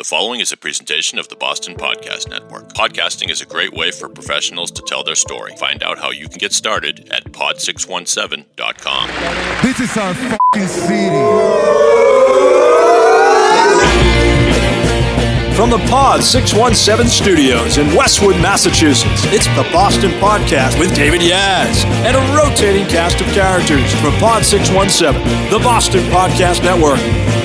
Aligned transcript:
The 0.00 0.04
following 0.04 0.40
is 0.40 0.50
a 0.50 0.56
presentation 0.56 1.18
of 1.18 1.28
the 1.28 1.36
Boston 1.36 1.74
Podcast 1.74 2.30
Network. 2.30 2.72
Podcasting 2.72 3.28
is 3.28 3.42
a 3.42 3.44
great 3.44 3.74
way 3.74 3.90
for 3.90 4.08
professionals 4.08 4.70
to 4.70 4.80
tell 4.80 5.04
their 5.04 5.14
story. 5.14 5.54
Find 5.58 5.82
out 5.82 5.98
how 5.98 6.10
you 6.10 6.26
can 6.26 6.38
get 6.38 6.54
started 6.54 7.10
at 7.10 7.24
pod617.com. 7.24 9.08
This 9.62 9.78
is 9.78 9.94
our 9.98 10.14
fucking 10.14 10.68
city. 10.68 11.10
From 15.54 15.68
the 15.68 15.84
Pod 15.90 16.22
617 16.22 17.06
studios 17.06 17.76
in 17.76 17.94
Westwood, 17.94 18.36
Massachusetts, 18.36 19.24
it's 19.26 19.48
the 19.48 19.68
Boston 19.70 20.12
Podcast 20.12 20.80
with 20.80 20.94
David 20.96 21.20
Yaz 21.20 21.84
and 22.08 22.16
a 22.16 22.20
rotating 22.34 22.86
cast 22.86 23.20
of 23.20 23.26
characters 23.34 23.92
from 24.00 24.14
Pod 24.14 24.46
617, 24.46 25.50
the 25.50 25.58
Boston 25.58 26.00
Podcast 26.04 26.64
Network. 26.64 27.39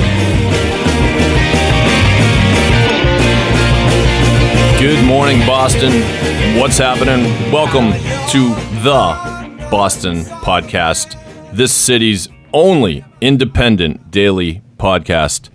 Good 4.85 5.03
morning, 5.03 5.39
Boston. 5.47 5.91
What's 6.59 6.77
happening? 6.77 7.23
Welcome 7.51 7.93
to 8.29 8.49
the 8.83 9.67
Boston 9.71 10.19
Podcast, 10.19 11.19
this 11.51 11.73
city's 11.73 12.29
only 12.53 13.03
independent 13.19 14.11
daily 14.11 14.61
podcast 14.77 15.49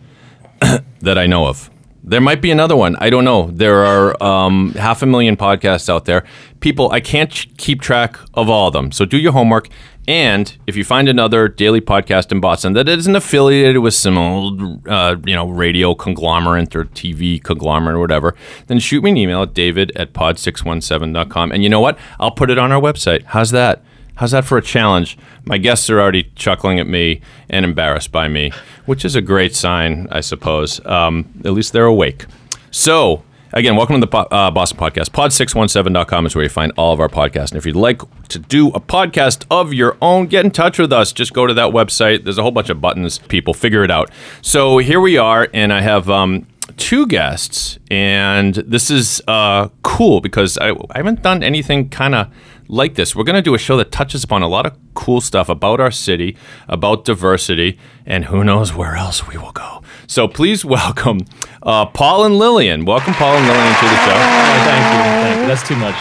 that 1.01 1.17
I 1.17 1.29
know 1.29 1.47
of. 1.47 1.71
There 2.03 2.21
might 2.21 2.41
be 2.41 2.51
another 2.51 2.77
one. 2.77 2.97
I 2.97 3.11
don't 3.11 3.25
know. 3.25 3.51
There 3.53 3.85
are 3.85 4.23
um, 4.23 4.73
half 4.73 5.03
a 5.03 5.07
million 5.07 5.37
podcasts 5.37 5.89
out 5.89 6.07
there. 6.07 6.25
People, 6.61 6.91
I 6.91 7.01
can't 7.01 7.31
ch- 7.31 7.55
keep 7.57 7.83
track 7.83 8.17
of 8.35 8.49
all 8.49 8.69
of 8.69 8.73
them. 8.73 8.91
So 8.91 9.05
do 9.05 9.19
your 9.19 9.33
homework. 9.33 9.69
And 10.09 10.57
if 10.67 10.77
you 10.77 10.83
find 10.83 11.09
another 11.09 11.47
daily 11.47 11.81
podcast 11.81 12.33
in 12.33 12.41
Boston 12.41 12.73
that 12.73 12.89
isn't 12.89 13.15
affiliated 13.15 13.79
with 13.79 13.95
some 13.95 14.17
old, 14.19 14.89
uh, 14.89 15.17
you 15.25 15.35
know, 15.37 15.49
radio 15.49 15.95
conglomerate 15.95 16.75
or 16.75 16.87
TV 16.87 17.41
conglomerate 17.41 17.97
or 17.97 18.01
whatever, 18.01 18.35
then 18.67 18.79
shoot 18.79 19.05
me 19.05 19.11
an 19.11 19.17
email 19.17 19.43
at 19.43 19.55
david 19.55 19.93
at 19.95 20.13
pod617.com. 20.13 21.53
And 21.53 21.63
you 21.63 21.69
know 21.69 21.81
what? 21.81 21.99
I'll 22.19 22.31
put 22.33 22.51
it 22.51 22.59
on 22.59 22.73
our 22.73 22.81
website. 22.81 23.23
How's 23.25 23.51
that? 23.51 23.85
How's 24.21 24.33
that 24.33 24.45
for 24.45 24.59
a 24.59 24.63
challenge? 24.63 25.17
My 25.47 25.57
guests 25.57 25.89
are 25.89 25.99
already 25.99 26.25
chuckling 26.35 26.79
at 26.79 26.87
me 26.87 27.23
and 27.49 27.65
embarrassed 27.65 28.13
by 28.13 28.29
me, 28.29 28.53
which 28.85 29.03
is 29.03 29.17
a 29.17 29.23
great 29.23 29.55
sign, 29.55 30.09
I 30.11 30.21
suppose. 30.21 30.85
Um, 30.85 31.41
at 31.43 31.53
least 31.55 31.73
they're 31.73 31.87
awake. 31.87 32.27
So, 32.71 33.23
again, 33.55 33.77
welcome 33.77 33.99
to 33.99 34.07
the 34.07 34.15
uh, 34.15 34.51
Boston 34.51 34.79
Podcast. 34.79 35.09
Pod617.com 35.13 36.27
is 36.27 36.35
where 36.35 36.45
you 36.45 36.51
find 36.51 36.71
all 36.77 36.93
of 36.93 37.01
our 37.01 37.09
podcasts. 37.09 37.53
And 37.53 37.57
if 37.57 37.65
you'd 37.65 37.77
like 37.77 38.03
to 38.29 38.39
do 38.39 38.69
a 38.69 38.81
podcast 38.81 39.47
of 39.51 39.73
your 39.73 39.97
own, 40.03 40.27
get 40.27 40.45
in 40.45 40.51
touch 40.51 40.79
with 40.79 40.93
us. 40.93 41.15
Just 41.15 41.33
go 41.33 41.47
to 41.47 41.55
that 41.55 41.73
website. 41.73 42.25
There's 42.25 42.37
a 42.37 42.43
whole 42.43 42.51
bunch 42.51 42.69
of 42.69 42.79
buttons. 42.79 43.17
People 43.17 43.55
figure 43.55 43.85
it 43.85 43.91
out. 43.91 44.11
So, 44.43 44.77
here 44.77 45.01
we 45.01 45.17
are, 45.17 45.49
and 45.55 45.73
I 45.73 45.81
have. 45.81 46.11
Um, 46.11 46.47
two 46.77 47.07
guests, 47.07 47.79
and 47.91 48.55
this 48.55 48.91
is 48.91 49.21
uh, 49.27 49.69
cool 49.83 50.21
because 50.21 50.57
I, 50.59 50.71
I 50.71 50.97
haven't 50.99 51.23
done 51.23 51.43
anything 51.43 51.89
kind 51.89 52.15
of 52.15 52.33
like 52.71 52.95
this. 52.95 53.15
We're 53.15 53.25
going 53.25 53.37
to 53.37 53.43
do 53.43 53.55
a 53.55 53.59
show 53.59 53.77
that 53.77 53.91
touches 53.91 54.23
upon 54.25 54.43
a 54.43 54.49
lot 54.49 54.65
of 54.65 54.79
cool 54.95 55.21
stuff 55.21 55.49
about 55.49 55.81
our 55.81 55.91
city, 55.91 56.37
about 56.69 57.05
diversity, 57.05 57.79
and 58.07 58.27
who 58.27 58.45
knows 58.45 58.73
where 58.73 58.95
else 58.97 59.27
we 59.27 59.37
will 59.37 59.53
go. 59.53 59.83
So 60.07 60.29
please 60.29 60.65
welcome 60.65 61.21
uh, 61.63 61.87
Paul 61.87 62.25
and 62.25 62.39
Lillian. 62.39 62.85
Welcome, 62.85 63.15
Paul 63.15 63.37
and 63.37 63.47
Lillian, 63.47 63.75
to 63.75 63.85
the 63.85 63.97
show. 64.07 64.15
Oh, 64.15 64.63
thank 64.65 64.87
you. 64.95 65.01
Thank 65.21 65.41
you. 65.41 65.47
That's 65.49 65.69
too 65.69 65.77
much. 65.77 65.95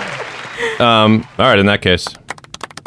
All 0.80 1.46
right, 1.46 1.58
in 1.58 1.66
that 1.66 1.82
case. 1.82 2.06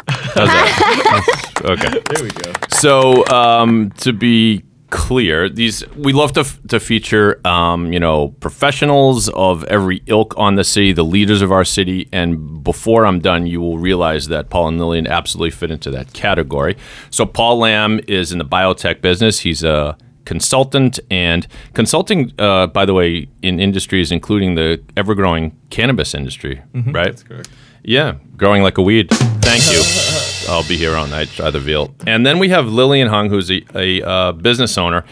How's 0.08 0.48
that? 0.48 1.52
okay. 1.64 2.02
There 2.10 2.24
we 2.24 2.30
go. 2.30 2.52
So, 2.70 3.24
um, 3.26 3.90
to 3.98 4.12
be 4.12 4.64
clear, 4.94 5.48
these 5.48 5.84
we 5.96 6.12
love 6.12 6.32
to, 6.34 6.40
f- 6.40 6.60
to 6.68 6.78
feature, 6.78 7.40
um, 7.46 7.92
you 7.92 7.98
know, 7.98 8.28
professionals 8.38 9.28
of 9.30 9.64
every 9.64 10.02
ilk 10.06 10.32
on 10.38 10.54
the 10.54 10.62
city, 10.62 10.92
the 10.92 11.02
leaders 11.04 11.42
of 11.42 11.50
our 11.50 11.64
city. 11.64 12.08
And 12.12 12.62
before 12.62 13.04
I'm 13.04 13.18
done, 13.18 13.46
you 13.46 13.60
will 13.60 13.78
realize 13.78 14.28
that 14.28 14.50
Paul 14.50 14.68
and 14.68 14.78
Lillian 14.78 15.08
absolutely 15.08 15.50
fit 15.50 15.70
into 15.72 15.90
that 15.90 16.12
category. 16.12 16.76
So, 17.10 17.26
Paul 17.26 17.58
Lam 17.58 18.00
is 18.06 18.30
in 18.30 18.38
the 18.38 18.44
biotech 18.44 19.00
business. 19.00 19.40
He's 19.40 19.64
a 19.64 19.98
consultant 20.24 21.00
and 21.10 21.46
consulting, 21.74 22.32
uh, 22.38 22.68
by 22.68 22.86
the 22.86 22.94
way, 22.94 23.28
in 23.42 23.58
industries 23.58 24.12
including 24.12 24.54
the 24.54 24.80
ever-growing 24.96 25.54
cannabis 25.70 26.14
industry, 26.14 26.62
right? 26.72 27.06
That's 27.06 27.22
correct. 27.24 27.48
Yeah, 27.82 28.14
growing 28.36 28.62
like 28.62 28.78
a 28.78 28.82
weed. 28.82 29.10
Thank 29.10 29.64
you. 29.72 29.82
I'll 30.48 30.66
be 30.66 30.76
here 30.76 30.94
all 30.94 31.06
night. 31.06 31.28
Try 31.28 31.50
the 31.50 31.60
veal. 31.60 31.94
And 32.06 32.24
then 32.24 32.38
we 32.38 32.48
have 32.50 32.66
Lillian 32.66 33.08
Hung, 33.08 33.28
who's 33.28 33.50
a, 33.50 33.62
a 33.74 34.02
uh, 34.02 34.32
business 34.32 34.76
owner, 34.78 35.04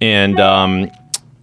and 0.00 0.38
um, 0.40 0.90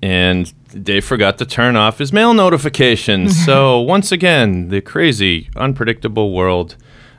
and 0.02 0.54
Dave 0.84 1.06
forgot 1.06 1.38
to 1.40 1.46
turn 1.46 1.76
off 1.76 1.98
his 1.98 2.14
mail 2.14 2.34
notifications. 2.34 3.46
so 3.46 3.80
once 3.80 4.12
again, 4.12 4.70
the 4.70 4.82
crazy, 4.82 5.50
unpredictable 5.56 6.34
world 6.34 6.76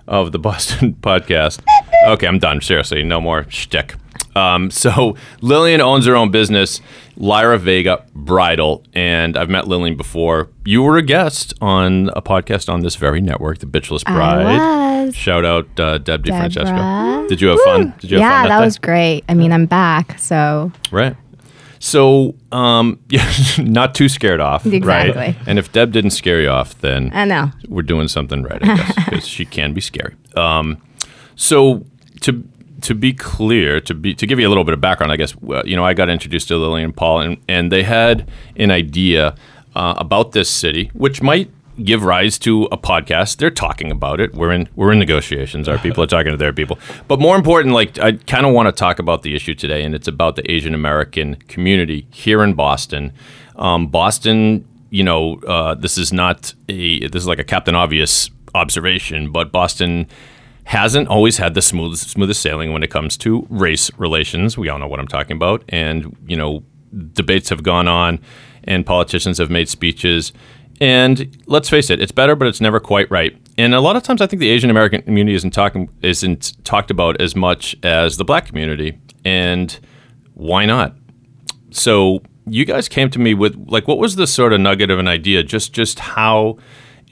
of 0.07 0.33
the 0.33 0.39
Boston 0.49 0.95
podcast. 0.95 1.61
Okay, 2.07 2.27
I'm 2.27 2.39
done. 2.39 2.61
Seriously, 2.61 3.03
no 3.03 3.21
more 3.21 3.47
shtick. 3.49 3.95
Um, 4.39 4.71
so 4.85 5.17
Lillian 5.41 5.81
owns 5.81 6.07
her 6.07 6.15
own 6.15 6.31
business, 6.31 6.81
Lyra 7.17 7.59
Vega 7.59 8.05
Bridal, 8.15 8.85
and 8.95 9.37
I've 9.37 9.51
met 9.51 9.67
Lillian 9.67 9.97
before. 9.97 10.49
You 10.65 10.83
were 10.83 10.97
a 10.97 11.03
guest 11.03 11.55
on 11.61 12.11
a 12.11 12.23
podcast 12.23 12.73
on 12.73 12.81
this 12.81 12.97
very 12.97 13.21
network, 13.21 13.59
The 13.59 13.67
Bitchless 13.67 14.05
Bride. 14.05 14.45
was. 15.07 15.15
Shout 15.15 15.45
out 15.45 15.81
uh, 15.81 15.99
Deb 15.99 16.25
DeFrancesco. 16.25 17.29
Did 17.29 17.41
you 17.41 17.49
have 17.49 17.61
fun? 17.61 17.95
Did 17.99 18.11
you 18.11 18.19
have 18.19 18.23
yeah, 18.23 18.49
that 18.49 18.59
day? 18.59 18.65
was 18.65 18.79
great. 18.79 19.25
I 19.29 19.35
mean, 19.35 19.53
I'm 19.53 19.67
back, 19.67 20.19
so 20.19 20.71
Right. 20.93 21.17
So, 21.81 22.35
um, 22.51 22.99
yeah, 23.09 23.31
not 23.59 23.95
too 23.95 24.09
scared 24.09 24.41
off, 24.41 24.65
right? 24.65 24.75
Exactly. 24.75 25.37
And 25.47 25.59
if 25.59 25.73
Deb 25.73 25.93
didn't 25.93 26.11
scare 26.11 26.41
you 26.41 26.49
off, 26.49 26.79
then 26.81 27.11
I 27.15 27.25
know. 27.25 27.51
we're 27.69 27.83
doing 27.83 28.09
something 28.09 28.43
right, 28.43 28.63
I 28.63 28.77
guess, 28.77 28.95
because 28.95 29.27
she 29.27 29.45
can 29.45 29.75
be 29.75 29.81
scary. 29.81 30.15
Um, 30.37 30.83
so 31.37 31.85
to 32.23 32.45
to 32.83 32.95
be 32.95 33.13
clear, 33.13 33.81
to 33.81 33.95
be 33.95 34.15
to 34.15 34.27
give 34.27 34.39
you 34.39 34.47
a 34.47 34.51
little 34.51 34.65
bit 34.65 34.75
of 34.75 34.81
background, 34.81 35.13
I 35.13 35.17
guess 35.17 35.35
uh, 35.49 35.63
you 35.65 35.77
know 35.77 35.85
I 35.85 35.95
got 35.95 36.09
introduced 36.09 36.49
to 36.49 36.57
Lily 36.57 36.83
and 36.83 36.95
Paul, 36.95 37.21
and 37.21 37.37
and 37.49 37.73
they 37.73 37.83
had 37.83 38.31
an 38.57 38.71
idea 38.71 39.35
uh, 39.75 39.95
about 39.97 40.33
this 40.33 40.49
city, 40.49 40.91
which 40.95 41.23
might 41.23 41.51
give 41.83 42.03
rise 42.03 42.39
to 42.41 42.65
a 42.65 42.77
podcast. 42.77 43.37
They're 43.37 43.51
talking 43.51 43.91
about 43.91 44.21
it. 44.21 44.35
We're 44.35 44.53
in 44.53 44.69
we're 44.75 44.93
in 44.93 44.99
negotiations. 44.99 45.69
Our 45.69 45.79
people 45.79 46.03
are 46.03 46.07
talking 46.07 46.33
to 46.33 46.37
their 46.37 46.53
people. 46.53 46.79
But 47.07 47.21
more 47.21 47.37
important, 47.37 47.75
like 47.75 47.99
I 47.99 48.13
kind 48.13 48.47
of 48.47 48.53
want 48.53 48.67
to 48.67 48.73
talk 48.73 48.99
about 48.99 49.23
the 49.23 49.35
issue 49.35 49.55
today, 49.55 49.85
and 49.85 49.95
it's 49.95 50.09
about 50.09 50.37
the 50.37 50.51
Asian 50.51 50.75
American 50.75 51.37
community 51.49 52.07
here 52.11 52.43
in 52.43 52.55
Boston. 52.55 53.13
Um, 53.57 53.89
Boston, 53.89 54.67
you 54.91 55.03
know, 55.03 55.41
uh, 55.47 55.75
this 55.75 55.99
is 55.99 56.13
not 56.13 56.55
a 56.69 57.07
this 57.09 57.23
is 57.23 57.29
like 57.29 57.39
a 57.39 57.45
Captain 57.45 57.75
Obvious 57.75 58.31
observation, 58.55 59.31
but 59.31 59.53
Boston 59.53 60.07
hasn't 60.69 61.09
always 61.09 61.37
had 61.39 61.55
the 61.55 61.63
smoothest 61.63 62.11
smoothest 62.11 62.41
sailing 62.41 62.73
when 62.73 62.83
it 62.83 62.91
comes 62.91 63.17
to 63.19 63.47
race 63.51 63.91
relations. 63.99 64.57
We 64.57 64.69
all 64.69 64.79
know 64.79 64.87
what 64.87 65.01
I'm 65.01 65.09
talking 65.09 65.37
about, 65.37 65.65
and 65.69 66.17
you 66.27 66.37
know, 66.37 66.63
debates 67.13 67.49
have 67.51 67.63
gone 67.63 67.89
on, 67.89 68.21
and 68.65 68.87
politicians 68.87 69.39
have 69.39 69.51
made 69.51 69.69
speeches. 69.69 70.33
And 70.81 71.37
let's 71.47 71.69
face 71.69 71.91
it, 71.91 72.01
it's 72.01 72.13
better, 72.13 72.37
but 72.37 72.47
it's 72.47 72.61
never 72.61 72.79
quite 72.79 73.11
right. 73.11 73.37
And 73.57 73.75
a 73.75 73.81
lot 73.81 73.97
of 73.97 74.05
times, 74.05 74.21
I 74.21 74.29
think 74.29 74.41
the 74.41 74.51
Asian 74.51 74.71
American 74.71 75.03
community 75.03 75.35
isn't 75.35 75.51
talking 75.51 75.91
isn't 76.03 76.65
talked 76.65 76.91
about 76.91 77.21
as 77.21 77.35
much 77.35 77.77
as 77.83 78.17
the 78.17 78.25
Black 78.25 78.47
community. 78.47 78.99
And 79.25 79.79
why 80.35 80.65
not? 80.65 80.95
so 81.71 82.23
you 82.47 82.65
guys 82.65 82.89
came 82.89 83.11
to 83.11 83.19
me 83.19 83.35
with 83.35 83.57
like 83.69 83.87
what 83.87 83.99
was 83.99 84.17
the 84.17 84.27
sort 84.27 84.53
of 84.53 84.61
nugget 84.61 84.91
of 84.91 84.99
an 84.99 85.09
idea 85.09 85.43
just 85.43 85.73
just 85.73 85.99
how 85.99 86.57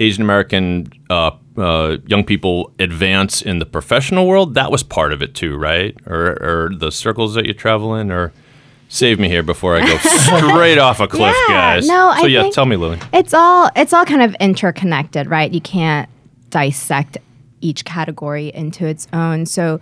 asian 0.00 0.22
american 0.22 0.90
uh, 1.10 1.30
uh, 1.56 1.96
young 2.06 2.24
people 2.24 2.72
advance 2.78 3.40
in 3.42 3.58
the 3.58 3.66
professional 3.66 4.26
world 4.26 4.54
that 4.54 4.70
was 4.70 4.82
part 4.82 5.12
of 5.12 5.22
it 5.22 5.34
too 5.34 5.56
right 5.56 5.96
or, 6.06 6.32
or 6.42 6.70
the 6.76 6.90
circles 6.92 7.34
that 7.34 7.46
you 7.46 7.54
travel 7.54 7.94
in 7.94 8.10
or 8.10 8.32
save 8.88 9.18
me 9.18 9.28
here 9.28 9.42
before 9.42 9.74
i 9.76 9.80
go 9.80 9.96
straight 10.50 10.78
off 10.78 11.00
a 11.00 11.08
cliff 11.08 11.34
Yeah, 11.48 11.54
guys 11.76 11.88
no, 11.88 12.14
so 12.18 12.24
I 12.24 12.26
yeah 12.28 12.42
think- 12.42 12.54
tell 12.54 12.66
me 12.66 12.76
lily 12.76 12.98
It's 13.12 13.32
all 13.34 13.70
it's 13.74 13.92
all 13.92 14.04
kind 14.04 14.22
of 14.22 14.34
interconnected, 14.40 15.26
right? 15.28 15.50
You 15.50 15.60
can't 15.60 16.08
dissect 16.50 17.16
each 17.62 17.84
category 17.84 18.48
into 18.54 18.86
its 18.86 19.08
own. 19.14 19.46
So 19.46 19.80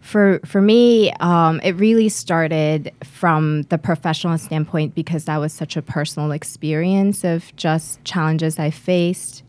for 0.00 0.40
for 0.44 0.60
me, 0.60 1.12
um, 1.20 1.60
it 1.62 1.72
really 1.76 2.08
started 2.10 2.92
from 3.04 3.62
the 3.70 3.78
professional 3.78 4.36
standpoint 4.36 4.94
because 4.94 5.24
that 5.26 5.38
was 5.38 5.52
such 5.52 5.76
a 5.78 5.82
personal 5.82 6.32
experience 6.32 7.24
of 7.24 7.54
just 7.56 8.04
challenges 8.04 8.58
I 8.58 8.70
faced, 8.70 9.43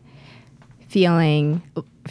feeling 0.87 1.61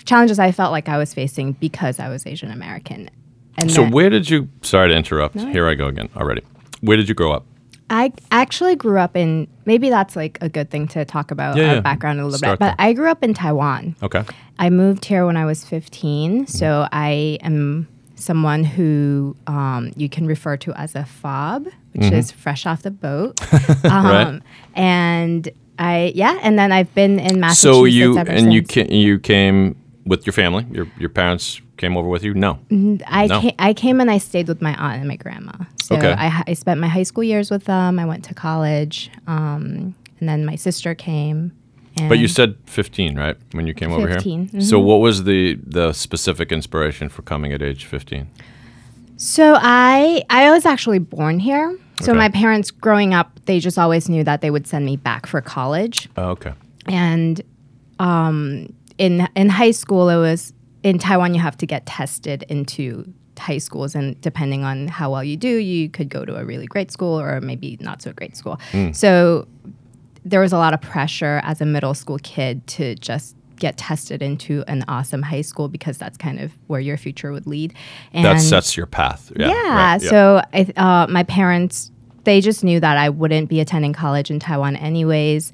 challenges 0.04 0.38
I 0.38 0.52
felt 0.52 0.72
like 0.72 0.88
I 0.88 0.98
was 0.98 1.14
facing 1.14 1.52
because 1.52 1.98
I 2.00 2.08
was 2.08 2.26
Asian 2.26 2.50
American. 2.50 3.08
And 3.56 3.70
so 3.70 3.82
then- 3.82 3.90
where 3.92 4.10
did 4.10 4.28
you 4.30 4.48
sorry 4.62 4.88
to 4.88 4.96
interrupt 4.96 5.38
here 5.40 5.68
i 5.68 5.74
go 5.74 5.86
again 5.86 6.08
already 6.16 6.42
where 6.80 6.96
did 6.96 7.08
you 7.08 7.14
grow 7.14 7.32
up 7.32 7.44
I 7.90 8.12
actually 8.32 8.76
grew 8.76 8.98
up 8.98 9.14
in 9.14 9.46
maybe 9.66 9.90
that's 9.90 10.16
like 10.16 10.38
a 10.40 10.48
good 10.48 10.70
thing 10.70 10.88
to 10.88 11.04
talk 11.04 11.30
about 11.30 11.56
Yeah, 11.56 11.68
our 11.68 11.74
yeah. 11.74 11.80
background 11.80 12.18
a 12.18 12.24
little 12.24 12.38
Start 12.38 12.58
bit. 12.58 12.60
But 12.60 12.76
there. 12.78 12.86
I 12.88 12.92
grew 12.94 13.10
up 13.10 13.22
in 13.22 13.34
Taiwan. 13.34 13.94
okay 14.02 14.24
I 14.58 14.70
moved 14.70 15.04
here 15.04 15.26
when 15.26 15.36
I 15.36 15.44
was 15.44 15.60
Mm-hmm. 15.60 15.68
15, 15.76 16.46
so 16.46 16.88
I 16.92 17.38
am 17.42 17.86
someone 18.16 18.64
who 18.64 19.36
um, 19.46 19.92
you 19.96 20.08
can 20.08 20.26
refer 20.26 20.56
to 20.58 20.72
as 20.74 20.94
a 20.94 21.04
fob, 21.04 21.64
which 21.92 22.02
Mm-hmm. 22.04 22.14
is 22.14 22.30
fresh 22.32 22.64
off 22.64 22.82
the 22.82 22.90
boat. 22.90 23.38
um, 23.84 24.42
And 24.74 25.48
I, 25.78 26.12
yeah, 26.14 26.38
and 26.42 26.58
then 26.58 26.70
I've 26.72 26.92
been 26.94 27.18
in 27.18 27.40
Massachusetts 27.40 27.62
So 27.78 27.84
you 27.84 28.18
and 28.18 28.52
you 28.52 28.62
ca- 28.62 28.88
you 28.90 29.18
came 29.18 29.76
with 30.06 30.26
your 30.26 30.32
family. 30.32 30.66
Your 30.70 30.86
your 30.98 31.08
parents 31.10 31.60
came 31.76 31.96
over 31.96 32.08
with 32.08 32.22
you. 32.22 32.34
No. 32.34 32.58
I, 33.06 33.26
No. 33.26 33.40
came, 33.40 33.54
I 33.58 33.74
came 33.74 34.00
and 34.00 34.08
I 34.10 34.18
stayed 34.18 34.46
with 34.48 34.62
my 34.62 34.74
aunt 34.76 34.98
and 35.00 35.08
my 35.08 35.16
grandma. 35.16 35.52
So 35.82 35.96
Okay. 35.96 36.12
I, 36.16 36.44
I 36.46 36.54
spent 36.54 36.80
my 36.80 36.86
high 36.86 37.02
school 37.02 37.24
years 37.24 37.50
with 37.50 37.64
them. 37.64 37.98
I 37.98 38.04
went 38.04 38.24
to 38.26 38.34
college. 38.34 39.10
Um, 39.26 39.94
and 40.20 40.28
then 40.28 40.44
my 40.46 40.54
sister 40.56 40.94
came. 40.94 41.50
And 41.96 42.08
But 42.08 42.18
you 42.18 42.28
said 42.28 42.54
15, 42.66 43.16
right? 43.16 43.36
When 43.52 43.66
you 43.66 43.74
came 43.74 43.92
over 43.92 44.06
here? 44.06 44.14
15, 44.18 44.48
here. 44.48 44.60
So 44.60 44.78
what 44.78 45.00
was 45.00 45.24
the 45.24 45.58
the 45.66 45.92
specific 45.92 46.52
inspiration 46.52 47.08
for 47.08 47.22
coming 47.22 47.52
at 47.52 47.60
age 47.62 47.84
15? 47.84 48.28
So 49.16 49.56
I 49.60 50.22
I 50.30 50.50
was 50.50 50.64
actually 50.66 51.00
born 51.00 51.40
here. 51.40 51.76
So 52.00 52.12
Okay. 52.12 52.18
my 52.18 52.28
parents 52.28 52.70
growing 52.70 53.14
up, 53.14 53.38
they 53.46 53.60
just 53.60 53.78
always 53.78 54.08
knew 54.08 54.24
that 54.24 54.40
they 54.40 54.50
would 54.50 54.66
send 54.66 54.84
me 54.84 54.96
back 54.96 55.26
for 55.26 55.40
college. 55.40 56.08
Oh, 56.16 56.30
okay. 56.30 56.52
And 56.86 57.40
um, 57.98 58.72
in 58.98 59.28
in 59.34 59.48
high 59.48 59.70
school, 59.70 60.08
it 60.08 60.16
was 60.16 60.52
in 60.82 60.98
Taiwan. 60.98 61.34
You 61.34 61.40
have 61.40 61.56
to 61.58 61.66
get 61.66 61.86
tested 61.86 62.44
into 62.48 63.04
high 63.38 63.58
schools, 63.58 63.94
and 63.94 64.20
depending 64.20 64.64
on 64.64 64.88
how 64.88 65.10
well 65.12 65.24
you 65.24 65.36
do, 65.36 65.48
you 65.48 65.88
could 65.88 66.08
go 66.08 66.24
to 66.24 66.36
a 66.36 66.44
really 66.44 66.66
great 66.66 66.90
school 66.90 67.18
or 67.20 67.40
maybe 67.40 67.76
not 67.80 68.02
so 68.02 68.12
great 68.12 68.36
school. 68.36 68.58
So 68.92 69.46
there 70.24 70.40
was 70.40 70.52
a 70.52 70.56
lot 70.58 70.72
of 70.74 70.80
pressure 70.80 71.40
as 71.44 71.60
a 71.60 71.66
middle 71.66 71.94
school 71.94 72.18
kid 72.22 72.66
to 72.66 72.94
just 72.96 73.36
get 73.58 73.76
tested 73.76 74.22
into 74.22 74.64
an 74.68 74.84
awesome 74.88 75.22
high 75.22 75.40
school 75.42 75.68
because 75.68 75.98
that's 75.98 76.16
kind 76.16 76.40
of 76.40 76.52
where 76.66 76.80
your 76.80 76.96
future 76.96 77.32
would 77.32 77.46
lead. 77.46 77.72
And 78.12 78.24
That 78.24 78.40
sets 78.40 78.76
your 78.76 78.86
path. 78.86 79.30
Yeah. 79.36 79.48
yeah. 79.48 79.74
right, 79.92 80.02
So 80.02 80.42
I, 80.52 80.66
uh, 80.76 81.06
my 81.10 81.22
parents, 81.24 81.90
they 82.24 82.40
just 82.40 82.64
knew 82.64 82.80
that 82.80 82.96
I 82.96 83.08
wouldn't 83.10 83.48
be 83.48 83.60
attending 83.60 83.92
college 83.92 84.30
in 84.30 84.38
Taiwan 84.40 84.76
anyways. 84.76 85.52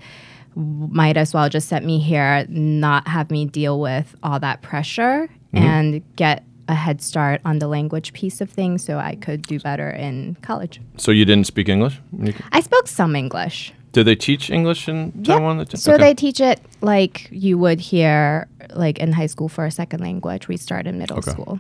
Might 0.57 1.17
as 1.17 1.33
well 1.33 1.49
just 1.49 1.69
set 1.69 1.85
me 1.85 2.01
here, 2.01 2.45
not 2.49 3.07
have 3.07 3.31
me 3.31 3.45
deal 3.47 3.81
with 3.81 4.15
all 4.23 4.41
that 4.41 4.63
pressure, 4.63 5.29
Mm-hmm. 5.53 5.65
and 5.67 6.15
get 6.15 6.45
a 6.69 6.75
head 6.77 7.03
start 7.03 7.41
on 7.45 7.59
the 7.59 7.67
language 7.67 8.13
piece 8.13 8.41
of 8.41 8.49
things, 8.49 8.85
so 8.85 8.99
I 8.99 9.17
could 9.17 9.43
do 9.43 9.59
better 9.59 9.91
in 9.91 10.37
college. 10.43 10.81
So 10.97 11.11
you 11.11 11.25
didn't 11.25 11.49
speak 11.49 11.69
English? 11.69 11.99
when 12.13 12.29
you 12.29 12.33
ca- 12.35 12.49
I 12.53 12.61
spoke 12.61 12.87
some 12.87 13.17
English. 13.17 13.73
Did 13.93 14.05
they 14.07 14.15
teach 14.15 14.51
English 14.51 14.89
in 14.89 15.11
Taiwan? 15.25 15.65
ti- 15.67 15.77
So 15.77 15.95
okay. 15.95 16.03
they 16.05 16.15
teach 16.15 16.41
it 16.41 16.61
like 16.81 17.29
you 17.33 17.59
would 17.59 17.81
here, 17.81 18.47
like 18.75 18.99
in 18.99 19.13
high 19.13 19.27
school 19.27 19.49
for 19.49 19.65
a 19.67 19.71
second 19.71 20.01
language. 20.01 20.47
We 20.47 20.57
start 20.57 20.87
in 20.87 20.97
middle 20.99 21.19
Okay. 21.19 21.33
school. 21.33 21.59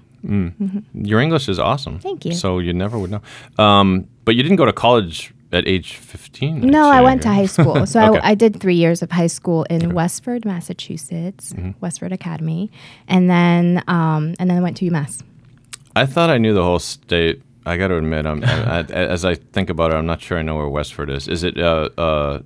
Your 0.95 1.21
English 1.21 1.49
is 1.49 1.59
awesome. 1.59 1.99
Thank 1.99 2.25
you. 2.25 2.33
So 2.35 2.59
you 2.61 2.73
never 2.73 2.99
would 2.99 3.11
know. 3.11 3.23
Um, 3.59 4.07
but 4.25 4.37
you 4.37 4.43
didn't 4.45 4.59
go 4.59 4.65
to 4.67 4.73
college 4.73 5.33
at 5.53 5.67
age 5.67 5.95
15? 5.97 6.61
No, 6.61 6.89
I 6.89 7.01
went 7.01 7.23
to 7.23 7.29
high 7.29 7.47
school. 7.47 7.85
So 7.95 7.99
Okay. 8.01 8.21
I, 8.21 8.31
I 8.31 8.35
did 8.37 8.61
three 8.61 8.77
years 8.77 9.03
of 9.03 9.11
high 9.11 9.27
school 9.27 9.65
in 9.65 9.93
Westford, 9.95 10.45
Massachusetts, 10.45 11.53
Mm-hmm. 11.53 11.71
Westford 11.81 12.13
Academy, 12.13 12.71
and 13.09 13.29
then 13.29 13.83
um, 13.89 14.35
and 14.39 14.49
then 14.49 14.57
I 14.57 14.61
went 14.61 14.77
to 14.79 14.85
UMass. 14.89 15.23
I 15.97 16.07
thought 16.07 16.31
I 16.31 16.39
knew 16.39 16.55
the 16.55 16.63
whole 16.63 16.79
state. 16.79 17.43
I 17.71 17.77
got 17.77 17.89
to 17.89 17.97
admit, 17.97 18.27
I'm, 18.27 18.43
I, 18.45 18.81
as 18.91 19.25
I 19.25 19.35
think 19.37 19.71
about 19.71 19.93
it, 19.93 19.95
I'm 19.95 20.07
not 20.07 20.21
sure 20.21 20.39
I 20.39 20.43
know 20.43 20.57
where 20.57 20.69
Westford 20.69 21.09
is. 21.09 21.29
Is 21.29 21.45
it 21.45 21.57
uh, 21.59 21.89
uh, 21.97 22.41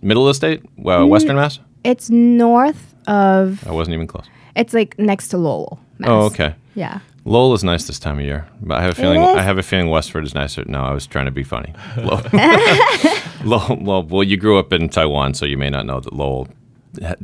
middle 0.00 0.22
of 0.26 0.30
the 0.30 0.34
state? 0.34 0.62
Well, 0.76 1.06
Western 1.08 1.36
Mass? 1.36 1.58
It's 1.82 2.08
north 2.08 2.94
of. 3.06 3.66
I 3.66 3.72
wasn't 3.72 3.94
even 3.94 4.06
close. 4.06 4.26
It's 4.54 4.72
like 4.72 4.96
next 4.98 5.28
to 5.28 5.38
Lowell. 5.38 5.80
Mass. 5.98 6.08
Oh, 6.10 6.20
okay. 6.26 6.54
Yeah. 6.74 7.00
Lowell 7.24 7.54
is 7.54 7.64
nice 7.64 7.86
this 7.86 7.98
time 7.98 8.18
of 8.18 8.24
year, 8.24 8.46
but 8.60 8.78
I 8.78 8.82
have 8.82 8.92
a 8.92 8.94
feeling? 8.94 9.20
I 9.20 9.42
have 9.42 9.58
a 9.58 9.62
feeling 9.62 9.88
Westford 9.88 10.24
is 10.24 10.34
nicer. 10.34 10.62
No, 10.66 10.82
I 10.82 10.92
was 10.92 11.06
trying 11.06 11.24
to 11.24 11.30
be 11.30 11.42
funny. 11.42 11.72
Lowell, 11.96 12.22
Lowell, 13.44 13.76
Lowell- 13.80 14.02
well, 14.04 14.22
you 14.22 14.36
grew 14.36 14.58
up 14.58 14.72
in 14.72 14.88
Taiwan, 14.88 15.34
so 15.34 15.46
you 15.46 15.56
may 15.56 15.70
not 15.70 15.86
know 15.86 16.00
that 16.00 16.12
Lowell 16.12 16.48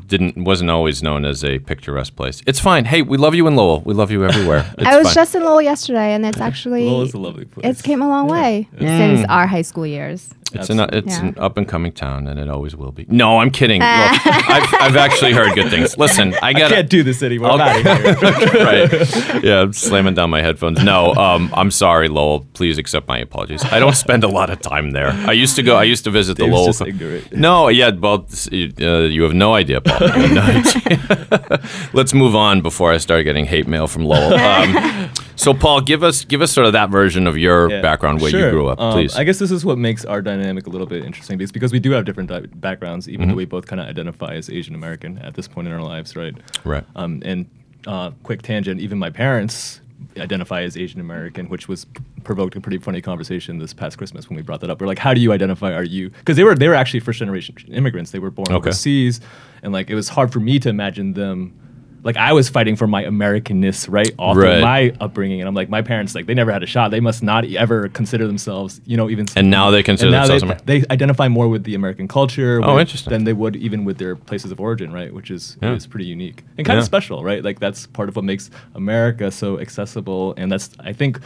didn't 0.06 0.37
wasn't 0.44 0.70
always 0.70 1.02
known 1.02 1.25
as 1.25 1.44
a 1.44 1.58
picturesque 1.61 2.17
place. 2.17 2.43
It's 2.46 2.61
fine. 2.61 2.84
Hey, 2.84 3.02
we 3.02 3.17
love 3.19 3.34
you 3.34 3.46
in 3.46 3.56
Lowell. 3.56 3.81
We 3.84 3.94
love 3.94 4.11
you 4.11 4.25
everywhere. 4.25 4.72
I 4.78 4.96
was 4.96 5.08
fine. 5.08 5.14
just 5.14 5.34
in 5.34 5.44
Lowell 5.44 5.62
yesterday, 5.62 6.12
and 6.14 6.25
it's 6.26 6.40
actually 6.40 6.84
Lowell 6.87 7.02
is 7.02 7.14
a 7.14 7.19
lovely 7.19 7.44
place. 7.44 7.67
it's 7.67 7.82
came 7.82 8.02
a 8.02 8.08
long 8.08 8.28
way 8.28 8.69
Mm. 8.76 8.81
since 8.99 9.26
our 9.28 9.46
high 9.46 9.62
school 9.62 9.87
years. 9.87 10.31
It's 10.52 10.69
an 10.69 10.81
it's 10.81 11.06
Yeah. 11.19 11.26
an 11.26 11.34
up 11.38 11.56
and 11.58 11.69
coming 11.69 11.93
town, 11.93 12.26
and 12.26 12.40
it 12.40 12.49
always 12.49 12.75
will 12.75 12.90
be. 12.90 13.06
No, 13.08 13.38
I'm 13.38 13.52
kidding. 13.52 13.81
Look, 13.81 13.88
I've, 14.26 14.75
I've 14.81 14.96
actually 14.96 15.32
heard 15.32 15.55
good 15.55 15.70
things. 15.70 15.96
Listen, 15.96 16.34
I 16.43 16.49
I 16.49 16.52
can't 16.55 16.90
do 16.90 17.05
this 17.05 17.23
anymore. 17.23 17.52
I'm 17.52 17.61
out 17.61 17.76
of 17.78 18.19
here. 18.19 18.64
right. 18.64 19.44
Yeah, 19.44 19.61
I'm 19.62 19.73
slamming 19.73 20.14
down 20.14 20.28
my 20.31 20.43
headphones. 20.43 20.82
No, 20.82 21.14
um, 21.14 21.50
I'm 21.55 21.70
sorry, 21.70 22.08
Lowell. 22.08 22.46
Please 22.55 22.78
accept 22.78 23.06
my 23.06 23.19
apologies. 23.20 23.62
I 23.64 23.78
don't 23.78 23.94
spend 23.94 24.25
a 24.25 24.28
lot 24.28 24.50
of 24.50 24.61
time 24.61 24.90
there. 24.90 25.11
I 25.11 25.32
used 25.32 25.55
to 25.55 25.62
go. 25.62 25.76
I 25.76 25.84
used 25.84 26.02
to 26.05 26.11
visit 26.11 26.37
the 26.37 26.46
Dave's 26.46 26.52
Lowell. 26.55 26.73
just. 26.73 27.32
No, 27.32 27.69
yeah, 27.69 27.90
well, 27.90 28.26
uh, 28.52 28.56
you 28.56 29.23
have 29.23 29.34
no 29.34 29.55
idea, 29.55 29.59
Paul. 29.64 30.00
You 30.08 30.08
have 30.40 31.50
no. 31.50 31.56
Let's 31.92 32.14
move 32.14 32.34
on 32.34 32.60
before 32.62 32.92
I 32.92 32.96
start 32.98 33.24
getting 33.24 33.44
hate 33.44 33.66
mail 33.68 33.86
from 33.86 34.04
Lowell. 34.04 34.38
Um, 34.40 35.10
so, 35.36 35.54
Paul, 35.54 35.80
give 35.80 36.02
us 36.02 36.24
give 36.24 36.42
us 36.42 36.52
sort 36.52 36.66
of 36.66 36.74
that 36.74 36.90
version 36.90 37.26
of 37.26 37.38
your 37.38 37.70
Yeah. 37.70 37.80
background, 37.80 38.20
where 38.20 38.30
you 38.30 38.50
grew 38.50 38.66
up, 38.68 38.78
Um, 38.78 38.92
please. 38.92 39.16
I 39.16 39.24
guess 39.24 39.38
this 39.38 39.50
is 39.50 39.64
what 39.64 39.78
makes 39.78 40.04
our 40.04 40.20
dynamic 40.20 40.66
a 40.66 40.70
little 40.70 40.86
bit 40.86 41.02
interesting 41.04 41.38
because, 41.38 41.50
because 41.50 41.72
we 41.72 41.80
do 41.80 41.92
have 41.92 42.04
different 42.04 42.28
di- 42.28 42.46
backgrounds, 42.56 43.08
even 43.08 43.22
Mm-hmm. 43.22 43.30
though 43.30 43.36
we 43.36 43.44
both 43.46 43.66
kind 43.66 43.80
of 43.80 43.88
identify 43.88 44.34
as 44.34 44.50
Asian 44.50 44.74
American 44.74 45.18
at 45.18 45.34
this 45.34 45.48
point 45.48 45.66
in 45.66 45.72
our 45.72 45.80
lives, 45.82 46.14
right? 46.14 46.34
Right. 46.64 46.84
Um, 46.94 47.22
and 47.24 47.46
uh, 47.86 48.10
quick 48.22 48.42
tangent, 48.42 48.80
even 48.80 48.98
my 48.98 49.08
parents 49.08 49.80
identify 50.18 50.60
as 50.62 50.76
Asian 50.76 51.00
American, 51.00 51.48
which 51.48 51.68
was 51.68 51.86
p- 51.86 52.02
provoked 52.25 52.56
a 52.56 52.61
pretty 52.61 52.78
funny 52.78 53.00
conversation 53.00 53.58
this 53.58 53.72
past 53.72 53.99
Christmas 53.99 54.28
when 54.28 54.37
we 54.37 54.43
brought 54.43 54.61
that 54.61 54.70
up. 54.70 54.81
We're 54.81 54.87
like, 54.87 54.99
how 54.99 55.14
do 55.14 55.20
you 55.20 55.32
identify? 55.32 55.72
Are 55.75 55.82
you 55.84 56.11
because 56.11 56.37
they 56.37 56.44
were 56.44 56.55
they 56.55 56.69
were 56.69 56.75
actually 56.75 57.00
first 57.00 57.19
generation 57.19 57.55
immigrants. 57.69 58.11
They 58.11 58.19
were 58.19 58.31
born 58.31 58.49
Okay. 58.52 58.56
overseas, 58.69 59.20
and 59.62 59.72
like 59.72 59.90
it 59.90 59.94
was 59.94 60.08
hard 60.08 60.32
for 60.32 60.40
me 60.40 60.58
to 60.61 60.69
imagine 60.69 61.12
them. 61.14 61.55
Like 62.02 62.17
I 62.17 62.32
was 62.32 62.49
fighting 62.49 62.76
for 62.76 62.87
my 62.87 63.05
Americanness, 63.05 63.87
right, 63.87 64.14
all 64.19 64.34
Right. 64.34 64.52
through 64.55 64.61
my 64.62 64.93
upbringing, 65.00 65.40
and 65.43 65.46
I'm 65.46 65.55
like, 65.55 65.69
my 65.69 65.82
parents, 65.82 66.14
like, 66.14 66.25
they 66.25 66.32
never 66.32 66.50
had 66.50 66.62
a 66.62 66.67
shot. 66.67 66.90
They 66.90 66.99
must 66.99 67.22
not 67.22 67.44
ever 67.44 67.90
consider 67.90 68.26
themselves, 68.26 68.81
you 68.87 68.96
know, 68.96 69.11
even. 69.11 69.26
And 69.37 69.50
now 69.50 69.70
they 69.70 69.82
consider 69.82 70.11
now 70.11 70.26
themselves 70.26 70.62
they, 70.64 70.78
they 70.81 70.87
identify 70.90 71.28
more 71.28 71.46
with 71.49 71.64
the 71.64 71.75
American 71.75 72.08
culture. 72.08 72.58
Oh, 72.64 72.78
interesting. 72.78 73.11
Than 73.11 73.25
they 73.25 73.34
would 73.34 73.55
even 73.56 73.84
with 73.84 73.99
their 73.99 74.16
places 74.16 74.50
of 74.50 74.58
origin, 74.61 74.90
right? 74.94 75.12
Which 75.12 75.31
is 75.31 75.58
Yeah. 75.61 75.75
is 75.75 75.87
pretty 75.87 76.06
unique 76.06 76.43
and 76.56 76.66
kind 76.66 76.76
Yeah. 76.78 76.81
of 76.81 76.87
special, 76.87 77.23
right? 77.23 77.44
Like 77.44 77.61
that's 77.61 77.87
part 77.87 78.08
of 78.08 78.16
what 78.16 78.25
makes 78.25 78.49
America 78.75 79.31
so 79.31 79.61
accessible, 79.61 80.32
and 80.38 80.50
that's 80.50 80.70
I 80.81 80.94
think 80.94 81.20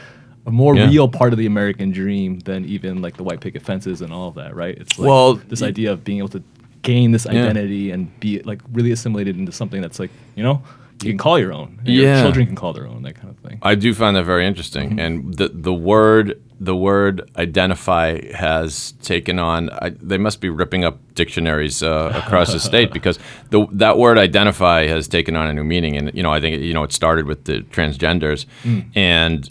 a 0.46 0.50
more 0.50 0.76
Yeah. 0.76 0.88
real 0.90 1.08
part 1.08 1.32
of 1.32 1.38
the 1.38 1.46
American 1.46 1.90
dream 1.90 2.38
than 2.40 2.64
even 2.66 3.00
like 3.02 3.16
the 3.16 3.22
white 3.24 3.40
picket 3.40 3.62
fences 3.62 4.02
and 4.02 4.12
all 4.12 4.28
of 4.28 4.34
that, 4.34 4.54
right? 4.54 4.76
It's 4.76 4.98
like 4.98 5.08
Well, 5.08 5.34
this 5.48 5.62
y- 5.62 5.68
idea 5.68 5.92
of 5.92 6.04
being 6.04 6.18
able 6.18 6.28
to 6.28 6.42
gain 6.82 7.12
this 7.12 7.24
Yeah. 7.24 7.32
identity 7.42 7.90
and 7.90 8.08
be 8.20 8.40
like 8.44 8.60
really 8.72 8.92
assimilated 8.92 9.38
into 9.38 9.52
something 9.52 9.80
that's 9.80 9.98
like 9.98 10.10
you 10.36 10.42
know 10.42 10.62
you 11.02 11.10
can 11.10 11.18
call 11.18 11.38
your 11.38 11.52
own, 11.52 11.80
Yeah. 11.84 12.14
your 12.14 12.22
children 12.22 12.46
can 12.46 12.54
call 12.56 12.72
their 12.72 12.86
own, 12.86 13.02
that 13.02 13.14
kind 13.16 13.28
of 13.28 13.36
thing. 13.38 13.58
I 13.62 13.74
do 13.74 13.92
find 13.94 14.14
that 14.16 14.24
very 14.24 14.46
interesting, 14.46 14.90
Mm-hmm. 14.90 14.98
and 15.00 15.34
the 15.34 15.48
the 15.48 15.72
word 15.72 16.40
the 16.60 16.76
word 16.76 17.28
identify 17.36 18.20
has 18.34 18.92
taken 19.02 19.38
on. 19.38 19.70
I, 19.82 19.90
they 20.00 20.18
must 20.18 20.40
be 20.40 20.48
ripping 20.48 20.84
up 20.84 20.98
dictionaries 21.14 21.82
uh, 21.82 22.12
across 22.24 22.52
the 22.52 22.60
state 22.60 22.92
because 22.98 23.18
the 23.50 23.66
that 23.72 23.98
word 23.98 24.18
identify 24.18 24.86
has 24.86 25.08
taken 25.08 25.36
on 25.36 25.46
a 25.48 25.52
new 25.52 25.64
meaning, 25.64 25.96
and 25.96 26.10
you 26.14 26.22
know 26.22 26.30
I 26.32 26.40
think 26.40 26.62
you 26.62 26.72
know 26.74 26.84
it 26.84 26.92
started 26.92 27.26
with 27.26 27.44
the 27.44 27.60
transgenders, 27.72 28.46
Mm. 28.64 28.84
and 28.94 29.50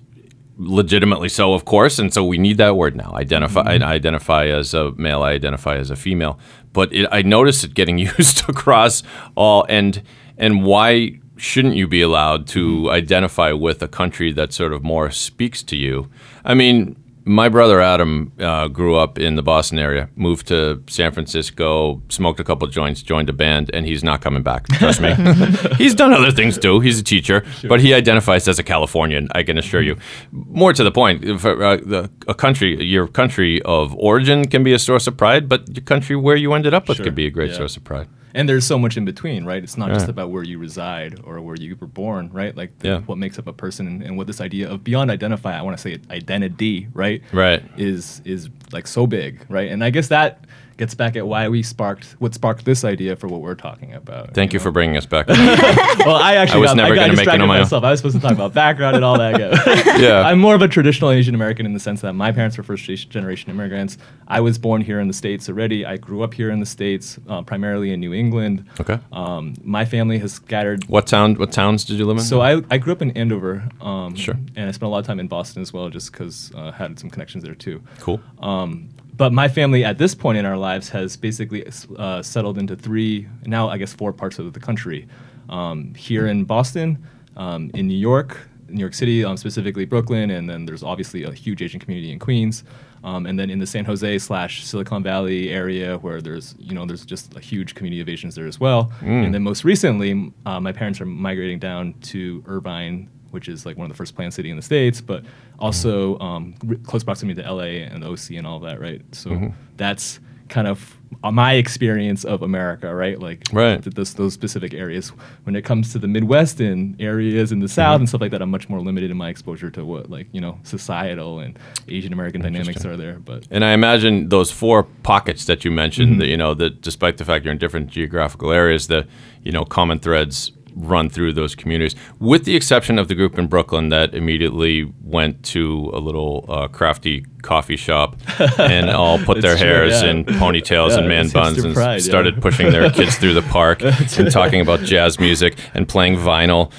legitimately 0.57 1.29
so, 1.29 1.53
of 1.53 1.65
course, 1.65 1.97
and 1.99 2.13
so 2.13 2.23
we 2.23 2.37
need 2.37 2.57
that 2.57 2.75
word 2.75 2.95
now. 2.95 3.11
Identify, 3.15 3.63
Mm-hmm. 3.63 3.83
I 3.83 3.93
identify 3.93 4.45
as 4.47 4.73
a 4.73 4.91
male. 4.91 5.23
I 5.23 5.31
identify 5.31 5.77
as 5.77 5.89
a 5.89 5.95
female. 5.95 6.37
But 6.73 6.93
it, 6.93 7.07
I 7.11 7.21
notice 7.21 7.63
it 7.63 7.73
getting 7.73 7.97
used 8.17 8.47
across 8.49 9.03
all, 9.35 9.65
and 9.69 10.01
and 10.37 10.63
why 10.63 11.19
shouldn't 11.37 11.75
you 11.75 11.87
be 11.87 12.01
allowed 12.01 12.47
to 12.47 12.63
Mm-hmm. 12.83 12.89
identify 12.89 13.51
with 13.51 13.81
a 13.81 13.87
country 13.87 14.31
that 14.33 14.53
sort 14.53 14.73
of 14.73 14.83
more 14.83 15.11
speaks 15.11 15.63
to 15.63 15.75
you? 15.75 16.09
I 16.45 16.53
mean. 16.53 16.95
My 17.25 17.47
brother 17.47 17.79
Adam 17.79 18.33
uh, 18.39 18.67
grew 18.67 18.95
up 18.95 19.17
in 19.17 19.35
the 19.35 19.43
Boston 19.43 19.79
area, 19.79 20.09
moved 20.15 20.47
to 20.47 20.83
San 20.87 21.13
Francisco, 21.13 22.01
smoked 22.09 22.39
a 22.39 22.43
couple 22.43 22.67
joints, 22.67 23.01
joined 23.01 23.29
a 23.29 23.33
band, 23.33 23.71
and 23.73 23.85
he's 23.85 24.03
not 24.03 24.21
coming 24.21 24.43
back. 24.43 24.67
Trust 24.67 24.99
me. 24.99 25.13
he's 25.77 25.95
done 25.95 26.11
other 26.13 26.31
things 26.31 26.57
too. 26.57 26.81
He's 26.81 26.99
a 26.99 27.03
teacher, 27.03 27.45
but 27.69 27.79
he 27.79 27.93
identifies 27.93 28.47
as 28.47 28.59
a 28.59 28.63
Californian. 28.63 29.29
I 29.33 29.43
can 29.43 29.57
assure 29.57 29.81
you. 29.81 29.97
More 30.31 30.73
to 30.73 30.83
the 30.83 30.91
point, 30.91 31.23
if, 31.23 31.45
uh, 31.45 31.77
the, 31.77 32.09
a 32.27 32.33
country, 32.33 32.83
your 32.83 33.07
country 33.07 33.61
of 33.61 33.95
origin 33.95 34.47
can 34.47 34.63
be 34.63 34.73
a 34.73 34.79
source 34.79 35.07
of 35.07 35.15
pride, 35.15 35.47
but 35.47 35.67
your 35.73 35.83
country 35.83 36.15
where 36.17 36.35
you 36.35 36.53
ended 36.53 36.73
up 36.73 36.89
with 36.89 36.97
Sure, 36.97 37.05
could 37.05 37.15
be 37.15 37.25
a 37.25 37.31
great 37.31 37.51
yeah. 37.51 37.57
source 37.57 37.77
of 37.77 37.83
pride. 37.83 38.07
And 38.33 38.47
there's 38.49 38.65
so 38.65 38.79
much 38.79 38.97
in 38.97 39.05
between, 39.05 39.45
right? 39.45 39.63
It's 39.63 39.77
not 39.77 39.89
just 39.91 40.09
about 40.09 40.31
where 40.31 40.43
you 40.43 40.57
reside 40.57 41.19
or 41.23 41.39
where 41.41 41.55
you 41.55 41.75
were 41.79 41.87
born, 41.87 42.29
right? 42.33 42.55
Like 42.55 42.77
the, 42.79 42.87
Yeah. 42.87 42.99
what 43.01 43.17
makes 43.17 43.37
up 43.39 43.47
a 43.47 43.53
person 43.53 43.85
and, 43.87 44.01
and 44.03 44.17
what 44.17 44.27
this 44.27 44.41
idea 44.41 44.69
of 44.71 44.83
beyond 44.83 45.11
identify, 45.11 45.57
I 45.57 45.61
want 45.61 45.77
to 45.77 45.81
say 45.81 45.97
identity, 46.09 46.87
right? 46.93 47.21
Right. 47.31 47.63
Is 47.77 48.21
is 48.25 48.49
like 48.71 48.87
so 48.87 49.05
big, 49.07 49.45
right? 49.49 49.71
And 49.71 49.83
I 49.83 49.89
guess 49.89 50.07
that 50.07 50.45
gets 50.77 50.95
back 50.95 51.15
at 51.15 51.27
why 51.27 51.49
we 51.49 51.63
sparked 51.63 52.15
what 52.19 52.33
sparked 52.33 52.65
this 52.65 52.83
idea 52.83 53.15
for 53.15 53.27
what 53.27 53.41
we're 53.41 53.55
talking 53.55 53.93
about. 53.93 54.33
Thank 54.33 54.53
you 54.53 54.59
know? 54.59 54.63
for 54.63 54.71
bringing 54.71 54.97
us 54.97 55.05
back. 55.05 55.27
well, 55.27 56.15
I 56.15 56.35
actually 56.35 56.57
I 56.57 56.61
was 56.61 56.69
got, 56.71 56.77
never 56.77 56.95
gonna 56.95 57.15
make 57.15 57.27
it 57.27 57.41
on 57.41 57.47
my 57.47 57.57
own. 57.57 57.61
myself. 57.63 57.83
I 57.83 57.91
was 57.91 57.99
supposed 57.99 58.15
to 58.15 58.21
talk 58.21 58.31
about 58.31 58.53
background 58.53 58.95
and 58.95 59.05
all 59.05 59.17
that. 59.17 59.33
Yeah. 60.03 60.21
I'm 60.21 60.39
more 60.39 60.55
of 60.55 60.61
a 60.61 60.67
traditional 60.67 61.11
Asian 61.11 61.35
American 61.35 61.65
in 61.65 61.73
the 61.73 61.79
sense 61.79 62.01
that 62.01 62.13
my 62.13 62.31
parents 62.31 62.57
were 62.57 62.63
first 62.63 62.85
generation 63.09 63.49
immigrants. 63.49 63.97
I 64.27 64.41
was 64.41 64.57
born 64.57 64.81
here 64.81 64.99
in 64.99 65.07
the 65.07 65.13
states 65.13 65.47
already. 65.47 65.85
I 65.85 65.97
grew 65.97 66.23
up 66.23 66.33
here 66.33 66.49
in 66.49 66.59
the 66.59 66.65
states, 66.65 67.19
uh, 67.27 67.41
primarily 67.41 67.91
in 67.91 67.99
New 67.99 68.13
England. 68.13 68.65
Okay. 68.79 68.99
Um, 69.11 69.55
my 69.63 69.85
family 69.85 70.17
has 70.19 70.33
scattered. 70.33 70.85
what 70.85 71.07
town? 71.07 71.35
What 71.35 71.51
towns 71.51 71.85
did 71.85 71.99
you 71.99 72.05
live 72.05 72.17
in? 72.17 72.23
So 72.23 72.41
I, 72.41 72.61
I 72.69 72.77
grew 72.77 72.91
up 72.93 73.01
in 73.01 73.11
Andover. 73.11 73.69
Um, 73.81 74.15
Sure. 74.15 74.35
And 74.55 74.69
I 74.69 74.71
spent 74.71 74.87
a 74.87 74.89
lot 74.89 74.99
of 74.99 75.05
time 75.05 75.19
in 75.19 75.27
Boston 75.27 75.61
as 75.61 75.73
well, 75.73 75.89
just 75.89 76.11
because 76.11 76.51
uh, 76.55 76.69
I 76.69 76.71
had 76.71 76.99
some 76.99 77.09
connections 77.09 77.43
there 77.43 77.55
too. 77.55 77.81
cool. 77.99 78.19
Um, 78.39 78.89
but 79.15 79.31
my 79.31 79.47
family 79.47 79.83
at 79.83 79.97
this 79.97 80.15
point 80.15 80.37
in 80.37 80.45
our 80.45 80.57
lives 80.57 80.89
has 80.89 81.15
basically 81.15 81.65
uh, 81.97 82.21
settled 82.21 82.57
into 82.57 82.75
three, 82.75 83.27
now 83.45 83.69
I 83.69 83.77
guess 83.77 83.93
four 83.93 84.13
parts 84.13 84.39
of 84.39 84.53
the 84.53 84.59
country. 84.59 85.07
Um, 85.49 85.93
here 85.93 86.27
in 86.27 86.45
Boston, 86.45 87.05
um, 87.35 87.69
in 87.73 87.87
New 87.87 87.97
York, 87.97 88.37
New 88.69 88.79
York 88.79 88.93
City, 88.93 89.23
um, 89.23 89.37
specifically 89.37 89.85
Brooklyn, 89.85 90.31
and 90.31 90.49
then 90.49 90.65
there's 90.65 90.83
obviously 90.83 91.23
a 91.23 91.31
huge 91.31 91.61
Asian 91.61 91.79
community 91.79 92.11
in 92.11 92.19
Queens. 92.19 92.63
Um, 93.03 93.25
and 93.25 93.37
then 93.37 93.49
in 93.49 93.59
the 93.59 93.67
San 93.67 93.83
Jose 93.83 94.17
slash 94.19 94.63
Silicon 94.63 95.03
Valley 95.03 95.49
area, 95.49 95.97
where 95.97 96.21
there's 96.21 96.55
you 96.57 96.73
know 96.73 96.85
there's 96.85 97.05
just 97.05 97.35
a 97.35 97.39
huge 97.39 97.75
community 97.75 98.01
of 98.01 98.07
Asians 98.07 98.35
there 98.35 98.47
as 98.47 98.59
well. 98.59 98.93
Mm. 99.01 99.25
And 99.25 99.33
then 99.33 99.43
most 99.43 99.65
recently, 99.65 100.31
uh, 100.45 100.59
my 100.61 100.71
parents 100.71 101.01
are 101.01 101.05
migrating 101.05 101.59
down 101.59 101.95
to 102.03 102.43
Irvine, 102.47 103.09
which 103.33 103.49
is 103.49 103.65
like 103.65 103.77
one 103.77 103.85
of 103.85 103.91
the 103.91 103.97
first 103.97 104.15
planned 104.15 104.33
city 104.33 104.49
in 104.49 104.55
the 104.55 104.61
states, 104.61 105.01
but 105.01 105.23
also 105.59 106.17
um, 106.19 106.53
r- 106.69 106.75
close 106.83 107.03
proximity 107.03 107.41
to 107.41 107.51
LA 107.51 107.63
and 107.91 108.01
the 108.03 108.07
OC 108.09 108.31
and 108.37 108.47
all 108.47 108.59
that, 108.61 108.79
right? 108.79 109.01
So 109.11 109.31
Mm-hmm. 109.31 109.47
that's 109.77 110.19
kind 110.49 110.67
of 110.67 110.97
my 111.31 111.53
experience 111.53 112.25
of 112.25 112.41
America, 112.43 112.93
right? 112.93 113.17
Like 113.19 113.43
Right. 113.51 113.81
th- 113.81 113.95
those, 113.95 114.13
those 114.13 114.33
specific 114.33 114.73
areas. 114.73 115.09
When 115.45 115.55
it 115.55 115.63
comes 115.63 115.91
to 115.93 115.99
the 115.99 116.07
Midwest 116.07 116.59
and 116.59 116.99
areas 117.01 117.51
in 117.51 117.59
the 117.59 117.67
South 117.67 117.93
Mm-hmm. 117.95 118.01
and 118.01 118.09
stuff 118.09 118.21
like 118.21 118.31
that, 118.31 118.41
I'm 118.41 118.51
much 118.51 118.69
more 118.69 118.79
limited 118.81 119.09
in 119.09 119.17
my 119.17 119.29
exposure 119.29 119.71
to 119.71 119.83
what 119.85 120.09
like 120.11 120.27
you 120.31 120.41
know 120.41 120.59
societal 120.63 121.39
and 121.39 121.57
Asian 121.87 122.13
American 122.13 122.41
dynamics 122.41 122.85
are 122.85 122.97
there. 122.97 123.17
But 123.19 123.47
And 123.49 123.63
I 123.65 123.71
imagine 123.73 124.29
those 124.29 124.51
four 124.51 124.83
pockets 125.01 125.45
that 125.45 125.63
you 125.65 125.71
mentioned, 125.71 126.11
Mm-hmm. 126.11 126.19
that 126.19 126.27
you 126.27 126.37
know, 126.37 126.53
that 126.55 126.81
despite 126.81 127.17
the 127.17 127.25
fact 127.25 127.45
you're 127.45 127.53
in 127.53 127.57
different 127.57 127.87
geographical 127.89 128.51
areas, 128.51 128.87
the 128.87 129.07
you 129.43 129.51
know 129.51 129.63
common 129.65 129.99
threads 129.99 130.51
run 130.75 131.09
through 131.09 131.33
those 131.33 131.55
communities, 131.55 131.95
with 132.19 132.45
the 132.45 132.55
exception 132.55 132.97
of 132.99 133.07
the 133.07 133.15
group 133.15 133.37
in 133.37 133.47
Brooklyn 133.47 133.89
that 133.89 134.13
immediately 134.13 134.91
went 135.01 135.43
to 135.43 135.89
a 135.93 135.99
little 135.99 136.45
uh, 136.47 136.67
crafty 136.67 137.25
coffee 137.41 137.75
shop 137.75 138.15
and 138.57 138.89
all 138.89 139.19
put 139.19 139.41
their 139.41 139.57
true, 139.57 139.67
hairs 139.67 140.01
yeah. 140.01 140.09
in 140.11 140.23
ponytails 140.23 140.91
Yeah, 140.91 140.99
and 140.99 141.07
man 141.09 141.29
buns 141.29 141.63
and 141.63 141.73
pride, 141.73 141.95
yeah. 141.95 141.99
started 141.99 142.41
pushing 142.41 142.71
their 142.71 142.89
kids 142.89 143.17
through 143.17 143.33
the 143.33 143.41
park 143.41 143.81
and 144.17 144.31
talking 144.31 144.61
about 144.61 144.79
jazz 144.81 145.19
music 145.19 145.57
and 145.73 145.87
playing 145.87 146.15
vinyl. 146.15 146.71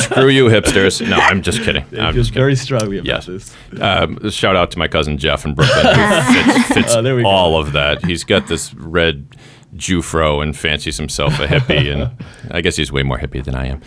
Screw 0.02 0.28
you, 0.28 0.46
hipsters! 0.46 1.06
No, 1.06 1.16
I'm 1.16 1.42
just 1.42 1.62
kidding. 1.62 1.84
I'm 1.98 2.14
just 2.14 2.30
kidding. 2.30 2.40
very 2.40 2.56
strongly 2.56 2.98
about 2.98 3.06
Yes. 3.06 3.26
this. 3.26 3.54
Um, 3.80 4.30
shout 4.30 4.56
out 4.56 4.70
to 4.72 4.78
my 4.78 4.88
cousin 4.88 5.18
Jeff 5.18 5.44
in 5.44 5.54
Brooklyn. 5.54 5.84
who 5.94 6.32
fits 6.32 6.68
fits 6.72 6.94
Oh, 6.96 7.16
we 7.16 7.22
go. 7.22 7.28
all 7.28 7.58
of 7.60 7.72
that. 7.72 8.04
He's 8.04 8.24
got 8.24 8.46
this 8.48 8.72
red 8.74 9.26
Jewfro 9.76 10.42
and 10.42 10.56
fancies 10.56 10.96
himself 10.96 11.38
a 11.38 11.46
hippie, 11.46 11.92
and 11.92 12.10
I 12.50 12.60
guess 12.60 12.76
he's 12.76 12.90
way 12.92 13.02
more 13.02 13.18
hippie 13.18 13.44
than 13.44 13.54
I 13.54 13.66
am. 13.66 13.80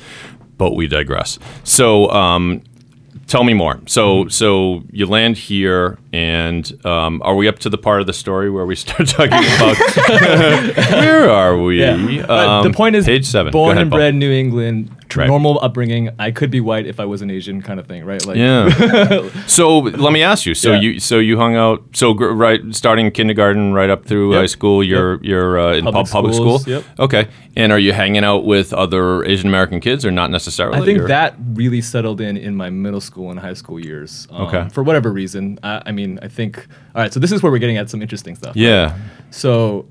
But 0.58 0.76
we 0.76 0.88
digress. 0.88 1.40
So, 1.64 2.10
um, 2.12 2.62
tell 3.28 3.44
me 3.44 3.54
more. 3.54 3.80
So, 3.88 4.28
so 4.28 4.84
you 4.92 5.06
land 5.06 5.38
here, 5.38 5.98
and 6.12 6.86
um, 6.86 7.22
are 7.24 7.36
we 7.36 7.48
up 7.48 7.60
to 7.60 7.70
the 7.70 7.78
part 7.78 8.02
of 8.02 8.08
the 8.08 8.14
story 8.14 8.50
where 8.50 8.66
we 8.66 8.76
start 8.86 9.08
talking 9.08 9.34
about 9.34 9.78
where 10.92 11.30
are 11.30 11.58
we? 11.58 11.80
Yeah. 11.80 11.94
Um, 11.94 12.70
the 12.70 12.74
point 12.76 12.96
is, 12.96 13.06
page 13.06 13.26
seven. 13.26 13.52
Born 13.52 13.72
ahead, 13.72 13.84
and 13.84 13.92
bred 13.92 14.16
New 14.16 14.32
England, 14.32 14.92
Right. 15.16 15.28
normal 15.28 15.60
upbringing. 15.62 16.10
I 16.20 16.32
could 16.32 16.52
be 16.52 16.60
white 16.62 16.86
if 16.86 17.00
I 17.00 17.06
was 17.06 17.22
an 17.22 17.32
Asian, 17.32 17.62
kind 17.62 17.80
of 17.80 17.88
thing, 17.88 18.06
right? 18.06 18.24
Like, 18.26 18.38
Yeah. 18.38 19.30
so 19.48 19.80
let 19.80 20.14
me 20.14 20.22
ask 20.22 20.46
you. 20.46 20.54
So 20.54 20.74
Yeah. 20.74 20.80
you 20.82 21.00
so 21.00 21.18
you 21.20 21.38
hung 21.38 21.56
out. 21.56 21.84
So 21.94 22.14
gr- 22.14 22.30
right, 22.30 22.62
starting 22.72 23.10
kindergarten 23.12 23.74
right 23.74 23.90
up 23.90 24.06
through 24.06 24.34
Yep. 24.34 24.40
high 24.42 24.46
school. 24.46 24.84
You're 24.84 25.20
you're 25.24 25.60
uh, 25.60 25.74
in 25.74 25.84
Public 25.86 26.06
pub, 26.06 26.12
public 26.12 26.34
school. 26.36 26.62
yep. 26.68 26.84
Okay. 27.00 27.28
And 27.56 27.72
are 27.72 27.80
you 27.80 27.92
hanging 27.94 28.24
out 28.24 28.46
with 28.46 28.72
other 28.74 29.24
Asian 29.26 29.48
American 29.48 29.80
kids, 29.80 30.06
or 30.06 30.12
not 30.12 30.30
necessarily? 30.32 30.80
I 30.80 30.86
think 30.86 31.00
or- 31.00 31.08
that 31.08 31.36
really 31.54 31.82
settled 31.82 32.22
in 32.22 32.38
in 32.38 32.56
my 32.56 32.70
middle 32.70 33.02
school 33.02 33.32
and 33.32 33.40
high 33.40 33.56
school 33.56 33.80
years. 33.80 34.28
Um, 34.32 34.48
Okay. 34.48 34.68
For 34.70 34.84
whatever 34.84 35.12
reason, 35.12 35.60
I, 35.64 35.82
I 35.88 35.92
mean, 35.92 36.20
I 36.22 36.28
think. 36.28 36.68
All 36.96 37.02
right, 37.02 37.14
so 37.14 37.20
this 37.20 37.32
is 37.32 37.42
where 37.44 37.52
we're 37.52 37.60
getting 37.60 37.78
at 37.78 37.90
some 37.90 38.02
interesting 38.02 38.36
stuff. 38.36 38.56
Yeah. 38.56 38.96
So, 39.32 39.86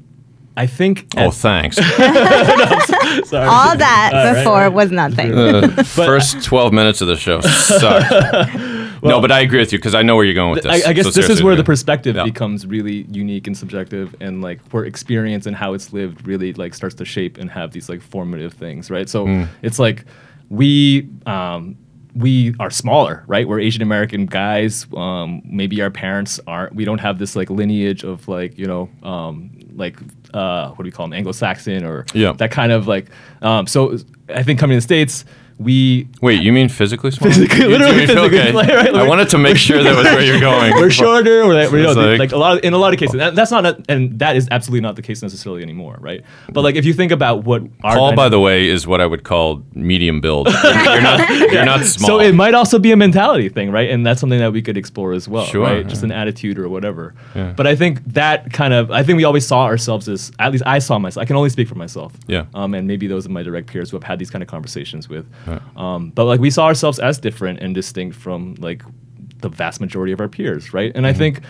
I 0.59 0.67
think. 0.67 1.07
Oh, 1.17 1.29
at- 1.29 1.35
thanks. 1.35 1.77
sorry. 3.29 3.47
All 3.47 3.77
that 3.77 4.11
right, 4.13 4.35
before 4.35 4.55
right. 4.61 4.69
was 4.73 4.91
nothing. 4.91 5.33
First 5.85 6.45
twelve 6.45 6.73
minutes 6.73 7.01
of 7.01 7.09
the 7.09 7.17
show 7.17 7.41
sucked. 7.43 9.03
no, 9.03 9.21
but 9.21 9.31
I 9.31 9.41
agree 9.41 9.61
with 9.61 9.73
you 9.73 9.79
because 9.79 9.95
I 9.95 10.03
know 10.03 10.17
where 10.17 10.25
you're 10.25 10.35
going 10.35 10.51
with 10.53 10.65
this. 10.65 10.85
I, 10.87 10.91
I 10.91 10.93
guess 10.93 11.07
So 11.07 11.11
this 11.13 11.31
is 11.31 11.43
where 11.43 11.57
the 11.57 11.65
perspective 11.65 12.17
Yeah. 12.17 12.25
becomes 12.25 12.67
really 12.67 13.07
unique 13.11 13.47
and 13.47 13.57
subjective, 13.57 14.15
and 14.21 14.43
like 14.43 14.61
where 14.73 14.85
experience 14.85 15.47
and 15.47 15.55
how 15.57 15.75
it's 15.75 15.93
lived 15.93 16.27
really 16.27 16.53
like 16.55 16.75
starts 16.75 16.95
to 16.97 17.05
shape 17.05 17.39
and 17.39 17.51
have 17.51 17.71
these 17.73 17.89
like 17.89 18.03
formative 18.03 18.53
things, 18.55 18.91
right? 18.91 19.09
So 19.09 19.27
Hmm. 19.27 19.45
it's 19.63 19.79
like 19.79 20.05
we 20.49 21.09
um, 21.27 21.77
we 22.15 22.55
are 22.59 22.71
smaller, 22.71 23.23
right? 23.29 23.47
We're 23.47 23.61
Asian 23.61 23.83
American 23.83 24.27
guys. 24.27 24.87
Um, 24.97 25.43
maybe 25.45 25.81
our 25.83 25.91
parents 25.91 26.41
aren't. 26.47 26.75
We 26.75 26.85
don't 26.85 26.99
have 26.99 27.19
this 27.19 27.37
like 27.37 27.51
lineage 27.51 28.03
of 28.03 28.27
like 28.27 28.59
you 28.59 28.67
know 28.67 28.89
um, 29.03 29.51
like 29.77 29.97
uh, 30.35 30.69
what 30.71 30.79
do 30.79 30.85
we 30.85 30.91
call 30.91 31.07
them, 31.07 31.13
Anglo-Saxon 31.15 31.85
or 31.85 32.05
Yeah. 32.15 32.33
that 32.33 32.51
kind 32.51 32.73
of 32.73 32.87
like. 32.87 33.07
Um, 33.43 33.67
so 33.67 33.97
I 34.29 34.43
think 34.43 34.59
coming 34.59 34.75
to 34.75 34.79
the 34.79 34.83
states. 34.83 35.25
We 35.59 36.09
Wait, 36.23 36.41
you 36.41 36.53
mean 36.53 36.69
physically 36.69 37.11
small? 37.11 37.31
Physically- 37.31 37.67
literally 37.67 38.07
physically, 38.07 38.39
okay. 38.39 38.53
like, 38.53 38.69
right, 38.69 38.95
I 38.95 39.07
wanted 39.09 39.29
to 39.31 39.39
make 39.39 39.57
sure 39.57 39.83
that 39.83 39.97
was 39.97 40.05
where 40.05 40.23
you're 40.23 40.39
going. 40.41 40.73
we're 40.77 40.89
shorter 40.91 41.43
or 41.43 41.53
that, 41.55 41.73
you 41.73 41.83
know, 41.83 41.93
like, 41.95 42.19
like- 42.21 42.33
a 42.33 42.37
lot 42.37 42.59
of, 42.59 42.65
in 42.65 42.75
a 42.75 42.79
lot 42.79 42.93
of 42.93 42.99
cases 43.01 43.17
that, 43.17 43.35
that's 43.35 43.51
not 43.51 43.67
a, 43.67 43.83
and 43.89 44.17
that 44.21 44.37
is 44.37 44.47
absolutely 44.53 44.83
not 44.83 44.95
the 44.95 45.03
case 45.03 45.21
necessarily 45.21 45.63
anymore 45.63 45.97
right 46.01 46.23
but 46.53 46.61
like 46.63 46.77
if 46.77 46.85
you 46.85 46.93
think 46.93 47.11
about 47.11 47.43
what 47.45 47.63
our 47.83 47.97
Paul, 47.97 48.15
by 48.15 48.29
the 48.29 48.39
way, 48.39 48.69
is 48.69 48.87
what 48.87 49.01
I 49.01 49.07
would 49.07 49.25
call 49.25 49.63
medium 49.75 50.21
build. 50.21 50.47
You're 50.49 51.01
not, 51.01 51.29
you're 51.53 51.65
not 51.65 51.85
small. 51.85 52.09
so 52.09 52.21
it 52.21 52.35
might 52.35 52.55
also 52.55 52.79
be 52.79 52.93
a 52.93 52.97
mentality 52.97 53.49
thing 53.49 53.73
right 53.73 53.91
and 53.91 54.07
that's 54.07 54.21
something 54.21 54.39
that 54.39 54.53
we 54.53 54.63
could 54.63 54.77
explore 54.77 55.13
as 55.13 55.29
well 55.29 55.45
Sure, 55.45 55.65
right 55.65 55.79
yeah. 55.83 55.89
just 55.89 56.03
an 56.05 56.13
attitude 56.13 56.59
or 56.59 56.69
whatever 56.69 57.15
but 57.35 57.67
i 57.67 57.75
think 57.75 58.05
that 58.13 58.53
kind 58.53 58.73
of 58.75 58.91
i 58.93 59.03
think 59.03 59.17
we 59.17 59.25
always 59.25 59.47
saw 59.47 59.65
ourselves 59.65 60.09
as 60.09 60.31
at 60.39 60.53
least 60.53 60.63
i 60.67 60.79
saw 60.79 60.99
myself 61.01 61.23
i 61.23 61.27
can 61.27 61.35
only 61.37 61.51
speak 61.51 61.67
for 61.69 61.75
myself 61.75 62.13
Yeah. 62.29 62.45
um, 62.55 62.75
and 62.75 62.87
maybe 62.87 63.07
those 63.09 63.25
of 63.25 63.33
my 63.33 63.43
direct 63.43 63.67
peers 63.67 63.91
who 63.91 63.97
have 63.97 64.05
had 64.05 64.19
these 64.21 64.31
kind 64.31 64.43
of 64.43 64.49
conversations 64.49 65.09
with 65.09 65.27
um, 65.77 66.11
but 66.11 66.25
like 66.25 66.41
we 66.41 66.51
saw 66.51 66.65
ourselves 66.67 66.99
as 66.99 67.19
different 67.19 67.61
and 67.61 67.75
distinct 67.75 68.17
from 68.17 68.55
like 68.59 68.83
the 69.41 69.49
vast 69.49 69.81
majority 69.81 70.13
of 70.13 70.21
our 70.21 70.29
peers 70.29 70.73
right 70.75 70.93
and 70.95 71.07
i 71.07 71.11
Mm-hmm. 71.11 71.19
think 71.19 71.41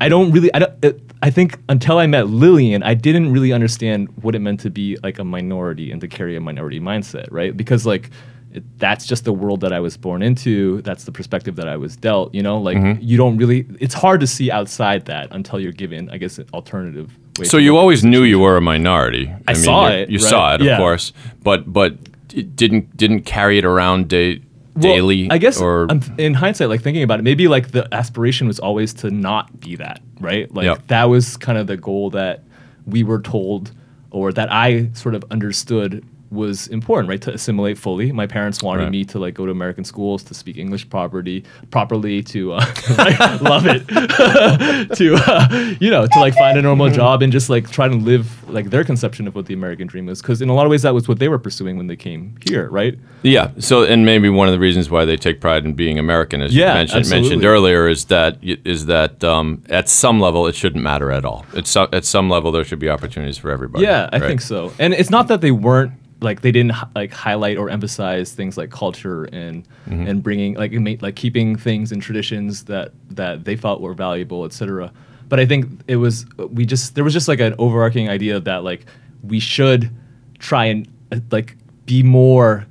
i 0.00 0.08
don't 0.08 0.32
really 0.32 0.50
i 0.54 0.58
don't 0.60 0.72
it, 0.84 1.00
i 1.22 1.30
think 1.30 1.58
until 1.68 1.98
i 1.98 2.06
met 2.06 2.28
lillian 2.28 2.82
i 2.82 2.94
didn't 2.94 3.32
really 3.32 3.52
understand 3.52 4.08
what 4.22 4.34
it 4.34 4.40
meant 4.40 4.60
to 4.60 4.70
be 4.70 4.96
like 5.02 5.18
a 5.18 5.24
minority 5.24 5.90
and 5.92 6.00
to 6.00 6.08
carry 6.08 6.36
a 6.36 6.40
minority 6.40 6.80
mindset 6.80 7.26
right 7.30 7.56
because 7.56 7.84
like 7.86 8.10
it, 8.52 8.62
that's 8.78 9.04
just 9.04 9.24
the 9.24 9.32
world 9.32 9.60
that 9.62 9.72
I 9.72 9.80
was 9.80 9.96
born 9.96 10.22
into. 10.22 10.80
That's 10.82 11.02
the 11.02 11.10
perspective 11.10 11.56
that 11.56 11.66
I 11.66 11.76
was 11.76 11.96
dealt. 11.96 12.32
You 12.32 12.40
know, 12.44 12.58
like 12.68 12.76
Mm-hmm. 12.76 13.02
you 13.02 13.16
don't 13.16 13.36
really. 13.36 13.66
It's 13.80 13.94
hard 13.94 14.20
to 14.20 14.28
see 14.28 14.48
outside 14.52 15.06
that 15.06 15.26
until 15.32 15.58
you're 15.58 15.72
given, 15.72 16.08
I 16.08 16.18
guess, 16.18 16.38
an 16.38 16.46
alternative. 16.54 17.08
Way 17.40 17.46
So 17.46 17.56
you 17.56 17.76
always 17.76 18.04
knew 18.04 18.22
you 18.22 18.38
were 18.38 18.56
a 18.56 18.60
minority. 18.60 19.28
I 19.48 19.54
saw 19.54 19.88
you- 19.88 19.94
it, 19.96 20.08
You 20.08 20.18
right? 20.20 20.30
saw 20.30 20.54
it, 20.54 20.60
of 20.60 20.66
Yeah. 20.68 20.76
course, 20.78 21.12
but 21.42 21.60
but 21.72 21.96
didn't 22.42 22.96
didn't 22.96 23.22
carry 23.22 23.58
it 23.58 23.64
around 23.64 24.08
day, 24.08 24.40
Well, 24.74 24.82
daily. 24.94 25.30
I 25.30 25.38
guess 25.38 25.60
or 25.60 25.86
um, 25.90 26.00
in 26.18 26.34
hindsight, 26.34 26.68
like 26.68 26.82
thinking 26.82 27.02
about 27.02 27.18
it, 27.20 27.22
maybe 27.22 27.48
like 27.48 27.70
the 27.72 27.86
aspiration 27.94 28.46
was 28.46 28.58
always 28.58 28.92
to 28.94 29.10
not 29.10 29.60
be 29.60 29.76
that, 29.76 30.00
right? 30.20 30.52
Like 30.54 30.64
Yep. 30.64 30.86
that 30.88 31.04
was 31.04 31.36
kind 31.36 31.58
of 31.58 31.66
the 31.66 31.76
goal 31.76 32.10
that 32.10 32.42
we 32.86 33.02
were 33.02 33.20
told, 33.20 33.72
or 34.10 34.32
that 34.32 34.52
I 34.52 34.90
sort 34.92 35.14
of 35.14 35.24
understood 35.30 36.04
was 36.34 36.68
important, 36.68 37.08
right? 37.08 37.22
To 37.22 37.32
assimilate 37.32 37.78
fully. 37.78 38.12
My 38.12 38.26
parents 38.26 38.62
wanted 38.62 38.82
Right. 38.84 38.90
me 38.92 39.04
to 39.06 39.18
like 39.18 39.34
go 39.34 39.46
to 39.46 39.52
American 39.52 39.84
schools, 39.84 40.22
to 40.24 40.34
speak 40.34 40.56
English 40.56 40.88
properly, 40.90 41.44
properly, 41.70 42.22
to 42.24 42.52
uh, 42.52 42.64
love 43.40 43.64
it, 43.66 43.86
to 44.96 45.14
uh, 45.16 45.74
you 45.80 45.90
know, 45.90 46.06
to 46.06 46.18
like 46.20 46.34
find 46.34 46.58
a 46.58 46.62
normal 46.62 46.88
job 47.00 47.22
and 47.22 47.32
just 47.32 47.48
like 47.50 47.70
try 47.70 47.88
to 47.88 47.94
live 47.94 48.26
like 48.50 48.70
their 48.70 48.84
conception 48.84 49.26
of 49.26 49.34
what 49.34 49.46
the 49.46 49.54
American 49.54 49.86
dream 49.86 50.06
was. 50.06 50.20
Because 50.20 50.42
in 50.42 50.48
a 50.48 50.54
lot 50.54 50.66
of 50.66 50.70
ways, 50.70 50.82
that 50.82 50.94
was 50.94 51.08
what 51.08 51.18
they 51.18 51.28
were 51.28 51.38
pursuing 51.38 51.76
when 51.76 51.86
they 51.86 51.96
came 51.96 52.34
here, 52.46 52.68
right? 52.68 52.98
yeah. 53.22 53.50
So 53.58 53.84
and 53.84 54.04
maybe 54.04 54.28
one 54.28 54.48
of 54.48 54.52
the 54.52 54.58
reasons 54.60 54.90
why 54.90 55.04
they 55.04 55.16
take 55.16 55.40
pride 55.40 55.64
in 55.64 55.72
being 55.74 55.98
American, 55.98 56.40
as 56.42 56.54
Yeah, 56.54 56.68
you 56.68 56.74
mentioned 56.74 57.00
absolutely. 57.00 57.28
mentioned 57.30 57.44
earlier, 57.46 57.88
is 57.88 58.04
that 58.06 58.38
is 58.42 58.86
that 58.86 59.22
um, 59.24 59.62
at 59.68 59.88
some 59.88 60.20
level 60.20 60.46
it 60.46 60.54
shouldn't 60.54 60.82
matter 60.82 61.10
at 61.10 61.24
all. 61.24 61.46
It's 61.54 61.70
so, 61.70 61.88
at 61.92 62.04
some 62.04 62.28
level 62.28 62.52
there 62.52 62.64
should 62.64 62.78
be 62.78 62.88
opportunities 62.90 63.38
for 63.38 63.50
everybody. 63.50 63.84
Yeah, 63.84 64.08
I 64.12 64.18
right? 64.18 64.28
think 64.28 64.40
so. 64.40 64.72
And 64.78 64.92
it's 64.94 65.10
not 65.10 65.28
that 65.28 65.40
they 65.40 65.50
weren't 65.50 65.92
like 66.24 66.40
they 66.40 66.50
didn't 66.52 66.72
like 66.94 67.12
highlight 67.12 67.56
or 67.58 67.68
emphasize 67.70 68.32
things 68.32 68.56
like 68.56 68.70
culture 68.70 69.24
and 69.24 69.66
Mm-hmm. 69.88 70.06
and 70.06 70.22
bringing 70.22 70.54
like 70.54 70.72
like 71.02 71.14
keeping 71.14 71.56
things 71.56 71.92
and 71.92 72.00
traditions 72.00 72.64
that 72.64 72.92
that 73.10 73.44
they 73.44 73.54
felt 73.54 73.82
were 73.82 73.92
valuable, 73.92 74.46
etc. 74.46 74.90
but 75.28 75.38
I 75.38 75.44
think 75.44 75.82
it 75.88 75.96
was 75.96 76.24
we 76.50 76.64
just 76.64 76.94
there 76.94 77.04
was 77.04 77.12
just 77.12 77.28
like 77.28 77.38
an 77.40 77.54
overarching 77.58 78.08
idea 78.08 78.40
that 78.40 78.64
like 78.64 78.86
we 79.22 79.38
should 79.40 79.90
try 80.38 80.64
and 80.64 80.88
uh, 81.12 81.20
like 81.30 81.56
be 81.84 82.02
more 82.02 82.66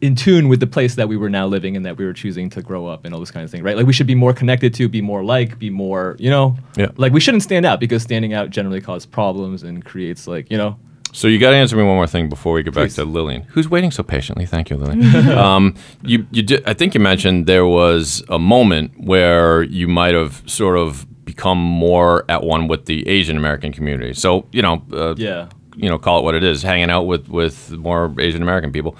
in 0.00 0.14
tune 0.14 0.48
with 0.48 0.60
the 0.60 0.66
place 0.66 0.94
that 0.94 1.08
we 1.08 1.16
were 1.18 1.28
now 1.28 1.46
living 1.46 1.76
and 1.76 1.84
that 1.84 1.98
we 1.98 2.06
were 2.06 2.14
choosing 2.14 2.48
to 2.48 2.62
grow 2.62 2.86
up 2.86 3.04
and 3.04 3.12
all 3.12 3.20
this 3.20 3.30
kind 3.30 3.44
of 3.44 3.50
thing, 3.50 3.62
right? 3.62 3.76
Like 3.76 3.84
we 3.86 3.92
should 3.92 4.06
be 4.06 4.14
more 4.14 4.32
connected 4.32 4.72
to, 4.76 4.88
be 4.88 5.02
more 5.02 5.22
like, 5.22 5.58
be 5.58 5.68
more, 5.68 6.16
you 6.18 6.30
know, 6.30 6.56
Yeah. 6.78 6.88
like 6.96 7.12
we 7.12 7.20
shouldn't 7.20 7.42
stand 7.42 7.66
out 7.66 7.80
because 7.80 8.02
standing 8.02 8.32
out 8.32 8.48
generally 8.48 8.80
causes 8.80 9.04
problems 9.04 9.62
and 9.62 9.84
creates 9.84 10.26
like, 10.26 10.50
you 10.50 10.56
know, 10.56 10.78
So 11.12 11.28
you 11.28 11.38
got 11.38 11.50
to 11.50 11.56
answer 11.56 11.76
me 11.76 11.82
one 11.82 11.96
more 11.96 12.06
thing 12.06 12.28
before 12.28 12.52
we 12.52 12.62
get 12.62 12.74
back 12.74 12.84
Please. 12.84 12.94
to 12.96 13.04
Lillian, 13.04 13.42
who's 13.42 13.68
waiting 13.68 13.90
so 13.90 14.02
patiently. 14.02 14.46
Thank 14.46 14.70
you, 14.70 14.76
Lillian. 14.76 15.28
um, 15.38 15.74
you, 16.02 16.26
you 16.30 16.42
did. 16.42 16.66
I 16.66 16.74
think 16.74 16.94
you 16.94 17.00
mentioned 17.00 17.46
there 17.46 17.66
was 17.66 18.22
a 18.28 18.38
moment 18.38 18.92
where 18.96 19.62
you 19.62 19.88
might 19.88 20.14
have 20.14 20.42
sort 20.46 20.76
of 20.76 21.06
become 21.24 21.58
more 21.58 22.24
at 22.28 22.42
one 22.42 22.68
with 22.68 22.86
the 22.86 23.06
Asian 23.08 23.36
American 23.36 23.72
community. 23.72 24.14
So 24.14 24.46
you 24.52 24.62
know, 24.62 24.82
uh, 24.92 25.14
yeah. 25.16 25.48
you 25.76 25.88
know, 25.88 25.98
call 25.98 26.20
it 26.20 26.22
what 26.22 26.34
it 26.34 26.44
is, 26.44 26.62
hanging 26.62 26.90
out 26.90 27.02
with 27.02 27.28
with 27.28 27.70
more 27.72 28.14
Asian 28.18 28.42
American 28.42 28.72
people. 28.72 28.96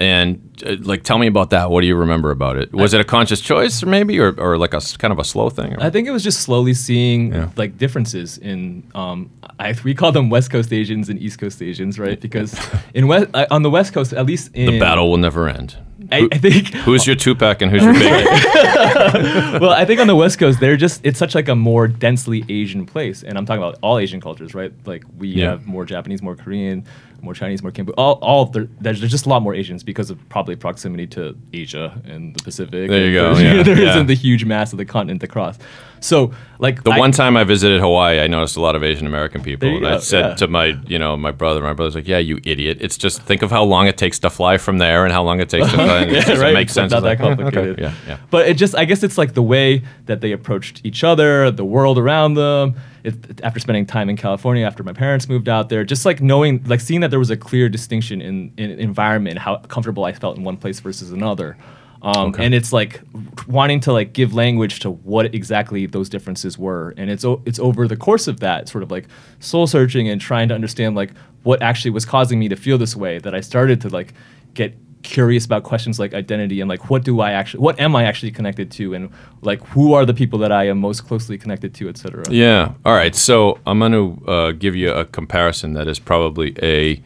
And 0.00 0.40
uh, 0.66 0.76
like, 0.80 1.02
tell 1.04 1.18
me 1.18 1.26
about 1.26 1.50
that. 1.50 1.70
What 1.70 1.82
do 1.82 1.86
you 1.86 1.94
remember 1.94 2.30
about 2.30 2.56
it? 2.56 2.72
Was 2.72 2.94
it 2.94 3.02
a 3.02 3.04
conscious 3.04 3.38
choice, 3.42 3.82
or 3.82 3.86
maybe, 3.86 4.18
or, 4.18 4.32
or 4.40 4.56
like 4.56 4.72
a 4.72 4.80
kind 4.98 5.12
of 5.12 5.18
a 5.18 5.24
slow 5.24 5.50
thing? 5.50 5.74
Or? 5.74 5.82
I 5.82 5.90
think 5.90 6.08
it 6.08 6.10
was 6.10 6.24
just 6.24 6.40
slowly 6.40 6.72
seeing 6.72 7.34
Yeah. 7.34 7.50
like 7.56 7.76
differences 7.76 8.38
in 8.38 8.82
um, 8.94 9.28
I 9.58 9.74
we 9.84 9.94
call 9.94 10.10
them 10.10 10.30
West 10.30 10.50
Coast 10.50 10.72
Asians 10.72 11.10
and 11.10 11.20
East 11.20 11.38
Coast 11.38 11.60
Asians, 11.60 11.98
right? 11.98 12.18
Because 12.18 12.58
in 12.94 13.08
West 13.08 13.28
uh, 13.34 13.46
on 13.50 13.62
the 13.62 13.68
West 13.70 13.92
Coast, 13.92 14.14
at 14.14 14.24
least 14.24 14.54
in 14.54 14.66
the 14.72 14.78
battle 14.80 15.10
will 15.10 15.18
never 15.18 15.48
end. 15.50 15.76
I, 16.10 16.26
I 16.32 16.38
think 16.38 16.68
Who's 16.86 17.06
your 17.06 17.14
Tupac 17.14 17.60
and 17.60 17.70
who's 17.70 17.84
your 17.84 17.92
Biggie? 18.02 19.60
well, 19.60 19.70
I 19.70 19.84
think 19.84 20.00
on 20.00 20.06
the 20.06 20.16
West 20.16 20.38
Coast, 20.38 20.60
they're 20.60 20.78
just 20.78 21.04
it's 21.04 21.18
such 21.18 21.34
like 21.34 21.48
a 21.48 21.54
more 21.54 21.86
densely 21.88 22.42
Asian 22.48 22.86
place, 22.86 23.22
and 23.22 23.36
I'm 23.36 23.44
talking 23.44 23.62
about 23.62 23.78
all 23.82 23.98
Asian 23.98 24.20
cultures, 24.20 24.54
right? 24.54 24.72
Like 24.86 25.04
we 25.18 25.28
Yeah. 25.28 25.50
have 25.50 25.66
more 25.66 25.84
Japanese, 25.84 26.22
more 26.22 26.36
Korean, 26.36 26.84
more 27.22 27.34
Chinese, 27.34 27.62
more 27.62 27.72
Cambodia. 27.72 27.96
All, 27.96 28.14
all 28.22 28.46
there, 28.46 28.68
there's, 28.80 29.00
there's 29.00 29.10
just 29.10 29.26
a 29.26 29.28
lot 29.28 29.42
more 29.42 29.54
Asians 29.54 29.82
because 29.82 30.10
of 30.10 30.28
probably 30.28 30.56
proximity 30.56 31.06
to 31.08 31.36
Asia 31.52 32.00
and 32.04 32.34
the 32.34 32.42
Pacific. 32.42 32.88
There 32.88 33.06
you 33.06 33.12
go, 33.12 33.32
yeah, 33.38 33.62
there 33.62 33.78
yeah. 33.78 33.94
not 33.96 34.06
the 34.06 34.14
huge 34.14 34.44
mass 34.44 34.72
of 34.72 34.78
the 34.78 34.84
continent 34.84 35.22
across. 35.22 35.58
So 36.00 36.32
like 36.58 36.82
The 36.82 36.90
I- 36.90 36.98
one 36.98 37.12
time 37.12 37.36
I 37.36 37.44
visited 37.44 37.80
Hawaii, 37.80 38.20
I 38.20 38.26
noticed 38.26 38.56
a 38.56 38.60
lot 38.60 38.74
of 38.76 38.82
Asian 38.82 39.06
American 39.06 39.42
people, 39.42 39.68
and 39.76 39.86
I 39.86 39.98
said 39.98 40.24
yeah. 40.24 40.34
to 40.36 40.48
my, 40.48 40.76
you 40.86 40.98
know, 40.98 41.16
my 41.16 41.30
brother. 41.30 41.60
My 41.62 41.72
brother's 41.72 41.94
like, 41.94 42.08
"Yeah, 42.08 42.18
you 42.18 42.40
idiot! 42.44 42.78
It's 42.80 42.96
just 42.98 43.22
think 43.22 43.42
of 43.42 43.50
how 43.50 43.64
long 43.64 43.86
it 43.86 43.96
takes 43.96 44.18
to 44.20 44.30
fly 44.30 44.58
from 44.58 44.78
there, 44.78 45.04
and 45.04 45.12
how 45.12 45.22
long 45.22 45.40
it 45.40 45.48
takes 45.48 45.66
to 45.70 45.74
fly. 45.76 46.02
it 46.02 46.12
yeah, 46.12 46.20
just 46.20 46.42
right. 46.42 46.56
It's 46.56 46.72
sense. 46.72 46.92
Not 46.92 47.04
It's 47.04 47.18
that 47.18 47.20
like, 47.20 47.20
"Oh, 47.20 47.32
okay, 47.32 47.42
complicated. 47.42 47.78
Yeah, 47.78 47.94
yeah. 48.06 48.16
But 48.30 48.48
it 48.48 48.54
just, 48.56 48.74
I 48.74 48.84
guess 48.84 49.02
it's 49.02 49.16
like 49.18 49.34
the 49.34 49.42
way 49.42 49.82
that 50.06 50.20
they 50.20 50.32
approached 50.32 50.80
each 50.84 51.04
other, 51.04 51.50
the 51.50 51.64
world 51.64 51.98
around 51.98 52.34
them. 52.34 52.74
It, 53.02 53.40
after 53.42 53.58
spending 53.60 53.86
time 53.86 54.10
in 54.10 54.16
California, 54.18 54.66
after 54.66 54.82
my 54.82 54.92
parents 54.92 55.26
moved 55.26 55.48
out 55.48 55.70
there, 55.70 55.84
just 55.84 56.04
like 56.04 56.20
knowing, 56.20 56.62
like 56.66 56.80
seeing 56.80 57.00
that 57.00 57.08
there 57.08 57.18
was 57.18 57.30
a 57.30 57.36
clear 57.36 57.70
distinction 57.70 58.20
in, 58.20 58.52
in 58.58 58.70
environment, 58.78 59.38
how 59.38 59.56
comfortable 59.56 60.04
I 60.04 60.12
felt 60.12 60.36
in 60.36 60.44
one 60.44 60.58
place 60.58 60.80
versus 60.80 61.10
another. 61.10 61.56
Um, 62.02 62.34
And 62.38 62.54
it's 62.54 62.72
like 62.72 63.00
wanting 63.46 63.80
to 63.80 63.92
like 63.92 64.12
give 64.14 64.32
language 64.34 64.80
to 64.80 64.90
what 64.90 65.34
exactly 65.34 65.86
those 65.86 66.08
differences 66.08 66.58
were, 66.58 66.94
and 66.96 67.10
it's 67.10 67.24
o- 67.24 67.42
it's 67.44 67.58
over 67.58 67.86
the 67.86 67.96
course 67.96 68.26
of 68.26 68.40
that 68.40 68.68
sort 68.68 68.82
of 68.82 68.90
like 68.90 69.06
soul 69.40 69.66
searching 69.66 70.08
and 70.08 70.20
trying 70.20 70.48
to 70.48 70.54
understand 70.54 70.96
like 70.96 71.10
what 71.42 71.60
actually 71.62 71.90
was 71.90 72.04
causing 72.06 72.38
me 72.38 72.48
to 72.48 72.56
feel 72.56 72.78
this 72.78 72.96
way 72.96 73.18
that 73.18 73.34
I 73.34 73.40
started 73.40 73.80
to 73.82 73.88
like 73.88 74.14
get 74.54 74.74
curious 75.02 75.46
about 75.46 75.62
questions 75.62 75.98
like 75.98 76.12
identity 76.12 76.60
and 76.60 76.68
like 76.68 76.90
what 76.90 77.04
do 77.04 77.20
I 77.20 77.32
actually 77.32 77.60
what 77.60 77.80
am 77.80 77.96
I 77.96 78.04
actually 78.04 78.30
connected 78.32 78.70
to 78.72 78.92
and 78.94 79.08
like 79.40 79.62
who 79.68 79.94
are 79.94 80.04
the 80.04 80.12
people 80.12 80.38
that 80.40 80.52
I 80.52 80.68
am 80.68 80.78
most 80.78 81.06
closely 81.06 81.38
connected 81.38 81.72
to, 81.74 81.88
etc. 81.88 82.24
Yeah. 82.30 82.72
All 82.84 82.94
right. 82.94 83.14
So 83.14 83.58
I'm 83.66 83.78
going 83.78 83.92
to 83.92 84.26
uh, 84.30 84.52
give 84.52 84.74
you 84.76 84.90
a 84.92 85.04
comparison 85.06 85.72
that 85.74 85.88
is 85.88 85.98
probably 85.98 86.54
a 86.62 87.00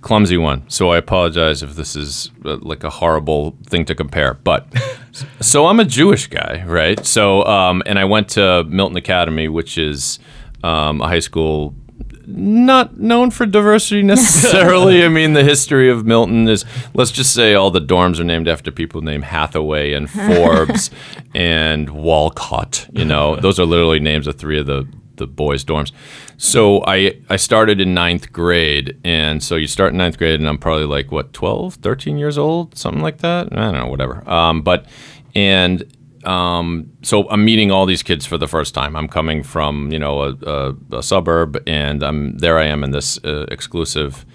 clumsy 0.00 0.36
one. 0.36 0.68
So 0.68 0.90
I 0.90 0.96
apologize 0.96 1.62
if 1.62 1.74
this 1.74 1.96
is 1.96 2.30
uh, 2.44 2.56
like 2.60 2.84
a 2.84 2.90
horrible 2.90 3.56
thing 3.66 3.84
to 3.86 3.94
compare. 3.94 4.34
But 4.34 4.66
so 5.40 5.66
I'm 5.66 5.80
a 5.80 5.84
Jewish 5.84 6.26
guy, 6.26 6.62
right? 6.66 7.04
So 7.04 7.44
um, 7.44 7.82
and 7.86 7.98
I 7.98 8.04
went 8.04 8.28
to 8.30 8.64
Milton 8.64 8.96
Academy, 8.96 9.48
which 9.48 9.78
is 9.78 10.18
um, 10.62 11.00
a 11.00 11.08
high 11.08 11.20
school 11.20 11.74
not 12.36 12.98
known 12.98 13.30
for 13.30 13.46
diversity 13.46 14.02
necessarily. 14.14 15.04
I 15.04 15.08
mean, 15.08 15.32
the 15.32 15.44
history 15.44 15.90
of 15.90 16.06
Milton 16.06 16.48
is, 16.48 16.64
let's 16.94 17.10
just 17.10 17.34
say 17.34 17.54
all 17.54 17.70
the 17.70 17.80
dorms 17.80 18.20
are 18.20 18.24
named 18.24 18.48
after 18.48 18.70
people 18.70 19.00
named 19.00 19.24
Hathaway 19.24 19.92
and 19.92 20.08
Forbes 20.10 20.90
and 21.34 21.90
Wolcott. 21.90 22.88
You 22.92 23.04
know, 23.04 23.36
those 23.40 23.58
are 23.58 23.66
literally 23.66 24.00
names 24.00 24.26
of 24.26 24.36
three 24.36 24.58
of 24.58 24.66
the, 24.66 24.86
the 25.20 25.28
boys' 25.28 25.64
dorms. 25.64 25.92
So 26.36 26.84
I, 26.86 27.20
I 27.28 27.36
started 27.36 27.80
in 27.80 27.94
ninth 27.94 28.32
grade. 28.32 28.98
And 29.04 29.42
so 29.42 29.54
you 29.54 29.68
start 29.68 29.92
in 29.92 29.98
ninth 29.98 30.18
grade, 30.18 30.40
and 30.40 30.48
I'm 30.48 30.58
probably 30.58 30.86
like, 30.86 31.12
what, 31.12 31.32
12, 31.32 31.74
13 31.76 32.18
years 32.18 32.36
old? 32.36 32.76
Something 32.76 33.02
like 33.02 33.18
that? 33.18 33.52
I 33.52 33.56
don't 33.56 33.74
know, 33.74 33.86
whatever. 33.86 34.28
Um, 34.28 34.62
but, 34.62 34.86
and 35.36 35.84
um, 36.24 36.90
so 37.02 37.28
I'm 37.30 37.44
meeting 37.44 37.70
all 37.70 37.86
these 37.86 38.02
kids 38.02 38.26
for 38.26 38.36
the 38.36 38.48
first 38.48 38.74
time. 38.74 38.96
I'm 38.96 39.08
coming 39.08 39.42
from 39.42 39.90
you 39.92 39.98
know 39.98 40.22
a, 40.22 40.36
a, 40.46 40.96
a 40.98 41.02
suburb, 41.02 41.62
and 41.66 42.02
I'm 42.02 42.36
there. 42.38 42.58
I 42.58 42.64
am 42.64 42.84
in 42.84 42.90
this 42.90 43.18
uh, 43.24 43.46
exclusive, 43.48 44.26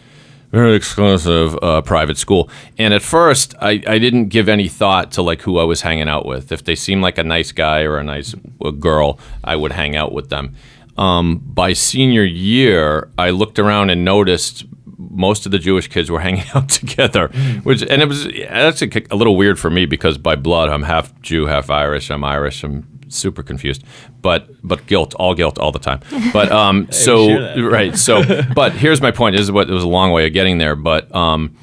very 0.56 0.76
exclusive 0.76 1.58
uh, 1.62 1.82
private 1.82 2.18
school. 2.18 2.50
And 2.78 2.94
at 2.94 3.02
first, 3.02 3.54
I, 3.62 3.84
I 3.86 4.00
didn't 4.00 4.30
give 4.30 4.48
any 4.48 4.68
thought 4.70 5.12
to 5.14 5.22
like 5.22 5.42
who 5.42 5.60
I 5.60 5.64
was 5.64 5.82
hanging 5.82 6.08
out 6.08 6.26
with. 6.26 6.52
If 6.52 6.64
they 6.64 6.76
seemed 6.76 7.02
like 7.02 7.18
a 7.18 7.24
nice 7.24 7.52
guy 7.52 7.82
or 7.82 7.98
a 7.98 8.04
nice 8.04 8.34
uh, 8.64 8.72
girl, 8.72 9.20
I 9.44 9.56
would 9.56 9.74
hang 9.74 9.96
out 9.96 10.14
with 10.14 10.30
them. 10.30 10.56
Um, 10.98 11.42
by 11.44 11.74
senior 11.74 12.24
year, 12.24 13.10
I 13.18 13.32
looked 13.32 13.60
around 13.60 13.90
and 13.90 14.06
noticed 14.06 14.66
most 14.98 15.46
of 15.46 15.52
the 15.52 15.60
Jewish 15.60 15.90
kids 15.90 16.10
were 16.10 16.20
hanging 16.28 16.46
out 16.56 16.70
together, 16.70 17.28
which 17.64 17.82
and 17.82 18.02
it 18.02 18.08
was 18.08 18.26
actually 18.48 19.06
a 19.12 19.16
little 19.16 19.36
weird 19.36 19.60
for 19.60 19.70
me 19.70 19.86
because 19.86 20.18
by 20.18 20.36
blood 20.36 20.70
I'm 20.70 20.84
half 20.84 21.20
Jew, 21.22 21.48
half 21.48 21.70
Irish. 21.70 22.10
I'm 22.10 22.24
Irish. 22.24 22.64
I'm 22.64 22.95
super 23.16 23.44
confused, 23.44 23.84
but 24.22 24.48
but 24.64 24.86
guilt, 24.88 25.14
all 25.16 25.34
guilt, 25.34 25.58
all 25.58 25.72
the 25.72 25.80
time. 25.80 26.02
But 26.34 26.52
um, 26.52 26.88
so 26.92 27.60
right, 27.62 27.98
so 27.98 28.24
but 28.56 28.74
here's 28.74 29.02
my 29.02 29.12
point. 29.12 29.36
This 29.36 29.44
is 29.44 29.52
what 29.52 29.70
it 29.70 29.74
was 29.74 29.84
a 29.84 29.88
long 29.88 30.12
way 30.12 30.28
of 30.28 30.34
getting 30.34 30.58
there, 30.58 30.76
but 30.76 31.14
um, 31.16 31.56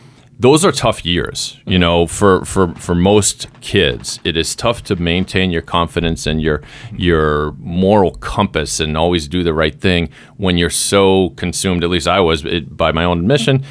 those 0.43 0.65
are 0.65 0.73
tough 0.73 1.05
years, 1.05 1.59
you 1.67 1.79
know, 1.79 2.05
for, 2.05 2.45
for, 2.45 2.75
for 2.75 2.97
most 2.97 3.47
kids. 3.61 4.19
It 4.25 4.37
is 4.37 4.57
tough 4.57 4.83
to 4.85 4.97
maintain 4.97 5.53
your 5.53 5.63
confidence 5.63 6.27
and 6.27 6.43
your 6.43 6.63
your 6.97 7.53
moral 7.59 8.11
compass 8.17 8.81
and 8.81 8.97
always 8.97 9.29
do 9.29 9.45
the 9.45 9.55
right 9.55 9.81
thing 9.81 10.09
when 10.39 10.59
you're 10.59 10.69
so 10.69 11.31
consumed. 11.31 11.85
At 11.85 11.91
least 11.91 12.09
I 12.09 12.19
was, 12.19 12.45
it, 12.45 12.77
by 12.77 12.91
my 12.91 13.05
own 13.05 13.21
admission, 13.21 13.65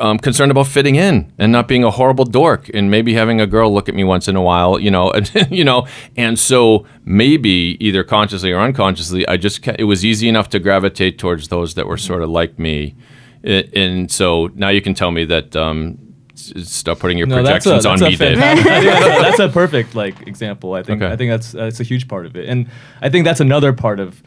um, 0.00 0.18
concerned 0.18 0.50
about 0.50 0.66
fitting 0.66 0.96
in 0.96 1.32
and 1.38 1.52
not 1.52 1.68
being 1.68 1.84
a 1.84 1.90
horrible 1.90 2.24
dork 2.24 2.68
and 2.74 2.90
maybe 2.90 3.14
having 3.14 3.40
a 3.40 3.46
girl 3.46 3.72
look 3.72 3.88
at 3.88 3.94
me 3.94 4.02
once 4.04 4.26
in 4.28 4.36
a 4.36 4.42
while, 4.42 4.78
you 4.80 4.90
know, 4.90 5.12
you 5.50 5.62
know. 5.64 5.86
And 6.16 6.38
so 6.38 6.86
maybe 7.04 7.76
either 7.80 8.02
consciously 8.02 8.50
or 8.52 8.58
unconsciously, 8.60 9.26
I 9.28 9.36
just 9.36 9.66
it 9.78 9.84
was 9.84 10.04
easy 10.04 10.28
enough 10.28 10.48
to 10.50 10.58
gravitate 10.58 11.18
towards 11.18 11.48
those 11.48 11.74
that 11.74 11.86
were 11.86 11.96
sort 11.98 12.22
of 12.22 12.28
like 12.30 12.58
me. 12.58 12.94
And 13.42 14.10
so 14.10 14.50
now 14.54 14.68
you 14.68 14.82
can 14.82 14.94
tell 14.94 15.10
me 15.10 15.24
that 15.26 15.56
um, 15.56 15.98
stop 16.34 16.98
putting 16.98 17.16
your 17.18 17.26
projections 17.26 17.86
on 17.86 18.00
me, 18.00 18.16
Dave. 18.16 18.38
fantastic- 18.38 18.66
I 18.70 18.80
think 18.80 18.84
that's, 18.92 19.06
a, 19.18 19.22
that's 19.22 19.38
a 19.40 19.48
perfect 19.48 19.94
like 19.94 20.26
example. 20.26 20.74
I 20.74 20.82
think 20.82 21.02
Okay. 21.02 21.12
I 21.12 21.16
think 21.16 21.30
that's 21.30 21.52
that's 21.52 21.80
a 21.80 21.84
huge 21.84 22.06
part 22.08 22.26
of 22.26 22.36
it, 22.36 22.48
and 22.48 22.68
I 23.00 23.08
think 23.08 23.24
that's 23.24 23.40
another 23.40 23.72
part 23.72 23.98
of 24.00 24.22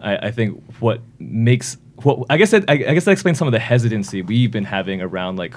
I, 0.00 0.16
I 0.28 0.30
think 0.30 0.62
what 0.80 1.00
makes 1.18 1.76
what 2.04 2.26
I 2.30 2.36
guess 2.36 2.50
that, 2.52 2.64
I, 2.68 2.74
I 2.74 2.94
guess 2.94 3.04
that 3.04 3.12
explains 3.12 3.38
some 3.38 3.48
of 3.48 3.52
the 3.52 3.58
hesitancy 3.58 4.22
we've 4.22 4.50
been 4.50 4.64
having 4.64 5.00
around 5.00 5.36
like 5.36 5.54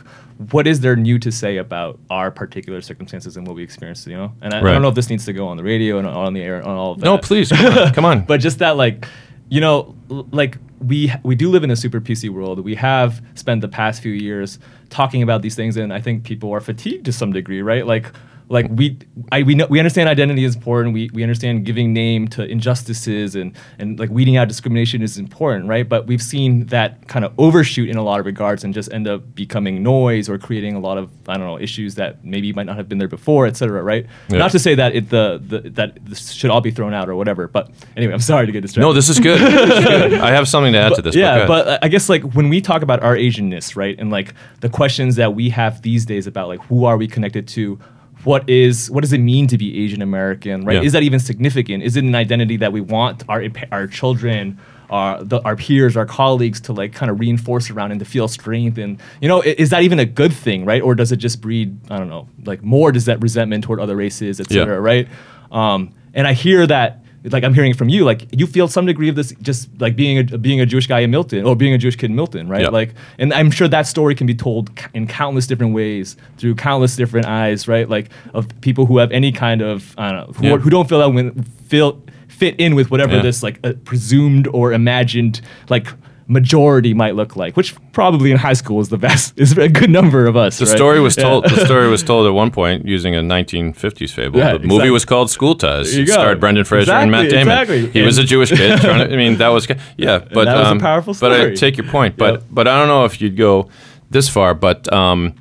what 0.51 0.67
is 0.67 0.79
there 0.79 0.95
new 0.95 1.19
to 1.19 1.31
say 1.31 1.57
about 1.57 1.99
our 2.09 2.31
particular 2.31 2.81
circumstances 2.81 3.37
and 3.37 3.45
what 3.47 3.55
we 3.55 3.63
experienced, 3.63 4.07
you 4.07 4.17
know. 4.17 4.33
And 4.41 4.53
I, 4.53 4.59
I 4.59 4.61
don't 4.61 4.81
know 4.81 4.89
if 4.89 4.95
this 4.95 5.09
needs 5.09 5.25
to 5.25 5.33
go 5.33 5.47
on 5.47 5.57
the 5.57 5.63
radio 5.63 5.97
and 5.97 6.07
on 6.07 6.33
the 6.33 6.41
air 6.41 6.61
on 6.61 6.75
all 6.77 6.93
of 6.93 6.99
that. 6.99 7.05
No, 7.05 7.17
please, 7.17 7.49
come 7.49 7.77
on. 7.77 7.93
Come 7.93 8.05
on. 8.05 8.21
but 8.25 8.39
just 8.39 8.59
that 8.59 8.77
like 8.77 9.05
you 9.49 9.59
know 9.59 9.95
like 10.09 10.57
we 10.79 11.13
we 11.23 11.35
do 11.35 11.49
live 11.51 11.63
in 11.63 11.69
a 11.69 11.75
super 11.75 12.01
pc 12.01 12.29
world 12.29 12.61
we 12.61 12.73
have 12.73 13.21
spent 13.35 13.61
the 13.61 13.67
past 13.67 14.01
few 14.01 14.13
years 14.13 14.57
talking 14.89 15.21
about 15.21 15.41
these 15.41 15.55
things 15.55 15.77
and 15.77 15.93
i 15.93 15.99
think 15.99 16.23
people 16.23 16.51
are 16.51 16.61
fatigued 16.61 17.05
to 17.05 17.11
some 17.11 17.31
degree 17.33 17.61
right 17.61 17.85
like 17.85 18.11
like 18.51 18.67
we 18.69 18.97
I, 19.31 19.43
we 19.43 19.55
know 19.55 19.65
we 19.69 19.79
understand 19.79 20.09
identity 20.09 20.43
is 20.43 20.55
important 20.55 20.93
we, 20.93 21.09
we 21.13 21.23
understand 21.23 21.65
giving 21.65 21.93
name 21.93 22.27
to 22.29 22.43
injustices 22.45 23.35
and 23.35 23.53
and 23.79 23.99
like 23.99 24.09
weeding 24.09 24.35
out 24.37 24.47
discrimination 24.47 25.01
is 25.01 25.17
important 25.17 25.67
right 25.67 25.87
but 25.87 26.05
we've 26.07 26.21
seen 26.21 26.65
that 26.67 27.07
kind 27.07 27.23
of 27.25 27.33
overshoot 27.37 27.89
in 27.89 27.97
a 27.97 28.03
lot 28.03 28.19
of 28.19 28.25
regards 28.25 28.63
and 28.63 28.73
just 28.73 28.91
end 28.93 29.07
up 29.07 29.33
becoming 29.35 29.81
noise 29.83 30.27
or 30.29 30.37
creating 30.37 30.75
a 30.75 30.79
lot 30.79 30.97
of 30.97 31.09
i 31.27 31.37
don't 31.37 31.47
know 31.47 31.57
issues 31.59 31.95
that 31.95 32.23
maybe 32.25 32.51
might 32.53 32.65
not 32.65 32.75
have 32.75 32.87
been 32.89 32.97
there 32.97 33.07
before 33.07 33.47
et 33.47 33.55
cetera 33.55 33.81
right 33.83 34.05
Yeah. 34.29 34.39
not 34.39 34.51
to 34.51 34.59
say 34.59 34.75
that 34.75 34.95
it 34.95 35.09
the, 35.09 35.41
the 35.51 35.59
that 35.71 36.03
this 36.05 36.31
should 36.31 36.49
all 36.51 36.61
be 36.61 36.71
thrown 36.71 36.93
out 36.93 37.07
or 37.09 37.15
whatever 37.15 37.47
but 37.47 37.71
anyway 37.95 38.13
i'm 38.13 38.19
sorry 38.19 38.45
to 38.45 38.51
get 38.51 38.61
distracted 38.61 38.87
no, 38.87 38.93
this 38.93 39.09
is 39.09 39.19
good. 39.19 39.39
This 39.41 39.79
is 39.79 39.85
good. 39.85 40.13
I 40.15 40.31
have 40.31 40.47
something 40.47 40.73
to 40.73 40.79
add 40.79 40.95
to 40.95 41.01
this. 41.01 41.15
yeah, 41.15 41.45
but 41.45 41.67
uh, 41.67 41.79
I 41.81 41.87
guess 41.87 42.09
like 42.09 42.23
when 42.33 42.49
we 42.49 42.59
talk 42.61 42.81
about 42.81 43.01
our 43.03 43.15
Asianness, 43.15 43.75
right, 43.75 43.95
and 43.99 44.09
like 44.09 44.33
the 44.61 44.69
questions 44.69 45.15
that 45.17 45.35
we 45.35 45.49
have 45.49 45.81
these 45.83 46.05
days 46.05 46.25
about 46.27 46.47
like 46.47 46.61
who 46.63 46.85
are 46.85 46.97
we 46.97 47.07
connected 47.07 47.47
to, 47.49 47.79
what 48.23 48.49
is 48.49 48.89
what 48.91 49.01
does 49.01 49.13
it 49.13 49.19
mean 49.19 49.47
to 49.47 49.57
be 49.57 49.83
Asian 49.83 50.01
American, 50.01 50.65
right? 50.65 50.75
Yeah. 50.77 50.81
Is 50.83 50.93
that 50.93 51.03
even 51.03 51.19
significant? 51.19 51.83
Is 51.83 51.95
it 51.97 52.03
an 52.03 52.15
identity 52.15 52.57
that 52.57 52.71
we 52.73 52.81
want 52.81 53.23
our 53.29 53.43
our 53.71 53.87
children? 53.87 54.59
Our, 54.89 55.23
the, 55.23 55.39
our 55.43 55.55
peers, 55.55 55.95
our 55.95 56.05
colleagues 56.05 56.59
to 56.61 56.73
like 56.73 56.91
kind 56.91 57.09
of 57.09 57.17
reinforce 57.17 57.69
around 57.69 57.91
and 57.91 57.99
to 58.01 58.05
feel 58.05 58.27
strength 58.27 58.77
and 58.77 58.99
you 59.21 59.29
know 59.29 59.41
is 59.41 59.69
that 59.69 59.83
even 59.83 59.99
a 59.99 60.05
good 60.05 60.33
thing 60.33 60.65
right 60.65 60.81
or 60.81 60.95
does 60.95 61.13
it 61.13 61.15
just 61.15 61.39
breed 61.39 61.77
I 61.89 61.97
don't 61.97 62.09
know 62.09 62.27
like 62.43 62.61
more 62.61 62.91
does 62.91 63.05
that 63.05 63.21
resentment 63.21 63.63
toward 63.63 63.79
other 63.79 63.95
races 63.95 64.41
et 64.41 64.47
Yeah. 64.51 64.63
cetera 64.63 64.81
right 64.81 65.07
um, 65.49 65.93
and 66.13 66.27
I 66.27 66.33
hear 66.33 66.67
that 66.67 67.00
like 67.25 67.43
I'm 67.43 67.53
hearing 67.53 67.71
it 67.71 67.77
from 67.77 67.87
you 67.89 68.03
like 68.03 68.25
you 68.31 68.47
feel 68.47 68.67
some 68.67 68.85
degree 68.87 69.07
of 69.09 69.15
this 69.15 69.31
just 69.41 69.69
like 69.79 69.95
being 69.95 70.17
a 70.33 70.37
being 70.37 70.59
a 70.59 70.65
Jewish 70.65 70.87
guy 70.87 71.01
in 71.01 71.11
Milton 71.11 71.45
or 71.45 71.55
being 71.55 71.73
a 71.73 71.77
Jewish 71.77 71.95
kid 71.95 72.09
in 72.09 72.15
Milton 72.15 72.47
right 72.49 72.61
Yeah. 72.63 72.69
like 72.69 72.93
and 73.19 73.31
I'm 73.33 73.51
sure 73.51 73.67
that 73.67 73.85
story 73.85 74.15
can 74.15 74.25
be 74.27 74.33
told 74.33 74.71
in 74.93 75.05
countless 75.07 75.45
different 75.47 75.73
ways 75.75 76.17
through 76.37 76.55
countless 76.55 76.95
different 76.95 77.27
eyes 77.27 77.67
right 77.67 77.87
like 77.87 78.09
of 78.33 78.47
people 78.61 78.85
who 78.87 78.97
have 78.97 79.11
any 79.11 79.31
kind 79.31 79.61
of 79.61 79.93
I 79.99 80.11
don't 80.11 80.27
know 80.27 80.33
who, 80.33 80.45
Yeah. 80.47 80.53
are- 80.55 80.59
who 80.59 80.69
don't 80.71 80.89
feel 80.89 80.99
that 80.99 81.09
when 81.09 81.43
feel 81.67 82.01
fit 82.27 82.55
in 82.59 82.73
with 82.73 82.89
whatever 82.89 83.17
Yeah. 83.17 83.21
this 83.21 83.43
like 83.43 83.59
uh, 83.63 83.73
presumed 83.85 84.47
or 84.51 84.73
imagined 84.73 85.41
like 85.69 85.87
majority 86.27 86.93
might 86.93 87.15
look 87.15 87.35
like 87.35 87.57
which 87.57 87.75
probably 87.91 88.31
in 88.31 88.37
high 88.37 88.53
school 88.53 88.79
is 88.79 88.89
the 88.89 88.97
best 88.97 89.33
is 89.39 89.57
a 89.57 89.67
good 89.67 89.89
number 89.89 90.27
of 90.27 90.37
us 90.37 90.59
The 90.59 90.65
right? 90.65 90.75
story 90.77 90.99
was 90.99 91.17
Yeah. 91.17 91.23
told. 91.23 91.43
The 91.45 91.65
story 91.65 91.89
was 91.89 92.03
told 92.03 92.25
at 92.27 92.33
one 92.43 92.51
point 92.51 92.85
using 92.85 93.15
a 93.15 93.19
1950s 93.19 94.11
fable. 94.11 94.39
Yeah, 94.39 94.57
the 94.57 94.67
movie 94.67 94.89
was 94.89 95.03
called 95.05 95.29
School 95.29 95.55
Ties. 95.55 95.95
It 95.95 96.07
starred 96.07 96.39
Brendan 96.39 96.63
Fraser 96.65 96.91
and 96.93 97.11
Matt 97.11 97.29
Damon. 97.29 97.41
exactly. 97.49 97.89
He 97.89 98.01
was 98.03 98.17
a 98.17 98.23
Jewish 98.23 98.49
kid. 98.51 98.79
Trying 98.81 99.07
to, 99.07 99.13
I 99.13 99.17
mean, 99.17 99.37
that 99.37 99.49
was 99.49 99.67
yeah. 99.97 100.19
But 100.19 100.45
that 100.45 100.57
was 100.57 100.71
a 100.71 100.79
powerful 100.79 101.13
story. 101.13 101.31
But 101.37 101.51
I 101.51 101.55
take 101.55 101.77
your 101.77 101.87
point. 101.87 102.15
But 102.17 102.33
Yep. 102.35 102.43
but 102.51 102.67
I 102.67 102.77
don't 102.79 102.87
know 102.87 103.05
if 103.05 103.19
you'd 103.21 103.35
go 103.37 103.69
this 104.09 104.29
far. 104.29 104.53
But 104.53 104.91
um, 104.93 105.33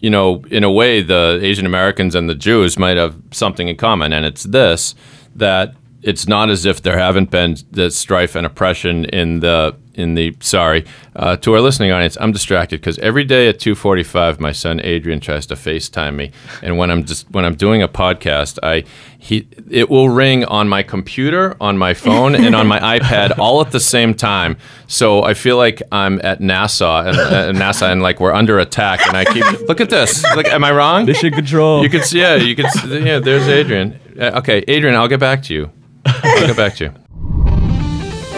you 0.00 0.10
know, 0.10 0.42
in 0.50 0.64
a 0.64 0.70
way, 0.70 1.02
the 1.02 1.38
Asian 1.42 1.64
Americans 1.66 2.14
and 2.14 2.28
the 2.28 2.34
Jews 2.34 2.78
might 2.78 2.96
have 2.96 3.14
something 3.30 3.68
in 3.68 3.76
common, 3.76 4.12
and 4.12 4.26
it's 4.26 4.42
this 4.42 4.94
that 5.34 5.74
it's 6.02 6.28
not 6.28 6.50
as 6.50 6.64
if 6.64 6.82
there 6.82 6.98
haven't 6.98 7.30
been 7.30 7.56
the 7.70 7.90
strife 7.90 8.34
and 8.34 8.46
oppression 8.46 9.06
in 9.06 9.40
the 9.40 9.76
in 9.96 10.14
the 10.14 10.36
sorry 10.40 10.84
uh, 11.16 11.36
to 11.36 11.54
our 11.54 11.60
listening 11.60 11.90
audience. 11.90 12.16
I'm 12.20 12.30
distracted 12.30 12.80
because 12.80 12.98
every 12.98 13.24
day 13.24 13.48
at 13.48 13.58
2:45, 13.58 14.38
my 14.38 14.52
son 14.52 14.80
Adrian 14.84 15.20
tries 15.20 15.46
to 15.46 15.54
FaceTime 15.54 16.14
me, 16.14 16.32
and 16.62 16.78
when 16.78 16.90
I'm 16.90 17.04
just 17.04 17.30
when 17.30 17.44
I'm 17.44 17.54
doing 17.54 17.82
a 17.82 17.88
podcast, 17.88 18.58
I 18.62 18.84
he 19.18 19.48
it 19.70 19.88
will 19.90 20.10
ring 20.10 20.44
on 20.44 20.68
my 20.68 20.82
computer, 20.82 21.56
on 21.60 21.78
my 21.78 21.94
phone, 21.94 22.34
and 22.34 22.54
on 22.54 22.66
my 22.66 22.78
iPad 22.98 23.38
all 23.38 23.60
at 23.60 23.72
the 23.72 23.80
same 23.80 24.14
time. 24.14 24.58
So 24.86 25.22
I 25.22 25.34
feel 25.34 25.56
like 25.56 25.82
I'm 25.90 26.20
at 26.22 26.40
NASA 26.40 27.06
and 27.08 27.18
uh, 27.18 27.52
NASA 27.60 27.90
and 27.90 28.02
like 28.02 28.20
we're 28.20 28.34
under 28.34 28.58
attack, 28.58 29.06
and 29.06 29.16
I 29.16 29.24
keep 29.24 29.44
look 29.66 29.80
at 29.80 29.90
this. 29.90 30.22
Look, 30.36 30.46
am 30.46 30.62
I 30.62 30.72
wrong? 30.72 31.06
mission 31.06 31.32
control 31.32 31.82
You 31.82 31.88
could 31.88 32.04
see, 32.04 32.20
yeah, 32.20 32.36
you 32.36 32.54
could, 32.54 32.70
see, 32.70 32.98
yeah. 33.00 33.18
There's 33.18 33.48
Adrian. 33.48 33.98
Uh, 34.18 34.38
okay, 34.38 34.62
Adrian, 34.68 34.94
I'll 34.94 35.08
get 35.08 35.20
back 35.20 35.42
to 35.44 35.54
you. 35.54 35.70
I'll 36.06 36.46
get 36.46 36.56
back 36.56 36.74
to 36.76 36.84
you. 36.84 36.94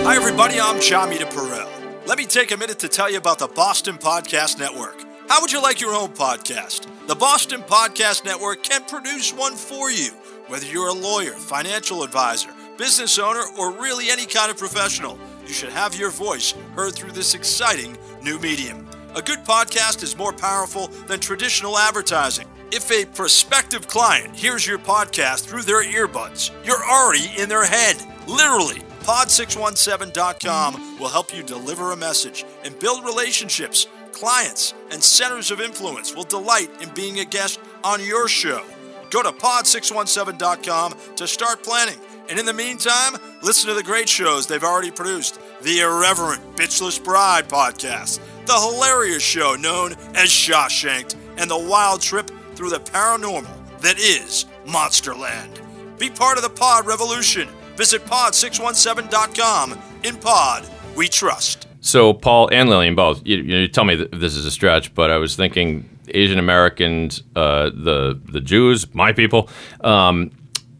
Hi, 0.05 0.17
everybody. 0.17 0.61
I'm 0.61 0.77
Jamita 0.77 1.31
Perel. 1.31 1.69
Let 2.07 2.17
me 2.19 2.25
take 2.25 2.51
a 2.51 2.57
minute 2.57 2.79
to 2.79 2.89
tell 2.89 3.11
you 3.11 3.19
about 3.19 3.39
the 3.39 3.49
Boston 3.49 3.99
Podcast 3.99 4.59
Network. 4.59 4.97
How 5.29 5.43
would 5.43 5.53
you 5.53 5.63
like 5.63 5.81
your 5.81 5.95
own 5.95 6.09
podcast? 6.09 6.87
The 7.07 7.15
Boston 7.15 7.61
Podcast 7.63 8.25
Network 8.25 8.63
can 8.63 8.83
produce 8.85 9.35
one 9.35 9.55
for 9.55 9.91
you. 9.91 10.11
Whether 10.47 10.67
you're 10.67 10.89
a 10.89 10.93
lawyer, 10.95 11.33
financial 11.33 12.03
advisor, 12.03 12.49
business 12.79 13.19
owner, 13.19 13.43
or 13.59 13.73
really 13.73 14.11
any 14.11 14.25
kind 14.25 14.51
of 14.51 14.57
professional, 14.57 15.19
you 15.47 15.53
should 15.53 15.69
have 15.71 15.95
your 15.95 16.11
voice 16.11 16.55
heard 16.75 16.95
through 16.95 17.13
this 17.13 17.35
exciting 17.35 17.99
new 18.23 18.39
medium. 18.39 18.89
A 19.19 19.21
good 19.21 19.41
podcast 19.41 20.05
is 20.05 20.17
more 20.17 20.33
powerful 20.33 20.87
than 21.09 21.19
traditional 21.19 21.77
advertising. 21.77 22.47
If 22.71 22.89
a 22.93 23.05
prospective 23.05 23.89
client 23.89 24.37
hears 24.37 24.65
your 24.65 24.79
podcast 24.79 25.49
through 25.49 25.63
their 25.63 25.83
earbuds, 25.83 26.53
you're 26.65 26.85
already 26.85 27.29
in 27.37 27.49
their 27.49 27.67
head, 27.67 27.97
literally. 28.29 28.79
Pod617.com 29.01 30.99
will 31.01 31.09
help 31.09 31.37
you 31.37 31.43
deliver 31.43 31.91
a 31.91 31.97
message 31.97 32.45
and 32.63 32.79
build 32.79 33.05
relationships. 33.05 33.89
Clients 34.13 34.73
and 34.93 35.03
centers 35.03 35.51
of 35.51 35.61
influence 35.61 36.15
will 36.15 36.23
delight 36.23 36.71
in 36.81 36.89
being 36.91 37.19
a 37.19 37.25
guest 37.25 37.59
on 37.83 38.05
your 38.05 38.29
show. 38.29 38.65
Go 39.11 39.25
to 39.25 39.33
pod617.com 39.33 40.95
to 41.17 41.27
start 41.27 41.65
planning. 41.65 41.99
And 42.31 42.39
in 42.39 42.47
the 42.47 42.53
meantime, 42.53 43.15
listen 43.43 43.69
to 43.69 43.75
the 43.75 43.83
great 43.83 44.09
shows 44.09 44.47
they've 44.47 44.63
already 44.63 44.93
produced 44.93 45.41
the 45.63 45.81
Irreverent 45.81 46.57
Bitchless 46.57 47.03
Bride 47.03 47.49
podcast, 47.49 48.21
the 48.49 48.59
hilarious 48.59 49.23
show 49.23 49.55
known 49.55 49.93
as 50.15 50.29
Shawshanked, 50.29 51.15
and 51.37 51.51
the 51.51 51.59
wild 51.59 52.01
trip 52.01 52.31
through 52.55 52.71
the 52.71 52.81
paranormal 52.81 53.79
that 53.81 53.99
is 53.99 54.47
Monsterland. 54.67 55.61
Be 55.99 56.11
part 56.11 56.37
of 56.37 56.43
the 56.43 56.51
pod 56.51 56.87
revolution. 56.87 57.49
Visit 57.77 58.05
pod617.com. 58.07 59.79
In 60.03 60.17
pod, 60.17 60.69
we 60.97 61.09
trust. 61.09 61.69
So 61.81 62.13
Paul 62.13 62.49
and 62.53 62.69
Lillian 62.69 62.95
both. 62.95 63.23
You, 63.25 63.37
you 63.37 63.69
tell 63.69 63.85
me 63.85 63.95
this 63.95 64.35
is 64.35 64.45
a 64.45 64.51
stretch, 64.51 64.95
but 64.95 65.11
I 65.11 65.19
was 65.19 65.37
thinking 65.37 65.89
Asian 66.09 66.39
Americans, 66.39 67.23
uh, 67.37 67.71
the 67.71 68.21
the 68.33 68.41
Jews, 68.41 68.93
my 68.95 69.13
people, 69.13 69.49
um, 69.83 70.31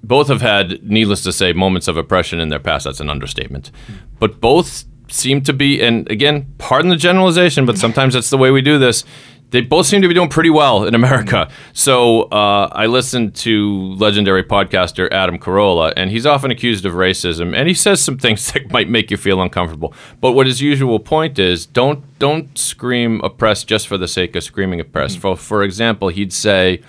both 0.03 0.29
have 0.29 0.41
had, 0.41 0.83
needless 0.83 1.23
to 1.25 1.33
say, 1.33 1.53
moments 1.53 1.87
of 1.87 1.97
oppression 1.97 2.41
in 2.41 2.49
their 2.49 2.59
past. 2.59 2.85
That's 2.85 3.01
an 3.01 3.11
understatement. 3.11 3.71
But 4.19 4.41
both 4.41 4.85
seem 5.11 5.43
to 5.43 5.53
be, 5.53 5.81
and 5.83 6.11
again, 6.11 6.55
pardon 6.59 6.91
the 6.91 6.97
generalization, 6.97 7.67
but 7.67 7.79
sometimes 7.79 8.15
that's 8.15 8.31
the 8.31 8.39
way 8.39 8.51
we 8.51 8.63
do 8.63 8.79
this. 8.79 9.05
They 9.51 9.63
both 9.63 9.87
seem 9.87 10.03
to 10.03 10.09
be 10.09 10.13
doing 10.13 10.29
pretty 10.29 10.51
well 10.51 10.85
in 10.85 10.95
America. 10.95 11.49
So 11.73 12.25
uh, 12.25 12.69
I 12.71 12.87
listened 12.87 13.35
to 13.37 13.95
legendary 13.95 14.45
podcaster 14.45 15.11
Adam 15.11 15.39
Carolla, 15.39 15.93
and 15.97 16.11
he's 16.11 16.27
often 16.27 16.51
accused 16.51 16.85
of 16.85 16.93
racism, 16.93 17.57
and 17.57 17.67
he 17.67 17.73
says 17.73 18.03
some 18.03 18.19
things 18.19 18.53
that 18.53 18.71
might 18.71 18.91
make 18.91 19.11
you 19.11 19.17
feel 19.17 19.41
uncomfortable. 19.41 19.95
But 20.21 20.33
what 20.33 20.47
his 20.47 20.61
usual 20.61 20.99
point 20.99 21.39
is, 21.39 21.65
don't 21.65 22.05
don't 22.19 22.59
scream 22.59 23.21
oppressed 23.23 23.69
just 23.69 23.89
for 23.89 23.97
the 23.97 24.09
sake 24.09 24.37
of 24.37 24.43
screaming 24.45 24.81
oppressed. 24.81 25.19
For 25.19 25.35
for 25.37 25.63
example, 25.63 26.09
he'd 26.09 26.33
say, 26.33 26.83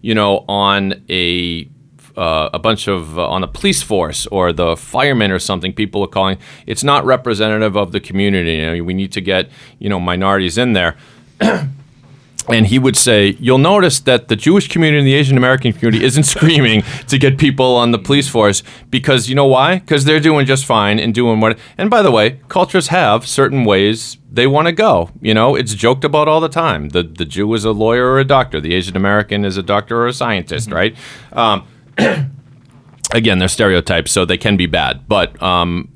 you 0.00 0.14
know, 0.14 0.44
on 0.48 1.02
a 1.08 1.68
uh, 2.16 2.50
a 2.52 2.58
bunch 2.58 2.88
of 2.88 3.18
uh, 3.18 3.28
on 3.28 3.40
the 3.40 3.48
police 3.48 3.82
force 3.82 4.26
or 4.28 4.52
the 4.52 4.76
firemen 4.76 5.30
or 5.30 5.38
something 5.38 5.72
people 5.72 6.02
are 6.02 6.08
calling. 6.08 6.38
It's 6.66 6.84
not 6.84 7.04
representative 7.04 7.76
of 7.76 7.92
the 7.92 8.00
community 8.00 8.54
you 8.54 8.76
know 8.76 8.84
we 8.84 8.94
need 8.94 9.12
to 9.12 9.20
get 9.20 9.50
you 9.78 9.88
know 9.88 10.00
minorities 10.00 10.58
in 10.58 10.72
there. 10.72 10.96
And 12.46 12.66
he 12.66 12.78
would 12.78 12.96
say 12.96 13.36
you'll 13.40 13.56
notice 13.56 14.00
that 14.00 14.28
the 14.28 14.36
jewish 14.36 14.68
community 14.68 14.98
and 14.98 15.06
the 15.06 15.14
asian 15.14 15.38
american 15.38 15.72
community 15.72 16.04
isn't 16.04 16.24
screaming 16.34 16.82
to 17.08 17.18
get 17.18 17.38
people 17.38 17.76
on 17.76 17.90
the 17.90 17.98
police 17.98 18.28
force 18.28 18.62
because 18.90 19.28
you 19.28 19.34
know 19.34 19.46
why? 19.46 19.78
Because 19.78 20.04
they're 20.04 20.20
doing 20.20 20.44
just 20.44 20.66
fine 20.66 20.98
and 20.98 21.14
doing 21.14 21.40
what 21.40 21.58
and 21.78 21.88
by 21.88 22.02
the 22.02 22.10
way 22.10 22.40
cultures 22.48 22.88
have 22.88 23.26
certain 23.26 23.64
ways 23.64 24.18
they 24.30 24.46
want 24.46 24.66
to 24.66 24.72
go 24.72 25.10
you 25.22 25.32
know? 25.32 25.54
It's 25.54 25.74
joked 25.74 26.04
about 26.04 26.28
all 26.28 26.40
the 26.40 26.50
time. 26.50 26.90
The 26.90 27.02
the 27.02 27.24
jew 27.24 27.54
is 27.54 27.64
a 27.64 27.72
lawyer 27.72 28.08
or 28.08 28.18
a 28.18 28.24
doctor. 28.24 28.60
The 28.60 28.74
asian 28.74 28.96
american 28.96 29.46
is 29.46 29.56
a 29.56 29.62
doctor 29.62 30.02
or 30.02 30.06
a 30.06 30.12
scientist 30.12 30.70
right? 30.70 30.94
Um, 31.32 31.66
again, 33.12 33.38
they're 33.38 33.48
stereotypes, 33.48 34.12
so 34.12 34.24
they 34.24 34.38
can 34.38 34.56
be 34.56 34.66
bad. 34.66 35.06
But 35.08 35.40
um, 35.42 35.90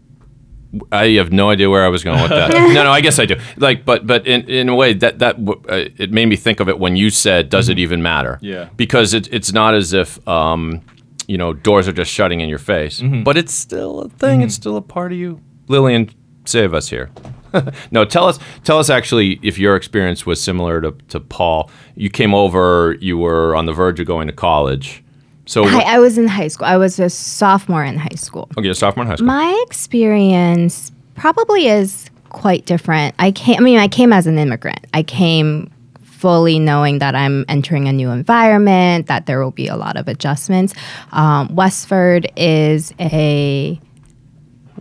I 0.93 1.09
have 1.13 1.33
no 1.33 1.51
idea 1.51 1.71
where 1.71 1.85
I 1.85 1.89
was 1.89 2.05
going 2.05 2.21
with 2.21 2.31
that. 2.31 2.51
no, 2.53 2.85
no, 2.85 2.91
I 2.91 3.01
guess 3.01 3.19
I 3.19 3.27
do. 3.27 3.37
Like, 3.57 3.85
but 3.85 4.07
but 4.07 4.27
in, 4.27 4.43
in 4.49 4.69
a 4.69 4.75
way 4.75 4.93
that 4.95 5.19
that 5.21 5.45
w- 5.45 5.63
uh, 5.69 5.89
it 5.97 6.13
made 6.13 6.27
me 6.27 6.37
think 6.37 6.61
of 6.61 6.69
it 6.69 6.79
when 6.79 6.97
you 6.97 7.11
said, 7.11 7.49
"Does 7.51 7.69
it 7.69 7.79
even 7.79 8.03
matter?" 8.03 8.39
Yeah. 8.43 8.69
because 8.77 9.15
it, 9.15 9.33
it's 9.33 9.53
not 9.53 9.75
as 9.75 9.93
if 9.93 10.27
um, 10.29 10.83
you 11.27 11.39
know 11.39 11.53
doors 11.53 11.89
are 11.89 11.93
just 11.93 12.11
shutting 12.13 12.41
in 12.41 12.49
your 12.49 12.59
face, 12.59 13.03
but 13.25 13.37
it's 13.37 13.53
still 13.53 14.01
a 14.03 14.09
thing. 14.09 14.43
It's 14.43 14.55
still 14.55 14.77
a 14.77 14.83
part 14.83 15.13
of 15.13 15.19
you. 15.19 15.41
Lillian, 15.69 16.11
save 16.45 16.75
us 16.75 16.89
here. 16.89 17.11
no, 17.91 18.05
tell 18.05 18.27
us 18.27 18.39
tell 18.63 18.79
us 18.79 18.91
actually 18.91 19.41
if 19.43 19.59
your 19.59 19.75
experience 19.75 20.27
was 20.27 20.43
similar 20.43 20.81
to, 20.83 20.93
to 21.09 21.19
Paul. 21.21 21.71
You 21.97 22.11
came 22.11 22.35
over, 22.35 22.97
you 23.01 23.17
were 23.17 23.57
on 23.57 23.65
the 23.67 23.73
verge 23.73 24.01
of 24.01 24.07
going 24.07 24.27
to 24.29 24.35
college. 24.35 25.03
So 25.49 25.65
I, 25.65 25.95
I 25.95 25.99
was 25.99 26.19
in 26.19 26.29
high 26.29 26.49
school. 26.49 26.67
I 26.67 26.77
was 26.77 27.01
a 27.01 27.09
sophomore 27.09 27.83
in 27.83 27.97
high 27.97 28.17
school. 28.17 28.51
Okay, 28.59 28.69
a 28.69 28.75
sophomore 28.75 29.05
in 29.05 29.09
high 29.09 29.17
school. 29.17 29.27
My 29.29 29.65
experience 29.67 30.93
probably 31.15 31.67
is 31.69 32.11
quite 32.29 32.67
different. 32.67 33.15
I 33.19 33.31
came. 33.33 33.57
I 33.57 33.61
mean, 33.61 33.79
I 33.79 33.89
came 33.89 34.13
as 34.13 34.27
an 34.27 34.39
immigrant. 34.39 34.87
I 34.93 35.03
came 35.03 35.71
fully 36.03 36.59
knowing 36.59 36.99
that 36.99 37.15
I'm 37.15 37.47
entering 37.49 37.89
a 37.89 37.93
new 37.93 38.11
environment, 38.11 39.07
that 39.07 39.25
there 39.25 39.43
will 39.43 39.53
be 39.53 39.69
a 39.69 39.77
lot 39.77 39.97
of 39.97 40.07
adjustments. 40.07 40.75
Um, 41.13 41.55
Westford 41.55 42.31
is 42.37 42.93
a 43.01 43.81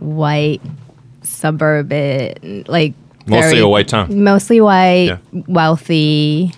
white 0.00 0.60
suburban, 1.22 2.64
like 2.68 2.92
Mostly 3.26 3.60
a 3.60 3.68
white 3.68 3.88
town. 3.88 4.22
mostly 4.22 4.60
white, 4.60 5.06
Yeah. 5.06 5.18
wealthy, 5.46 6.52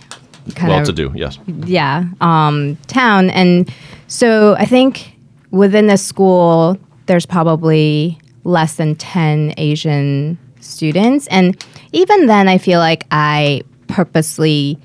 kind 0.55 0.68
of. 0.73 0.77
well 0.77 0.79
of 0.81 0.87
to 0.87 0.92
do, 0.92 1.12
yes. 1.14 1.38
yeah 1.66 2.05
um, 2.20 2.77
town 2.87 3.29
and 3.31 3.73
so 4.11 4.55
i 4.59 4.66
think 4.66 5.16
within 5.51 5.87
the 5.87 5.96
school 5.96 6.77
there's 7.07 7.27
probably 7.27 8.18
less 8.44 8.75
than 8.77 8.94
10 8.96 9.55
asian 9.57 10.38
students 10.61 11.27
and 11.29 11.64
even 11.92 12.27
then 12.27 12.49
i 12.49 12.59
feel 12.59 12.81
like 12.81 13.07
i 13.11 13.62
purposely 13.87 14.79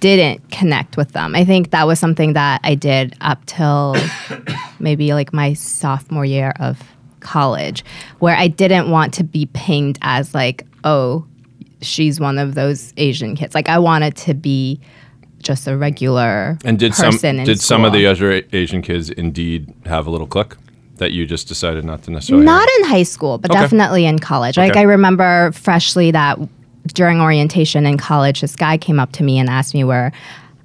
didn't 0.00 0.50
connect 0.50 0.96
with 0.96 1.12
them. 1.12 1.34
I 1.34 1.44
think 1.44 1.70
that 1.70 1.86
was 1.86 1.98
something 1.98 2.34
that 2.34 2.60
I 2.64 2.74
did 2.74 3.14
up 3.20 3.44
till 3.46 3.96
maybe 4.78 5.12
like 5.12 5.32
my 5.32 5.54
sophomore 5.54 6.24
year 6.24 6.52
of 6.60 6.80
college, 7.20 7.84
where 8.18 8.36
I 8.36 8.48
didn't 8.48 8.90
want 8.90 9.14
to 9.14 9.24
be 9.24 9.46
pinged 9.46 9.98
as 10.02 10.34
like, 10.34 10.66
oh, 10.84 11.26
she's 11.80 12.20
one 12.20 12.38
of 12.38 12.54
those 12.54 12.92
Asian 12.96 13.36
kids. 13.36 13.54
Like 13.54 13.68
I 13.68 13.78
wanted 13.78 14.16
to 14.18 14.34
be 14.34 14.80
just 15.42 15.66
a 15.66 15.76
regular 15.76 16.58
And 16.64 16.78
did 16.78 16.94
some 16.94 17.16
did 17.18 17.60
some 17.60 17.84
of 17.84 17.92
the 17.92 18.06
other 18.06 18.42
Asian 18.52 18.82
kids 18.82 19.10
indeed 19.10 19.72
have 19.84 20.06
a 20.06 20.10
little 20.10 20.26
click 20.26 20.56
that 20.96 21.12
you 21.12 21.26
just 21.26 21.46
decided 21.46 21.84
not 21.84 22.02
to 22.04 22.10
necessarily? 22.10 22.44
Not 22.44 22.68
in 22.78 22.84
high 22.86 23.02
school, 23.02 23.38
but 23.38 23.50
Okay. 23.50 23.60
definitely 23.60 24.06
in 24.06 24.18
college. 24.18 24.56
Like 24.56 24.76
I 24.76 24.82
remember 24.82 25.52
freshly 25.52 26.10
that 26.10 26.38
during 26.94 27.20
orientation 27.20 27.84
in 27.86 27.98
college, 27.98 28.40
this 28.40 28.56
guy 28.56 28.78
came 28.78 28.98
up 28.98 29.12
to 29.12 29.22
me 29.24 29.38
and 29.38 29.50
asked 29.50 29.74
me 29.74 29.84
where 29.84 30.12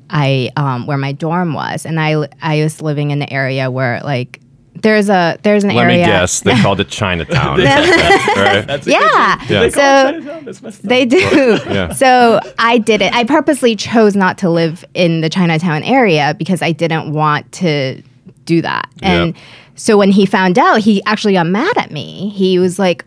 I 0.10 0.50
um, 0.58 0.88
where 0.88 0.98
my 0.98 1.12
dorm 1.14 1.54
was, 1.54 1.86
and 1.86 2.00
I 2.00 2.28
I 2.42 2.64
was 2.64 2.82
living 2.82 3.12
in 3.12 3.20
the 3.20 3.32
area 3.32 3.72
where 3.72 4.02
like 4.04 4.40
there's 4.82 5.10
a 5.10 5.38
there's 5.44 5.64
an 5.64 5.70
Let 5.76 5.84
area. 5.86 5.98
Let 5.98 6.08
me 6.08 6.12
guess. 6.14 6.40
They 6.42 6.56
called 6.62 6.80
it 6.80 6.90
Chinatown. 6.90 7.60
right? 7.60 8.66
That's 8.66 8.88
a 8.88 8.92
Yeah. 8.92 9.46
They 9.48 9.70
So- 9.70 9.80
it 9.80 10.12
Chinatown? 10.12 10.46
That's 10.46 10.62
messed 10.62 10.84
up. 10.84 10.90
They 10.90 11.06
do. 11.06 11.20
Yeah. 11.72 11.94
So 11.94 12.40
I 12.60 12.78
did 12.78 13.02
it. 13.02 13.14
I 13.14 13.24
purposely 13.24 13.76
chose 13.76 14.16
not 14.16 14.38
to 14.40 14.50
live 14.50 14.84
in 14.94 15.22
the 15.22 15.30
Chinatown 15.30 15.84
area 15.84 16.36
because 16.38 16.62
I 16.62 16.72
didn't 16.72 17.14
want 17.14 17.52
to 17.54 18.02
do 18.46 18.62
that. 18.62 18.90
And 19.02 19.36
Yeah. 19.36 19.42
so 19.76 19.98
when 19.98 20.12
he 20.12 20.26
found 20.26 20.58
out, 20.58 20.80
he 20.82 21.04
actually 21.06 21.34
got 21.34 21.46
mad 21.48 21.78
at 21.78 21.92
me. 21.92 22.30
He 22.30 22.58
was 22.60 22.78
like, 22.80 23.06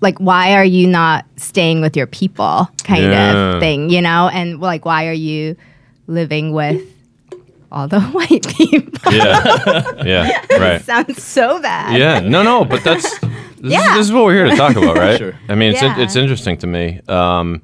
like, 0.00 0.18
why 0.18 0.54
are 0.54 0.64
you 0.64 0.86
not 0.86 1.26
staying 1.36 1.82
with 1.82 1.94
your 1.96 2.06
people 2.06 2.68
kind 2.84 3.04
Yeah. 3.04 3.32
of 3.54 3.60
thing, 3.60 3.90
you 3.90 4.00
know? 4.00 4.28
And 4.32 4.58
like, 4.60 4.84
why 4.86 5.06
are 5.08 5.12
you 5.12 5.56
living 6.06 6.52
with 6.52 6.82
all 7.72 7.88
the 7.88 8.00
white 8.16 8.46
people? 8.56 9.12
Yeah. 9.12 9.92
Yeah. 10.04 10.58
Right. 10.58 10.82
Sounds 10.82 11.22
so 11.22 11.60
bad. 11.60 11.96
Yeah. 11.98 12.20
No, 12.20 12.42
no, 12.42 12.64
but 12.64 12.82
that's 12.82 13.18
this, 13.20 13.30
Yeah. 13.72 13.92
is, 13.92 13.96
this 13.98 14.06
is 14.06 14.12
what 14.12 14.24
we're 14.24 14.34
here 14.34 14.50
to 14.50 14.56
talk 14.56 14.76
about, 14.76 14.96
right? 14.96 15.18
Sure. 15.18 15.34
I 15.48 15.54
mean, 15.54 15.72
it's 15.72 15.82
Yeah. 15.82 15.98
it's 16.00 16.16
interesting 16.16 16.56
to 16.58 16.66
me. 16.66 17.00
Um, 17.08 17.62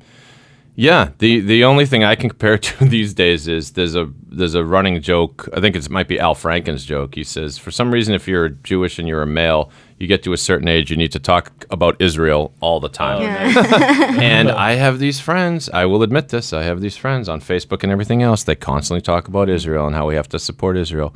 yeah, 0.78 1.08
the 1.18 1.40
the 1.40 1.64
only 1.64 1.86
thing 1.86 2.04
I 2.04 2.14
can 2.16 2.28
compare 2.28 2.58
to 2.58 2.84
these 2.84 3.14
days 3.14 3.48
is 3.48 3.72
there's 3.72 3.94
a 3.96 4.10
there's 4.28 4.54
a 4.54 4.62
running 4.64 5.00
joke. 5.00 5.48
I 5.56 5.60
think 5.60 5.74
it's, 5.74 5.86
it 5.86 5.92
might 5.92 6.06
be 6.08 6.20
Al 6.20 6.34
Franken's 6.34 6.84
joke. 6.84 7.14
He 7.14 7.24
says, 7.24 7.56
for 7.56 7.70
some 7.70 7.90
reason, 7.90 8.14
if 8.14 8.28
you're 8.28 8.50
Jewish 8.50 8.98
and 8.98 9.08
you're 9.08 9.22
a 9.22 9.26
male, 9.26 9.70
you 9.98 10.06
get 10.06 10.22
to 10.24 10.32
a 10.32 10.37
certain 10.37 10.68
age, 10.68 10.90
you 10.90 10.96
need 10.96 11.12
to 11.12 11.18
talk 11.18 11.64
about 11.70 11.96
Israel 12.00 12.52
all 12.61 12.80
the 12.80 12.88
time. 12.88 13.22
Oh, 13.56 13.61
and 14.20 14.50
I 14.50 14.72
have 14.72 14.98
these 14.98 15.20
friends. 15.20 15.70
I 15.70 15.87
will 15.87 16.02
admit 16.02 16.28
this. 16.28 16.52
I 16.52 16.62
have 16.64 16.80
these 16.80 16.96
friends 16.96 17.28
on 17.28 17.40
Facebook 17.40 17.82
and 17.82 17.90
everything 17.90 18.22
else. 18.22 18.44
They 18.44 18.54
constantly 18.54 19.00
talk 19.00 19.28
about 19.28 19.48
Israel 19.48 19.87
and 19.87 19.96
how 19.96 20.06
we 20.06 20.14
have 20.14 20.28
to 20.30 20.38
support 20.38 20.76
Israel. 20.76 21.14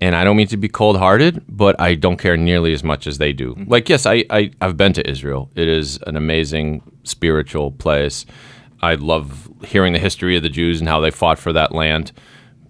And 0.00 0.14
I 0.14 0.24
don't 0.24 0.36
mean 0.36 0.48
to 0.48 0.56
be 0.56 0.68
cold 0.68 0.98
hearted, 0.98 1.42
but 1.48 1.78
I 1.80 1.94
don't 1.94 2.16
care 2.18 2.36
nearly 2.36 2.72
as 2.72 2.84
much 2.84 3.06
as 3.06 3.18
they 3.18 3.32
do. 3.32 3.54
Mm-hmm. 3.54 3.70
Like, 3.70 3.88
yes, 3.88 4.06
I, 4.06 4.24
I, 4.30 4.50
I've 4.60 4.76
been 4.76 4.92
to 4.94 5.08
Israel. 5.08 5.50
It 5.54 5.68
is 5.68 5.98
an 6.06 6.16
amazing 6.16 6.82
spiritual 7.04 7.70
place. 7.72 8.26
I 8.82 8.94
love 8.94 9.50
hearing 9.64 9.92
the 9.94 9.98
history 9.98 10.36
of 10.36 10.42
the 10.42 10.48
Jews 10.48 10.80
and 10.80 10.88
how 10.88 11.00
they 11.00 11.10
fought 11.10 11.38
for 11.38 11.52
that 11.52 11.72
land. 11.72 12.12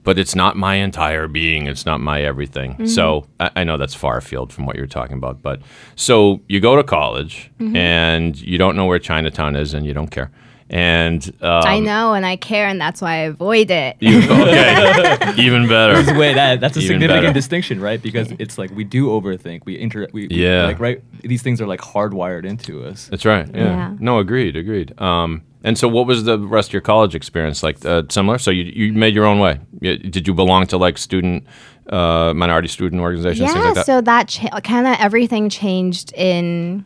But 0.07 0.19
it's 0.19 0.35
not 0.35 0.57
my 0.57 0.77
entire 0.77 1.27
being. 1.29 1.67
It's 1.67 1.85
not 1.85 2.01
my 2.01 2.23
everything. 2.23 2.87
So 2.87 3.27
I, 3.41 3.51
I 3.57 3.65
know 3.65 3.77
that's 3.77 3.95
far 3.95 4.17
afield 4.19 4.53
from 4.53 4.65
what 4.65 4.77
you're 4.77 4.87
talking 4.87 5.19
about. 5.19 5.43
But 5.43 5.61
so 5.97 6.41
you 6.49 6.61
go 6.61 6.77
to 6.77 6.85
college 6.85 7.51
and 7.59 8.41
you 8.41 8.57
don't 8.57 8.77
know 8.77 8.87
where 8.87 8.99
Chinatown 9.01 9.57
is 9.57 9.75
and 9.75 9.85
you 9.85 9.93
don't 9.93 10.11
care. 10.11 10.31
And 10.69 11.25
um, 11.43 11.63
I 11.65 11.79
know, 11.79 12.15
and 12.15 12.27
I 12.27 12.35
care, 12.35 12.67
and 12.67 12.81
that's 12.81 13.01
why 13.01 13.13
I 13.13 13.17
avoid 13.19 13.71
it. 13.71 13.97
you, 14.01 14.19
okay, 14.19 15.35
even 15.39 15.69
better. 15.69 16.19
Wait, 16.19 16.35
that 16.35 16.59
that's 16.61 16.77
a 16.77 16.81
Even 16.81 16.95
significant 16.95 17.23
better. 17.27 17.33
distinction, 17.33 17.81
right? 17.81 18.03
Because 18.03 18.33
it's 18.41 18.59
like 18.59 18.73
we 18.73 18.83
do 18.83 19.07
overthink. 19.09 19.61
We 19.65 19.79
inter. 19.79 20.09
We, 20.13 20.27
we- 20.27 20.35
Yeah. 20.37 20.65
like 20.67 20.81
right. 20.81 21.03
These 21.23 21.43
things 21.43 21.61
are 21.61 21.69
like 21.69 21.81
hardwired 21.81 22.45
into 22.45 22.83
us. 22.85 23.07
That's 23.07 23.25
right. 23.25 23.47
Yeah. 23.55 23.63
Yeah. 23.65 23.95
No, 24.01 24.19
agreed. 24.19 24.57
Agreed. 24.57 25.01
Um, 25.01 25.43
and 25.67 25.77
so, 25.77 25.87
what 25.89 26.07
was 26.07 26.25
the 26.25 26.39
rest 26.39 26.71
of 26.71 26.73
your 26.73 26.81
college 26.83 27.15
experience 27.15 27.63
like? 27.63 27.85
Uh, 27.85 28.05
similar. 28.09 28.39
So 28.39 28.51
you 28.51 28.65
you 28.65 28.93
made 28.95 29.15
your 29.15 29.27
own 29.27 29.39
way. 29.41 29.59
Did 29.83 30.27
you 30.27 30.33
belong 30.33 30.67
to 30.69 30.79
like 30.79 30.97
student, 30.97 31.45
uh, 31.91 32.33
minority 32.35 32.69
student 32.69 33.03
organizations, 33.03 33.53
yeah 33.55 33.61
like 33.61 33.75
that? 33.75 33.87
so 33.87 34.01
that 34.01 34.29
cha- 34.29 34.61
kind 34.61 34.87
of 34.87 34.97
everything 34.99 35.49
changed 35.51 36.13
in 36.15 36.85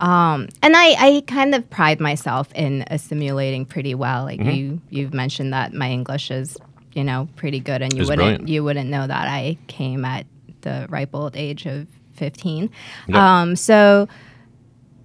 um 0.00 0.48
and 0.62 0.74
i 0.76 0.86
i 0.98 1.22
kind 1.28 1.54
of 1.54 1.68
pride 1.70 2.00
myself 2.00 2.50
in 2.56 2.84
assimilating 2.90 3.64
pretty 3.64 3.94
well 3.94 4.24
like 4.24 4.40
Mm-hmm. 4.40 4.50
you 4.50 4.80
you've 4.90 5.14
mentioned 5.14 5.52
that 5.52 5.72
my 5.74 5.88
english 5.90 6.28
is 6.32 6.56
you 6.92 7.04
know 7.04 7.28
pretty 7.36 7.60
good 7.60 7.82
and 7.82 7.92
you 7.94 8.00
It's 8.00 8.10
wouldn't 8.10 8.26
brilliant. 8.26 8.48
you 8.48 8.64
wouldn't 8.64 8.90
know 8.90 9.06
that 9.06 9.28
i 9.28 9.56
came 9.68 10.04
at 10.04 10.26
the 10.62 10.86
ripe 10.90 11.10
old 11.14 11.36
age 11.36 11.66
of 11.66 11.86
15 12.16 12.68
Yep. 13.08 13.16
um 13.16 13.54
so 13.54 14.08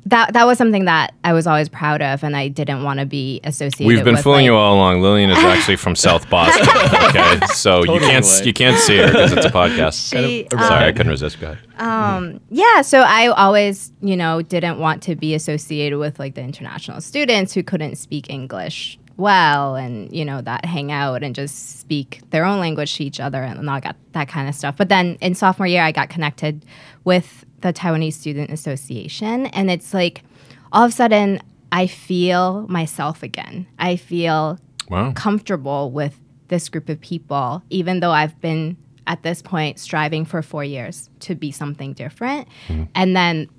that 0.10 0.34
that 0.34 0.46
was 0.46 0.58
something 0.58 0.86
that 0.86 1.14
I 1.24 1.34
was 1.34 1.48
always 1.48 1.70
proud 1.70 2.02
of, 2.02 2.24
and 2.24 2.36
I 2.36 2.48
didn't 2.48 2.84
want 2.84 3.00
to 3.00 3.06
be 3.06 3.42
associated. 3.44 3.86
With 3.88 3.96
We've 3.98 4.06
been 4.06 4.16
with, 4.16 4.24
fooling 4.24 4.40
like- 4.40 4.46
you 4.46 4.56
all 4.56 4.76
along. 4.76 5.02
Lillian 5.02 5.30
is 5.30 5.38
actually 5.38 5.76
from 5.76 5.96
South 6.08 6.30
Boston. 6.30 6.68
Okay, 7.10 7.46
so 7.48 7.84
you 7.84 8.00
can't 8.00 8.26
way. 8.26 8.46
you 8.46 8.54
can't 8.54 8.78
see 8.78 8.98
her 8.98 9.08
because 9.08 9.34
it's 9.34 9.46
a 9.46 9.50
podcast. 9.50 10.10
She, 10.10 10.48
Sorry, 10.52 10.86
I 10.86 10.90
um, 10.90 10.96
couldn't 10.96 11.12
resist. 11.12 11.40
Go 11.40 11.52
ahead. 11.52 12.40
Yeah, 12.50 12.82
so 12.82 13.02
I 13.02 13.28
always, 13.28 13.92
you 14.02 14.18
know, 14.18 14.42
didn't 14.42 14.80
want 14.80 15.04
to 15.04 15.16
be 15.16 15.34
associated 15.36 16.00
with 16.00 16.20
like 16.20 16.36
the 16.36 16.42
international 16.42 17.02
students 17.02 17.54
who 17.54 17.64
couldn't 17.64 17.98
speak 17.98 18.30
English 18.30 18.98
well 19.18 19.76
and, 19.76 20.16
you 20.16 20.24
know, 20.24 20.42
that 20.42 20.64
hang 20.64 20.92
out 20.92 21.24
and 21.24 21.34
just 21.34 21.80
speak 21.80 22.22
their 22.30 22.46
own 22.46 22.60
language 22.60 22.96
to 22.96 23.04
each 23.04 23.20
other 23.20 23.42
and 23.42 23.68
all 23.70 23.82
got 23.82 23.96
that 24.14 24.28
kind 24.28 24.48
of 24.48 24.56
stuff. 24.56 24.78
But 24.78 24.90
then 24.90 25.18
in 25.22 25.34
sophomore 25.36 25.68
year, 25.68 25.82
I 25.84 25.92
got 25.92 26.10
connected 26.10 26.64
with 27.04 27.46
the 27.62 27.74
Taiwanese 27.74 28.14
Student 28.14 28.52
Association. 28.52 29.48
And 29.48 29.72
it's 29.72 29.94
like 29.94 30.22
all 30.72 30.84
of 30.86 30.92
a 30.92 30.94
sudden, 30.94 31.40
I 31.72 31.88
feel 31.88 32.68
myself 32.68 33.24
again. 33.24 33.68
I 33.80 33.96
feel 33.96 34.60
Wow. 34.90 35.12
comfortable 35.14 35.92
with 35.92 36.18
this 36.48 36.70
group 36.70 36.88
of 36.88 37.02
people, 37.02 37.62
even 37.70 38.00
though 38.00 38.12
I've 38.12 38.40
been 38.40 38.78
at 39.06 39.22
this 39.24 39.42
point 39.42 39.80
striving 39.80 40.24
for 40.24 40.42
four 40.42 40.64
years 40.64 41.10
to 41.22 41.36
be 41.36 41.52
something 41.52 41.94
different. 41.94 42.48
Mm-hmm. 42.70 42.84
And 42.96 43.16
then 43.16 43.50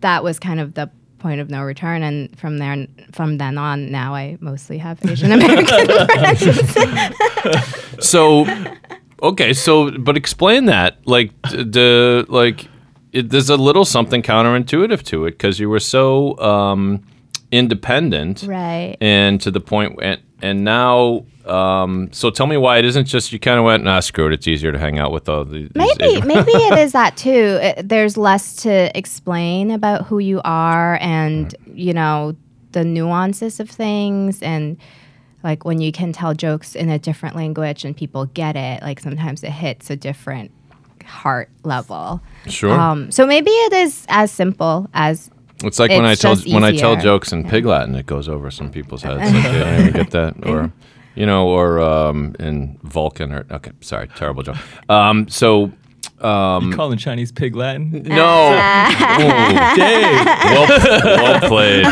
that 0.00 0.24
was 0.24 0.38
kind 0.38 0.60
of 0.60 0.74
the 0.74 0.90
point 1.18 1.40
of 1.40 1.50
no 1.50 1.62
return. 1.62 2.02
And 2.02 2.38
from 2.38 2.58
there, 2.58 2.86
from 3.12 3.38
then 3.38 3.58
on, 3.58 3.90
now 3.90 4.14
I 4.14 4.38
mostly 4.40 4.78
have 4.78 5.04
Asian 5.04 5.32
American 5.32 5.86
friends. 6.06 7.74
So, 8.00 8.46
okay, 9.22 9.52
so 9.52 9.90
but 9.98 10.16
explain 10.16 10.66
that. 10.66 10.98
Like 11.06 11.30
the 11.42 12.24
like, 12.28 12.66
it, 13.18 13.30
there's 13.30 13.50
a 13.50 13.56
little 13.56 13.84
something 13.84 14.22
counterintuitive 14.22 15.02
to 15.04 15.26
it 15.26 15.32
because 15.32 15.58
you 15.58 15.68
were 15.68 15.80
so 15.80 16.38
um, 16.38 17.02
independent, 17.50 18.44
Right. 18.46 18.96
And 19.00 19.40
to 19.40 19.50
the 19.50 19.60
point, 19.60 19.98
and 20.02 20.20
and 20.40 20.62
now, 20.64 21.24
um, 21.46 22.10
so 22.12 22.30
tell 22.30 22.46
me 22.46 22.56
why 22.56 22.78
it 22.78 22.84
isn't 22.84 23.06
just 23.06 23.32
you 23.32 23.40
kind 23.40 23.58
of 23.58 23.64
went, 23.64 23.82
nah, 23.82 23.98
screw 24.00 24.28
it. 24.28 24.32
It's 24.32 24.46
easier 24.46 24.70
to 24.70 24.78
hang 24.78 24.98
out 24.98 25.10
with 25.10 25.28
all 25.28 25.44
the 25.44 25.62
these 25.62 25.70
Maybe, 25.74 26.20
maybe 26.22 26.52
it 26.52 26.78
is 26.84 26.92
that 26.92 27.16
too. 27.16 27.58
It, 27.60 27.88
there's 27.88 28.16
less 28.16 28.54
to 28.56 28.96
explain 28.96 29.70
about 29.70 30.06
who 30.06 30.18
you 30.18 30.40
are, 30.44 30.98
and 31.00 31.54
you 31.66 31.92
know 31.92 32.36
the 32.72 32.84
nuances 32.84 33.60
of 33.60 33.68
things, 33.68 34.42
and 34.42 34.76
like 35.42 35.64
when 35.64 35.80
you 35.80 35.90
can 35.92 36.12
tell 36.12 36.34
jokes 36.34 36.74
in 36.74 36.88
a 36.88 36.98
different 36.98 37.34
language 37.34 37.84
and 37.84 37.96
people 37.96 38.26
get 38.26 38.56
it. 38.56 38.82
Like 38.82 39.00
sometimes 39.00 39.42
it 39.42 39.50
hits 39.50 39.90
a 39.90 39.96
different 39.96 40.52
heart 41.08 41.50
level. 41.64 42.20
Sure. 42.46 42.72
Um, 42.72 43.10
so 43.10 43.26
maybe 43.26 43.50
it 43.50 43.72
is 43.72 44.06
as 44.08 44.30
simple 44.30 44.88
as 44.94 45.30
It's 45.64 45.78
like 45.78 45.90
when 45.90 46.04
I 46.04 46.14
tell 46.14 46.36
just 46.36 46.52
when 46.52 46.64
I 46.64 46.76
tell 46.76 46.96
jokes 46.96 47.32
in 47.32 47.48
Pig 47.48 47.64
Latin, 47.64 47.94
it 47.94 48.06
goes 48.06 48.28
over 48.28 48.50
some 48.50 48.70
people's 48.70 49.02
heads. 49.02 49.32
Like 49.32 49.52
they 49.52 49.58
don't 49.58 49.80
even 49.80 49.92
get 49.92 50.10
that, 50.12 50.46
or 50.46 50.72
you 51.16 51.26
know, 51.26 51.48
or 51.48 51.80
um, 51.80 52.36
in 52.38 52.78
Vulcan, 52.82 53.32
or 53.32 53.46
okay, 53.50 53.72
sorry, 53.80 54.08
terrible 54.14 54.42
joke. 54.42 54.56
Um, 54.88 55.26
so 55.28 55.72
Um, 56.20 56.70
you 56.70 56.76
calling 56.76 56.98
Chinese 56.98 57.30
pig 57.32 57.54
Latin? 57.54 57.90
no, 57.90 58.50
Ooh, 58.52 59.76
Dave. 59.76 60.24
well, 60.44 60.66
well 60.68 61.40
played, 61.48 61.84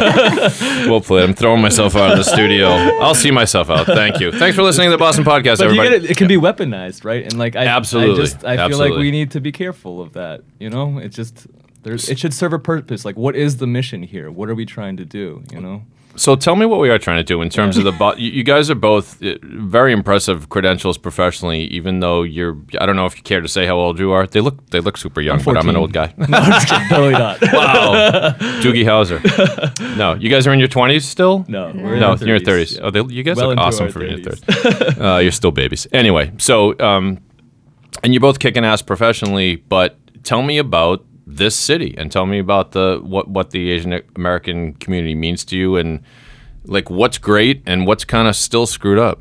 well 0.88 1.00
played. 1.00 1.24
I'm 1.28 1.34
throwing 1.34 1.62
myself 1.62 1.94
out 1.96 2.10
of 2.12 2.18
the 2.18 2.24
studio. 2.24 2.68
I'll 3.00 3.14
see 3.14 3.30
myself 3.30 3.70
out. 3.70 3.86
Thank 3.86 4.20
you. 4.20 4.32
Thanks 4.32 4.56
for 4.56 4.62
listening 4.62 4.88
to 4.88 4.90
the 4.92 4.98
Boston 4.98 5.24
Podcast, 5.24 5.58
But 5.58 5.72
you 5.72 5.80
everybody. 5.80 5.88
get 5.90 6.04
it, 6.04 6.10
it 6.12 6.16
can 6.16 6.28
be 6.28 6.36
weaponized, 6.36 7.04
right? 7.04 7.22
And 7.24 7.38
like 7.38 7.54
I 7.56 7.66
Absolutely. 7.66 8.14
I 8.22 8.24
just 8.26 8.44
I 8.44 8.68
feel 8.68 8.78
like 8.78 8.92
we 8.94 9.10
need 9.10 9.30
to 9.32 9.40
be 9.40 9.52
careful 9.52 10.00
of 10.00 10.12
that. 10.14 10.42
You 10.58 10.70
know, 10.70 10.98
it's 10.98 11.14
just 11.16 11.46
There's, 11.82 12.08
it 12.08 12.18
should 12.18 12.34
serve 12.34 12.52
a 12.52 12.58
purpose. 12.58 13.04
Like, 13.04 13.16
what 13.16 13.36
is 13.36 13.58
the 13.58 13.66
mission 13.66 14.02
here? 14.02 14.30
What 14.30 14.48
are 14.48 14.54
we 14.54 14.66
trying 14.66 14.96
to 14.96 15.04
do? 15.04 15.44
You 15.52 15.60
know. 15.60 15.82
So 16.16 16.34
tell 16.36 16.56
me 16.56 16.66
what 16.66 16.80
we 16.80 16.88
are 16.90 16.98
trying 16.98 17.18
to 17.18 17.22
do 17.24 17.42
in 17.42 17.50
terms 17.50 17.76
of 17.76 17.84
the. 17.84 17.92
Bo- 17.92 18.14
you 18.16 18.42
guys 18.42 18.70
are 18.70 18.74
both 18.74 19.22
uh, 19.22 19.34
very 19.42 19.92
impressive 19.92 20.48
credentials 20.48 20.98
professionally. 20.98 21.64
Even 21.64 22.00
though 22.00 22.22
you're, 22.22 22.56
I 22.80 22.86
don't 22.86 22.96
know 22.96 23.06
if 23.06 23.16
you 23.16 23.22
care 23.22 23.40
to 23.40 23.48
say 23.48 23.66
how 23.66 23.76
old 23.76 23.98
you 23.98 24.12
are. 24.12 24.26
They 24.26 24.40
look, 24.40 24.70
they 24.70 24.80
look 24.80 24.96
super 24.96 25.20
young, 25.20 25.42
but 25.42 25.56
I'm 25.56 25.68
an 25.68 25.76
old 25.76 25.92
guy. 25.92 26.14
No, 26.16 26.26
I'm 26.38 26.88
totally 26.88 27.12
not. 27.12 27.40
wow, 27.52 28.32
Doogie 28.60 28.84
Howser. 28.84 29.20
No, 29.96 30.14
you 30.14 30.28
guys 30.28 30.46
are 30.46 30.52
in 30.52 30.58
your 30.58 30.68
20s 30.68 31.02
still. 31.02 31.44
No, 31.48 31.72
we're 31.74 31.96
no, 31.98 32.12
in 32.12 32.20
our 32.20 32.26
you're 32.26 32.38
30s, 32.40 32.78
30s. 32.78 32.80
Oh, 32.82 32.90
they, 32.90 33.14
you 33.14 33.22
guys 33.22 33.36
Well 33.36 33.48
look 33.48 33.58
awesome 33.58 33.90
for 33.90 34.00
being 34.00 34.18
30s. 34.18 34.40
30s. 34.40 35.16
uh, 35.16 35.18
you're 35.20 35.32
still 35.32 35.52
babies. 35.52 35.86
Anyway, 35.92 36.32
so 36.38 36.78
um, 36.80 37.18
and 38.02 38.12
you're 38.12 38.20
both 38.20 38.38
kicking 38.38 38.64
ass 38.64 38.82
professionally, 38.82 39.56
but 39.56 39.96
tell 40.22 40.42
me 40.42 40.58
about 40.58 41.04
this 41.26 41.56
city 41.56 41.94
and 41.98 42.12
tell 42.12 42.26
me 42.26 42.38
about 42.38 42.72
the 42.72 43.00
what 43.02 43.28
what 43.28 43.50
the 43.50 43.70
Asian 43.70 44.00
American 44.14 44.74
community 44.74 45.14
means 45.14 45.44
to 45.46 45.56
you 45.56 45.76
and 45.76 46.00
like 46.64 46.88
what's 46.88 47.18
great 47.18 47.62
and 47.66 47.86
what's 47.86 48.04
kind 48.04 48.28
of 48.28 48.36
still 48.36 48.66
screwed 48.66 48.98
up. 48.98 49.20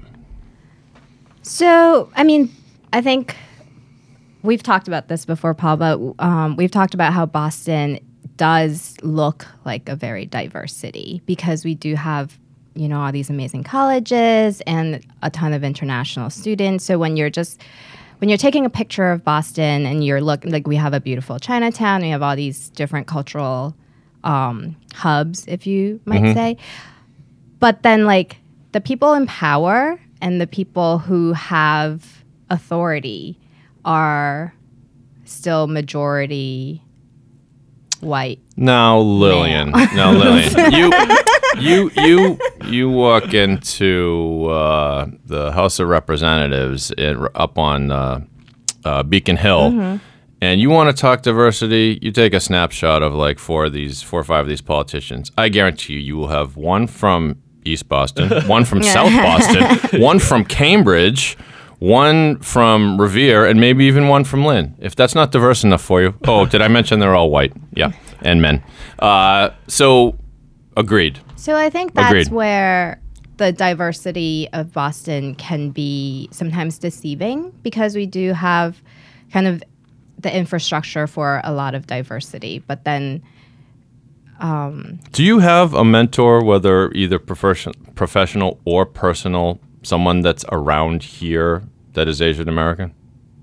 So, 1.42 2.10
I 2.16 2.24
mean, 2.24 2.54
I 2.92 3.02
think 3.02 3.36
we've 4.42 4.64
talked 4.64 4.88
about 4.88 5.08
this 5.08 5.26
before, 5.26 5.54
Paul, 5.54 5.78
but 5.78 6.00
um, 6.20 6.56
we've 6.56 6.72
talked 6.72 6.94
about 6.94 7.14
how 7.14 7.26
Boston 7.26 8.00
does 8.38 8.96
look 9.02 9.48
like 9.64 9.88
a 9.88 9.96
very 9.96 10.26
diverse 10.26 10.74
city 10.76 11.22
because 11.26 11.64
we 11.64 11.76
do 11.76 11.96
have, 11.96 12.38
you 12.74 12.88
know, 12.88 13.00
all 13.00 13.12
these 13.12 13.30
amazing 13.30 13.64
colleges 13.64 14.62
and 14.62 15.06
a 15.22 15.30
ton 15.30 15.54
of 15.54 15.64
international 15.64 16.30
students. 16.30 16.84
So 16.84 16.98
when 16.98 17.16
you're 17.16 17.30
just 17.30 17.62
when 18.20 18.30
you're 18.30 18.38
taking 18.38 18.66
a 18.66 18.70
picture 18.70 19.12
of 19.12 19.24
Boston 19.24 19.86
and 19.86 20.04
you're 20.04 20.22
looking 20.22 20.52
like 20.52 20.68
we 20.68 20.76
have 20.76 20.94
a 20.94 21.00
beautiful 21.00 21.40
Chinatown, 21.40 22.02
we 22.02 22.10
have 22.10 22.22
all 22.22 22.36
these 22.36 22.70
different 22.70 23.08
cultural 23.08 23.76
um, 24.24 24.76
hubs, 24.94 25.46
if 25.48 25.68
you 25.68 26.00
might 26.06 26.34
say. 26.34 26.58
But 27.60 27.84
then, 27.84 28.06
like, 28.06 28.38
the 28.72 28.82
people 28.82 29.14
in 29.14 29.28
power 29.28 30.00
and 30.22 30.42
the 30.42 30.48
people 30.48 31.00
who 31.00 31.34
have 31.34 32.24
authority 32.50 33.40
are 33.84 34.54
still 35.26 35.68
majority 35.68 36.82
white. 38.02 38.40
Now, 38.58 39.00
Lillian. 39.00 39.72
Now, 39.72 40.12
Lillian. 40.12 40.52
you, 40.74 40.90
you, 41.60 41.92
you, 41.96 42.40
you 42.66 42.90
walk 42.90 43.34
into 43.34 44.48
uh, 44.50 45.08
the 45.26 45.52
House 45.52 45.80
of 45.80 45.88
Representatives 45.88 46.92
in, 46.92 47.28
up 47.36 47.58
on 47.58 47.92
uh, 47.92 48.22
uh, 48.84 49.04
Beacon 49.04 49.38
Hill, 49.38 50.00
and 50.42 50.62
you 50.62 50.70
want 50.70 50.96
to 50.96 51.02
talk 51.02 51.22
diversity. 51.22 52.00
You 52.02 52.12
take 52.12 52.34
a 52.34 52.40
snapshot 52.40 53.02
of 53.02 53.14
like 53.14 53.40
four 53.40 53.66
of 53.66 53.74
these, 53.74 54.02
four 54.02 54.20
or 54.20 54.24
five 54.24 54.42
of 54.42 54.50
these 54.50 54.62
politicians. 54.62 55.32
I 55.38 55.50
guarantee 55.50 55.94
you, 55.94 56.00
you 56.00 56.16
will 56.18 56.28
have 56.28 56.56
one 56.56 56.88
from 56.88 57.42
East 57.64 57.90
Boston, 57.90 58.44
one 58.48 58.66
from 58.66 58.84
South 58.84 59.12
Boston, 59.12 60.00
one 60.02 60.20
from 60.20 60.46
Cambridge. 60.46 61.38
One 61.80 62.40
from 62.40 63.00
Revere, 63.00 63.46
and 63.46 63.60
maybe 63.60 63.84
even 63.84 64.08
one 64.08 64.24
from 64.24 64.46
Lynn. 64.46 64.76
If 64.80 64.96
that's 64.96 65.14
not 65.14 65.34
diverse 65.34 65.66
enough 65.66 65.82
for 65.82 66.02
you. 66.02 66.16
Oh, 66.26 66.46
did 66.46 66.62
I 66.62 66.70
mention 66.70 67.00
they're 67.00 67.14
all 67.14 67.30
white? 67.30 67.52
Yeah, 67.74 67.92
and 68.22 68.42
men. 68.42 68.64
Uh, 68.98 69.50
so, 69.68 70.16
agreed. 70.78 71.20
So 71.36 71.56
I 71.56 71.70
think 71.70 71.94
that's 71.94 72.10
Agreed. 72.10 72.28
where 72.30 73.02
the 73.38 73.52
diversity 73.52 74.48
of 74.54 74.72
Boston 74.72 75.36
can 75.36 75.70
be 75.70 76.30
sometimes 76.32 76.78
deceiving 76.78 77.52
because 77.64 77.96
we 77.96 78.06
do 78.06 78.34
have 78.34 78.82
kind 79.32 79.48
of 79.48 79.64
the 80.20 80.36
infrastructure 80.36 81.08
for 81.08 81.42
a 81.44 81.52
lot 81.52 81.76
of 81.76 81.88
diversity, 81.88 82.60
but 82.60 82.84
then 82.86 83.22
um, 84.40 85.00
Do 85.12 85.24
you 85.24 85.40
have 85.40 85.74
a 85.74 85.86
mentor, 85.86 86.44
whether 86.44 86.92
either 86.92 87.20
profession, 87.20 87.74
professional 87.96 88.60
or 88.66 88.86
personal, 88.86 89.60
someone 89.84 90.22
that's 90.22 90.44
around 90.52 91.04
here 91.04 91.64
that 91.94 92.08
is 92.08 92.22
Asian 92.22 92.50
American? 92.50 92.94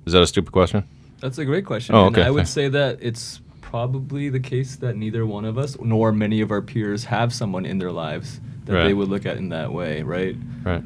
Is 0.07 0.13
that 0.13 0.23
a 0.23 0.27
stupid 0.27 0.53
question? 0.53 0.87
That's 1.21 1.39
a 1.39 1.45
great 1.45 1.65
question. 1.65 1.95
Oh, 1.95 2.07
And 2.09 2.17
okay, 2.17 2.27
I 2.27 2.31
would 2.31 2.49
say 2.49 2.69
that 2.69 2.99
it's 3.01 3.41
probably 3.73 4.29
the 4.29 4.39
case 4.39 4.77
that 4.77 4.97
neither 4.97 5.25
one 5.25 5.47
of 5.47 5.57
us 5.57 5.79
nor 5.81 6.13
many 6.13 6.43
of 6.43 6.51
our 6.51 6.61
peers 6.61 7.05
have 7.05 7.33
someone 7.33 7.65
in 7.65 7.79
their 7.79 7.91
lives 7.91 8.39
that 8.67 8.75
Right. 8.75 8.85
they 8.85 8.93
would 8.93 9.09
look 9.09 9.25
at 9.25 9.39
in 9.39 9.49
that 9.49 9.73
way, 9.73 10.03
right? 10.03 10.37
Right. 10.63 10.83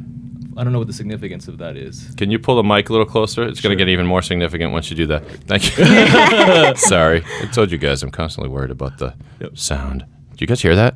I 0.57 0.63
don't 0.63 0.73
know 0.73 0.79
what 0.79 0.87
the 0.87 0.93
significance 0.95 1.49
of 1.49 1.59
that 1.59 1.77
is. 1.77 2.15
Can 2.17 2.31
you 2.31 2.39
pull 2.39 2.55
the 2.55 2.63
mic 2.63 2.89
a 2.89 2.93
little 2.93 3.05
closer? 3.05 3.43
It's 3.43 3.61
going 3.61 3.77
to 3.77 3.85
get 3.85 3.91
even 3.91 4.07
more 4.07 4.23
significant 4.23 4.71
once 4.73 4.89
you 4.89 4.97
do 4.97 5.07
that. 5.09 5.25
Thank 5.49 5.77
you. 5.77 6.77
Sorry. 6.77 7.25
I 7.43 7.47
told 7.47 7.73
you 7.73 7.77
guys 7.79 8.05
I'm 8.05 8.13
constantly 8.13 8.51
worried 8.51 8.71
about 8.71 8.99
the 8.99 9.15
Yep. 9.41 9.59
sound. 9.59 10.05
Do 10.31 10.37
you 10.39 10.47
guys 10.47 10.63
hear 10.63 10.77
that? 10.77 10.95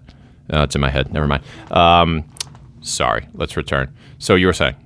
No, 0.48 0.62
it's 0.62 0.76
in 0.76 0.80
my 0.80 0.90
head. 0.90 1.12
Never 1.12 1.26
mind. 1.26 1.42
Um, 1.72 2.24
sorry. 2.82 3.26
Let's 3.34 3.56
return. 3.56 3.92
So 4.18 4.36
you 4.36 4.46
were 4.46 4.52
saying? 4.52 4.76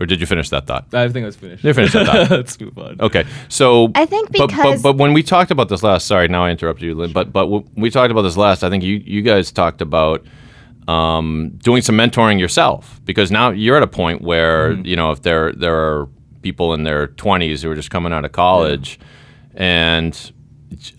Or 0.00 0.06
did 0.06 0.20
you 0.20 0.26
finish 0.26 0.48
that 0.50 0.66
thought? 0.66 0.92
I 0.92 1.08
think 1.08 1.22
I 1.22 1.26
was 1.26 1.36
finished. 1.36 1.62
You 1.62 1.72
finished 1.72 1.92
that 1.94 2.06
thought. 2.06 2.30
Let's 2.30 2.58
move 2.60 2.76
on. 2.78 2.96
Okay, 3.00 3.24
so 3.48 3.90
I 3.94 4.06
think 4.06 4.30
but, 4.32 4.38
but 4.38 4.46
because- 4.48 4.82
but 4.82 4.96
when 4.96 5.12
we 5.12 5.22
talked 5.22 5.50
about 5.50 5.68
this 5.68 5.82
last, 5.82 6.06
sorry, 6.06 6.26
now 6.28 6.44
I 6.44 6.50
interrupted 6.50 6.84
you, 6.84 6.94
Lynn. 6.94 7.12
But 7.12 7.32
but 7.32 7.46
when 7.46 7.64
we 7.76 7.90
talked 7.90 8.10
about 8.10 8.22
this 8.22 8.36
last. 8.36 8.64
I 8.64 8.70
think 8.70 8.82
you 8.82 9.02
you 9.04 9.22
guys 9.22 9.52
talked 9.52 9.80
about 9.80 10.24
um, 10.88 11.52
doing 11.62 11.80
some 11.82 11.96
mentoring 11.96 12.38
yourself 12.40 13.00
because 13.04 13.30
now 13.30 13.50
you're 13.50 13.76
at 13.76 13.82
a 13.82 13.86
point 13.86 14.20
where 14.22 14.72
you 14.72 14.96
know 14.96 15.10
if 15.12 15.22
there 15.22 15.52
there 15.52 15.74
are 15.76 16.08
people 16.42 16.74
in 16.74 16.82
their 16.84 17.06
20s 17.08 17.62
who 17.62 17.70
are 17.70 17.74
just 17.74 17.90
coming 17.90 18.12
out 18.12 18.24
of 18.24 18.32
college, 18.32 18.98
and 19.54 20.32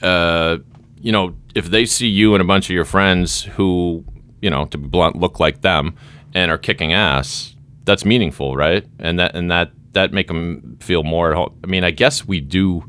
uh, 0.02 0.58
you 1.02 1.12
know 1.12 1.36
if 1.54 1.66
they 1.68 1.86
see 1.86 2.08
you 2.08 2.34
and 2.34 2.42
a 2.42 2.46
bunch 2.46 2.70
of 2.70 2.74
your 2.74 2.86
friends 2.86 3.44
who 3.44 4.04
you 4.42 4.50
know 4.50 4.66
to 4.66 4.78
be 4.78 4.88
blunt 4.88 5.16
look 5.16 5.40
like 5.40 5.62
them 5.62 5.96
and 6.34 6.52
are 6.52 6.58
kicking 6.58 6.94
ass 6.94 7.55
that's 7.86 8.06
meaningful 8.06 8.56
right? 8.56 8.86
And 9.00 9.20
that 9.20 9.36
and 9.36 9.50
that 9.52 9.72
that 9.94 10.12
make 10.12 10.28
them 10.28 10.78
feel 10.82 11.04
more 11.04 11.32
at 11.32 11.38
home. 11.38 11.58
I 11.64 11.68
mean 11.68 11.84
i 11.84 11.92
guess 11.92 12.28
we 12.28 12.42
do 12.42 12.84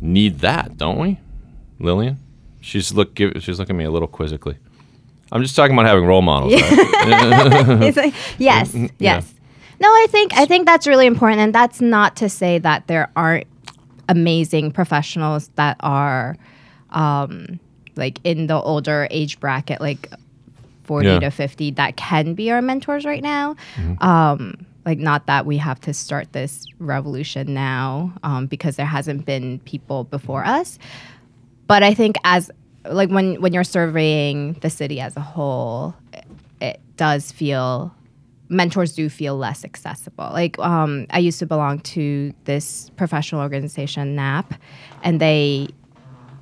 need 0.00 0.40
that 0.40 0.76
don't 0.76 0.98
we 0.98 1.18
lillian? 1.78 2.18
She's 2.60 2.92
look 2.92 3.14
give, 3.14 3.42
she's 3.42 3.58
looking 3.58 3.76
at 3.76 3.78
me 3.78 3.84
a 3.84 3.90
little 3.90 4.08
quizzically. 4.08 4.56
I'm 5.32 5.42
just 5.42 5.56
talking 5.56 5.74
about 5.74 5.86
having 5.86 6.04
role 6.04 6.22
models 6.22 6.52
right? 6.54 7.96
like, 7.96 8.14
yes, 8.38 8.74
yes. 8.98 9.34
No, 9.80 9.88
I 9.88 10.06
think 10.10 10.34
I 10.34 10.44
think 10.44 10.66
that's 10.66 10.86
really 10.86 11.06
important, 11.06 11.40
and 11.40 11.54
that's 11.54 11.80
not 11.80 12.16
to 12.16 12.28
say 12.28 12.58
that 12.58 12.86
there 12.86 13.10
aren't 13.16 13.46
amazing 14.08 14.72
professionals 14.72 15.48
that 15.54 15.76
are, 15.80 16.36
um, 16.90 17.60
like 17.96 18.18
in 18.24 18.46
the 18.46 18.60
older 18.60 19.08
age 19.10 19.40
bracket, 19.40 19.80
like 19.80 20.10
forty 20.90 21.08
Yeah. 21.08 21.20
to 21.20 21.30
fifty, 21.30 21.70
that 21.72 21.96
can 21.96 22.34
be 22.34 22.50
our 22.50 22.62
mentors 22.62 23.04
right 23.04 23.22
now. 23.22 23.54
Mm-hmm. 23.76 24.02
Um, 24.02 24.66
like 24.84 24.98
not 24.98 25.26
that 25.26 25.46
we 25.46 25.56
have 25.58 25.78
to 25.82 25.92
start 25.92 26.32
this 26.32 26.66
revolution 26.78 27.44
now, 27.54 28.12
um, 28.22 28.46
because 28.46 28.74
there 28.76 28.86
hasn't 28.98 29.24
been 29.24 29.60
people 29.72 30.04
before 30.04 30.44
us 30.58 30.78
but 31.70 31.84
I 31.84 31.94
think 31.94 32.16
as 32.24 32.50
like 32.84 33.10
when 33.10 33.40
when 33.40 33.52
you're 33.52 33.62
surveying 33.62 34.54
the 34.54 34.68
city 34.70 34.98
as 35.00 35.16
a 35.16 35.20
whole, 35.20 35.94
it, 36.12 36.24
it 36.60 36.80
does 36.96 37.30
feel 37.30 37.94
mentors 38.48 38.92
do 38.92 39.08
feel 39.08 39.36
less 39.36 39.64
accessible. 39.64 40.30
Like 40.32 40.58
um, 40.58 41.06
I 41.10 41.20
used 41.20 41.38
to 41.38 41.46
belong 41.46 41.78
to 41.94 42.34
this 42.42 42.90
professional 42.96 43.40
organization, 43.40 44.16
NAP, 44.16 44.52
and 45.04 45.20
they 45.20 45.68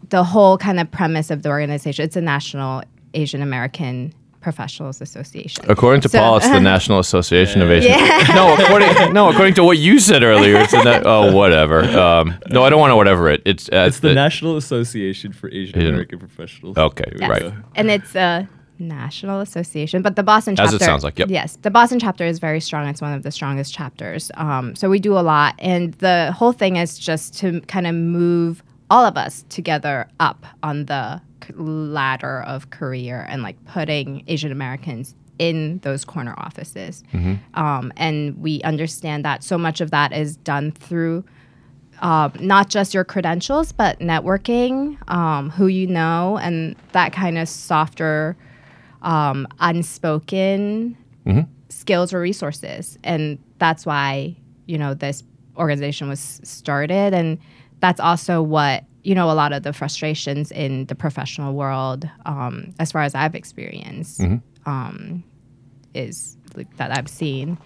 the 0.08 0.24
whole 0.24 0.56
kind 0.56 0.80
of 0.80 0.90
premise 0.90 1.30
of 1.30 1.42
the 1.42 1.50
organization 1.50 2.06
it's 2.06 2.16
a 2.16 2.22
national 2.22 2.82
Asian 3.12 3.42
American 3.42 4.14
Professionals 4.40 5.00
Association. 5.00 5.64
according 5.68 6.00
to 6.02 6.08
So- 6.08 6.18
paul 6.18 6.36
it's 6.36 6.48
the 6.48 6.60
national 6.74 6.98
association 7.00 7.60
of 7.62 7.70
asian 7.70 7.92
no 8.34 8.54
according 8.56 9.12
no 9.12 9.28
according 9.30 9.54
to 9.54 9.64
what 9.64 9.78
you 9.78 9.98
said 9.98 10.22
earlier 10.22 10.56
it's 10.58 10.72
the 10.72 10.82
na- 10.82 11.02
oh 11.04 11.32
whatever 11.34 11.82
um, 11.98 12.34
no 12.50 12.62
i 12.64 12.70
don't 12.70 12.80
want 12.80 12.90
to 12.92 12.96
whatever 12.96 13.28
it 13.28 13.42
it's 13.44 13.68
uh, 13.72 13.86
It's 13.88 14.00
the 14.00 14.14
National 14.14 14.56
Association 14.56 15.32
for 15.32 15.48
Asian 15.50 15.78
Asian- 15.78 15.94
American 15.94 16.18
Professionals. 16.18 16.76
Okay, 16.76 17.04
There 17.16 17.28
we 17.28 17.34
right. 17.34 17.52
and 17.74 17.90
it's 17.90 18.14
a 18.14 18.48
national 18.78 19.40
association 19.40 20.02
but 20.02 20.14
the 20.14 20.22
boston 20.22 20.52
As 20.52 20.58
chapter 20.70 20.76
it 20.76 20.82
sounds 20.82 21.02
like, 21.02 21.18
yep. 21.18 21.28
yes 21.28 21.56
the 21.62 21.70
boston 21.70 21.98
chapter 21.98 22.24
is 22.24 22.38
very 22.38 22.60
strong 22.60 22.86
it's 22.88 23.02
one 23.02 23.12
of 23.12 23.22
the 23.24 23.32
strongest 23.32 23.74
chapters 23.74 24.30
um, 24.36 24.76
so 24.76 24.88
we 24.88 25.00
do 25.00 25.18
a 25.18 25.24
lot 25.34 25.54
and 25.58 25.94
the 25.94 26.32
whole 26.38 26.52
thing 26.52 26.76
is 26.76 26.96
just 26.96 27.36
to 27.40 27.60
kind 27.62 27.86
of 27.88 27.94
move 27.96 28.62
all 28.90 29.04
of 29.04 29.16
us 29.16 29.44
together 29.48 30.06
up 30.20 30.46
on 30.62 30.86
the 30.86 31.18
c- 31.18 31.22
ladder 31.56 32.42
of 32.42 32.70
career 32.70 33.26
and 33.28 33.42
like 33.42 33.62
putting 33.66 34.22
asian 34.28 34.52
americans 34.52 35.14
in 35.38 35.78
those 35.80 36.04
corner 36.04 36.34
offices 36.38 37.04
um, 37.54 37.92
and 37.96 38.36
we 38.38 38.60
understand 38.62 39.24
that 39.24 39.44
so 39.44 39.56
much 39.56 39.80
of 39.80 39.90
that 39.90 40.12
is 40.12 40.36
done 40.38 40.72
through 40.72 41.24
um, 42.00 42.32
not 42.38 42.68
just 42.68 42.94
your 42.94 43.04
credentials, 43.04 43.72
but 43.72 43.98
networking, 43.98 44.96
um, 45.10 45.50
who 45.50 45.66
you 45.66 45.86
know, 45.86 46.38
and 46.38 46.76
that 46.92 47.12
kind 47.12 47.38
of 47.38 47.48
softer, 47.48 48.36
um, 49.02 49.46
unspoken 49.60 50.96
skills 51.68 52.12
or 52.12 52.20
resources. 52.20 52.98
And 53.04 53.38
that's 53.58 53.84
why, 53.84 54.36
you 54.66 54.78
know, 54.78 54.94
this 54.94 55.22
organization 55.56 56.08
was 56.08 56.40
started. 56.44 57.14
And 57.14 57.38
that's 57.80 58.00
also 58.00 58.42
what 58.42 58.84
you 59.08 59.14
know 59.14 59.30
a 59.30 59.36
lot 59.42 59.52
of 59.56 59.62
the 59.62 59.72
frustrations 59.72 60.52
in 60.52 60.72
the 60.90 60.94
professional 60.94 61.54
world, 61.62 62.00
um, 62.26 62.54
as 62.78 62.92
far 62.92 63.02
as 63.08 63.14
I've 63.14 63.34
experienced, 63.42 64.20
Mm-hmm. 64.20 64.70
um, 64.70 65.24
is 65.94 66.36
like, 66.54 66.70
that 66.76 66.90
I've 66.96 67.08
seen 67.08 67.56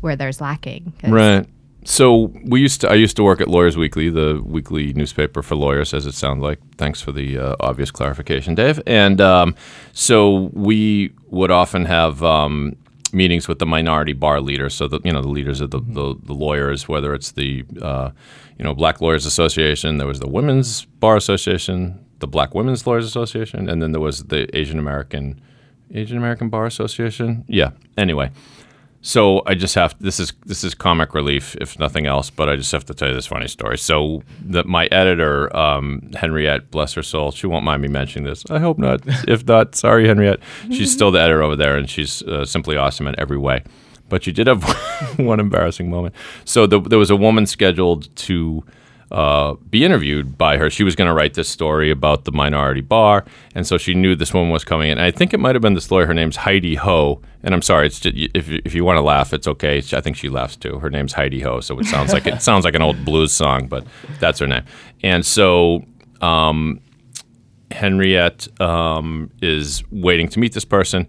where 0.00 0.16
there's 0.16 0.40
lacking. 0.40 0.92
Right. 1.06 1.46
So 1.84 2.32
we 2.52 2.60
used 2.60 2.80
to. 2.82 2.90
I 2.90 2.94
used 2.94 3.16
to 3.16 3.22
work 3.22 3.40
at 3.40 3.48
Lawyers 3.48 3.76
Weekly, 3.76 4.10
the 4.10 4.42
weekly 4.44 4.92
newspaper 4.92 5.40
for 5.42 5.54
lawyers, 5.54 5.94
as 5.94 6.04
it 6.06 6.12
sounds 6.14 6.42
like. 6.42 6.58
Thanks 6.76 7.00
for 7.00 7.12
the 7.12 7.38
uh, 7.38 7.56
obvious 7.60 7.90
clarification, 7.90 8.54
Dave. 8.54 8.82
And 8.86 9.18
um, 9.20 9.54
so 9.92 10.50
we 10.52 11.12
would 11.28 11.50
often 11.50 11.86
have 11.86 12.22
um, 12.22 12.76
meetings 13.12 13.48
with 13.48 13.58
the 13.58 13.66
minority 13.66 14.12
bar 14.12 14.40
leaders. 14.40 14.74
So 14.74 14.88
the 14.88 15.00
you 15.04 15.12
know 15.12 15.22
the 15.22 15.28
leaders 15.28 15.60
of 15.60 15.70
the, 15.70 15.80
the, 15.80 16.14
the 16.22 16.34
lawyers, 16.34 16.88
whether 16.88 17.14
it's 17.14 17.32
the 17.32 17.64
uh, 17.80 18.10
you 18.58 18.64
know 18.64 18.74
Black 18.74 19.00
Lawyers 19.00 19.26
Association, 19.26 19.98
there 19.98 20.06
was 20.06 20.20
the 20.20 20.28
Women's 20.28 20.84
Bar 20.84 21.16
Association, 21.16 22.04
the 22.18 22.26
Black 22.26 22.54
Women's 22.54 22.86
Lawyers 22.86 23.06
Association, 23.06 23.68
and 23.68 23.82
then 23.82 23.92
there 23.92 24.00
was 24.00 24.24
the 24.24 24.54
Asian 24.56 24.78
American 24.78 25.40
Asian 25.92 26.16
American 26.16 26.48
Bar 26.48 26.66
Association. 26.66 27.44
Yeah. 27.48 27.70
Anyway. 27.96 28.30
So 29.02 29.42
I 29.46 29.54
just 29.54 29.74
have 29.76 29.94
this 29.98 30.20
is 30.20 30.32
this 30.44 30.62
is 30.62 30.74
comic 30.74 31.14
relief 31.14 31.56
if 31.56 31.78
nothing 31.78 32.06
else, 32.06 32.28
but 32.28 32.48
I 32.50 32.56
just 32.56 32.70
have 32.72 32.84
to 32.86 32.94
tell 32.94 33.08
you 33.08 33.14
this 33.14 33.26
funny 33.26 33.48
story. 33.48 33.78
So 33.78 34.22
that 34.46 34.66
my 34.66 34.86
editor 34.86 35.54
um, 35.56 36.10
Henriette, 36.14 36.70
bless 36.70 36.92
her 36.94 37.02
soul, 37.02 37.30
she 37.30 37.46
won't 37.46 37.64
mind 37.64 37.80
me 37.80 37.88
mentioning 37.88 38.28
this. 38.28 38.44
I 38.50 38.58
hope 38.58 38.78
not. 38.78 39.00
if 39.28 39.46
not, 39.46 39.74
sorry, 39.74 40.06
Henriette. 40.06 40.40
She's 40.70 40.92
still 40.92 41.10
the 41.10 41.20
editor 41.20 41.42
over 41.42 41.56
there, 41.56 41.76
and 41.76 41.88
she's 41.88 42.22
uh, 42.22 42.44
simply 42.44 42.76
awesome 42.76 43.06
in 43.06 43.18
every 43.18 43.38
way. 43.38 43.64
But 44.10 44.24
she 44.24 44.32
did 44.32 44.48
have 44.48 44.64
one 45.18 45.40
embarrassing 45.40 45.88
moment. 45.88 46.14
So 46.44 46.66
the, 46.66 46.80
there 46.80 46.98
was 46.98 47.10
a 47.10 47.16
woman 47.16 47.46
scheduled 47.46 48.14
to 48.16 48.64
uh, 49.10 49.54
be 49.68 49.84
interviewed 49.84 50.38
by 50.38 50.56
her. 50.56 50.70
She 50.70 50.84
was 50.84 50.94
going 50.94 51.08
to 51.08 51.14
write 51.14 51.34
this 51.34 51.48
story 51.48 51.90
about 51.90 52.24
the 52.24 52.32
minority 52.32 52.80
bar, 52.80 53.24
and 53.54 53.66
so 53.66 53.76
she 53.76 53.94
knew 53.94 54.14
this 54.14 54.32
woman 54.32 54.50
was 54.50 54.64
coming 54.64 54.88
in. 54.88 54.98
And 54.98 55.04
I 55.04 55.10
think 55.10 55.34
it 55.34 55.40
might 55.40 55.54
have 55.54 55.62
been 55.62 55.74
this 55.74 55.90
lawyer. 55.90 56.06
Her 56.06 56.14
name's 56.14 56.36
Heidi 56.36 56.76
Ho, 56.76 57.20
and 57.42 57.52
I'm 57.52 57.62
sorry. 57.62 57.86
It's 57.86 58.00
just, 58.00 58.16
if 58.16 58.48
if 58.48 58.74
you 58.74 58.84
want 58.84 58.98
to 58.98 59.02
laugh, 59.02 59.32
it's 59.32 59.48
okay. 59.48 59.78
I 59.78 60.00
think 60.00 60.16
she 60.16 60.28
laughs 60.28 60.56
too. 60.56 60.78
Her 60.78 60.90
name's 60.90 61.12
Heidi 61.12 61.40
Ho, 61.40 61.60
so 61.60 61.78
it 61.78 61.86
sounds 61.86 62.12
like 62.12 62.26
it 62.26 62.40
sounds 62.48 62.64
like 62.64 62.74
an 62.74 62.82
old 62.82 63.04
blues 63.04 63.32
song, 63.32 63.66
but 63.66 63.84
that's 64.20 64.38
her 64.38 64.46
name. 64.46 64.64
And 65.02 65.26
so 65.26 65.84
um, 66.20 66.80
Henriette 67.70 68.48
um, 68.60 69.30
is 69.42 69.82
waiting 69.90 70.28
to 70.28 70.38
meet 70.38 70.52
this 70.52 70.64
person. 70.64 71.08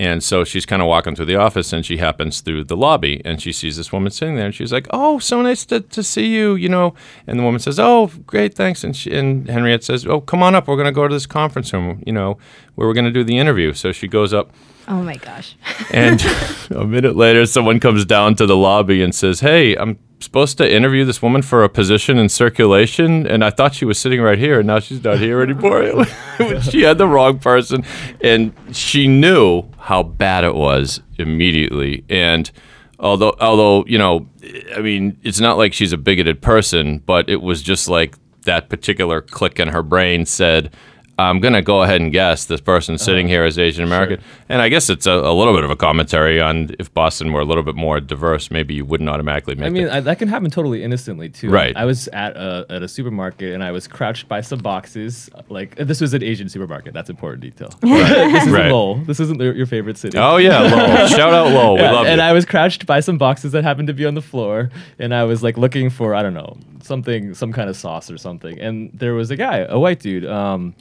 And 0.00 0.24
so 0.24 0.44
she's 0.44 0.64
kind 0.64 0.80
of 0.80 0.88
walking 0.88 1.14
through 1.14 1.26
the 1.26 1.36
office 1.36 1.74
and 1.74 1.84
she 1.84 1.98
happens 1.98 2.40
through 2.40 2.64
the 2.64 2.76
lobby 2.76 3.20
and 3.22 3.38
she 3.40 3.52
sees 3.52 3.76
this 3.76 3.92
woman 3.92 4.10
sitting 4.10 4.34
there 4.34 4.46
and 4.46 4.54
she's 4.54 4.72
like, 4.72 4.86
Oh, 4.88 5.18
so 5.18 5.42
nice 5.42 5.66
to, 5.66 5.80
to 5.80 6.02
see 6.02 6.34
you, 6.34 6.54
you 6.54 6.70
know. 6.70 6.94
And 7.26 7.38
the 7.38 7.42
woman 7.42 7.60
says, 7.60 7.78
Oh, 7.78 8.10
great, 8.26 8.54
thanks. 8.54 8.82
And, 8.82 8.96
she, 8.96 9.14
and 9.14 9.46
Henriette 9.46 9.84
says, 9.84 10.06
Oh, 10.06 10.22
come 10.22 10.42
on 10.42 10.54
up. 10.54 10.68
We're 10.68 10.76
going 10.76 10.86
to 10.86 10.92
go 10.92 11.06
to 11.06 11.14
this 11.14 11.26
conference 11.26 11.70
room, 11.74 12.02
you 12.06 12.14
know, 12.14 12.38
where 12.76 12.88
we're 12.88 12.94
going 12.94 13.04
to 13.04 13.10
do 13.10 13.22
the 13.24 13.36
interview. 13.36 13.74
So 13.74 13.92
she 13.92 14.08
goes 14.08 14.32
up 14.32 14.50
Oh 14.88 15.02
my 15.02 15.16
gosh. 15.16 15.54
and 15.90 16.24
a 16.70 16.86
minute 16.86 17.14
later, 17.14 17.44
someone 17.44 17.78
comes 17.78 18.06
down 18.06 18.36
to 18.36 18.46
the 18.46 18.56
lobby 18.56 19.02
and 19.02 19.14
says, 19.14 19.40
Hey, 19.40 19.76
I'm 19.76 19.98
supposed 20.20 20.58
to 20.58 20.70
interview 20.70 21.04
this 21.04 21.22
woman 21.22 21.42
for 21.42 21.64
a 21.64 21.68
position 21.68 22.18
in 22.18 22.28
circulation. 22.28 23.26
And 23.26 23.44
I 23.44 23.50
thought 23.50 23.74
she 23.74 23.84
was 23.84 23.98
sitting 23.98 24.20
right 24.20 24.38
here, 24.38 24.60
and 24.60 24.66
now 24.66 24.78
she's 24.80 25.02
not 25.02 25.18
here 25.18 25.40
anymore. 25.42 26.04
she 26.62 26.82
had 26.82 26.98
the 26.98 27.06
wrong 27.06 27.38
person. 27.38 27.84
And 28.20 28.52
she 28.72 29.08
knew 29.08 29.64
how 29.78 30.02
bad 30.02 30.44
it 30.44 30.54
was 30.54 31.00
immediately. 31.18 32.04
And 32.08 32.50
although, 32.98 33.34
although, 33.40 33.84
you 33.86 33.98
know, 33.98 34.28
I 34.76 34.80
mean, 34.80 35.18
it's 35.22 35.40
not 35.40 35.58
like 35.58 35.72
she's 35.72 35.92
a 35.92 35.98
bigoted 35.98 36.42
person, 36.42 36.98
but 36.98 37.28
it 37.28 37.42
was 37.42 37.62
just 37.62 37.88
like 37.88 38.16
that 38.42 38.68
particular 38.68 39.20
click 39.20 39.58
in 39.60 39.68
her 39.68 39.82
brain 39.82 40.26
said, 40.26 40.74
I'm 41.20 41.40
going 41.40 41.54
to 41.54 41.62
go 41.62 41.82
ahead 41.82 42.00
and 42.00 42.12
guess 42.12 42.44
this 42.46 42.60
person 42.60 42.98
sitting 42.98 43.28
here 43.28 43.44
is 43.44 43.58
Asian 43.58 43.84
American. 43.84 44.20
And 44.48 44.60
I 44.62 44.68
guess 44.68 44.90
it's 44.90 45.06
a, 45.06 45.12
a 45.12 45.32
little 45.32 45.54
bit 45.54 45.64
of 45.64 45.70
a 45.70 45.76
commentary 45.76 46.40
on 46.40 46.70
if 46.78 46.92
Boston 46.94 47.32
were 47.32 47.40
a 47.40 47.44
little 47.44 47.62
bit 47.62 47.74
more 47.76 48.00
diverse, 48.00 48.50
maybe 48.50 48.74
you 48.74 48.84
wouldn't 48.84 49.08
automatically 49.08 49.54
make 49.54 49.66
I 49.66 49.70
mean, 49.70 49.86
it. 49.86 49.92
I, 49.92 50.00
that 50.00 50.18
can 50.18 50.28
happen 50.28 50.50
totally 50.50 50.82
innocently 50.82 51.28
too. 51.28 51.50
Right. 51.50 51.76
I 51.76 51.84
was 51.84 52.08
at 52.08 52.36
a, 52.36 52.66
at 52.70 52.82
a 52.82 52.88
supermarket 52.88 53.54
and 53.54 53.62
I 53.62 53.70
was 53.70 53.86
crouched 53.86 54.28
by 54.28 54.40
some 54.40 54.60
boxes. 54.60 55.30
Like 55.48 55.76
this 55.76 56.00
was 56.00 56.14
an 56.14 56.22
Asian 56.22 56.48
supermarket. 56.48 56.94
That's 56.94 57.10
important 57.10 57.42
detail. 57.42 57.70
this 57.80 58.42
isn't 58.42 58.52
Right. 58.52 58.70
Lowell. 58.70 58.96
This 59.04 59.20
isn't 59.20 59.40
your 59.40 59.54
your 59.54 59.66
favorite 59.66 59.98
city. 59.98 60.18
oh, 60.18 60.36
yeah, 60.38 60.60
Lowell. 60.60 61.06
Shout 61.18 61.32
out 61.32 61.52
Lowell. 61.52 61.74
We 61.74 61.80
Yeah, 61.82 61.92
love 61.92 62.06
and 62.06 62.18
you. 62.20 62.26
I 62.26 62.32
was 62.32 62.44
crouched 62.44 62.86
by 62.86 63.00
some 63.00 63.18
boxes 63.18 63.52
that 63.52 63.64
happened 63.64 63.88
to 63.88 63.94
be 63.94 64.06
on 64.06 64.14
the 64.14 64.22
floor, 64.22 64.70
and 64.98 65.14
I 65.14 65.24
was 65.24 65.42
like 65.42 65.56
looking 65.56 65.90
for 65.90 66.14
I 66.14 66.22
don't 66.22 66.34
know 66.34 66.56
something, 66.82 67.34
some 67.34 67.52
kind 67.52 67.68
of 67.68 67.76
sauce 67.76 68.10
or 68.10 68.18
something. 68.18 68.58
And 68.58 68.90
there 68.94 69.14
was 69.14 69.30
a 69.30 69.36
guy, 69.36 69.58
a 69.58 69.78
white 69.78 70.00
dude. 70.00 70.24
Um, 70.26 70.74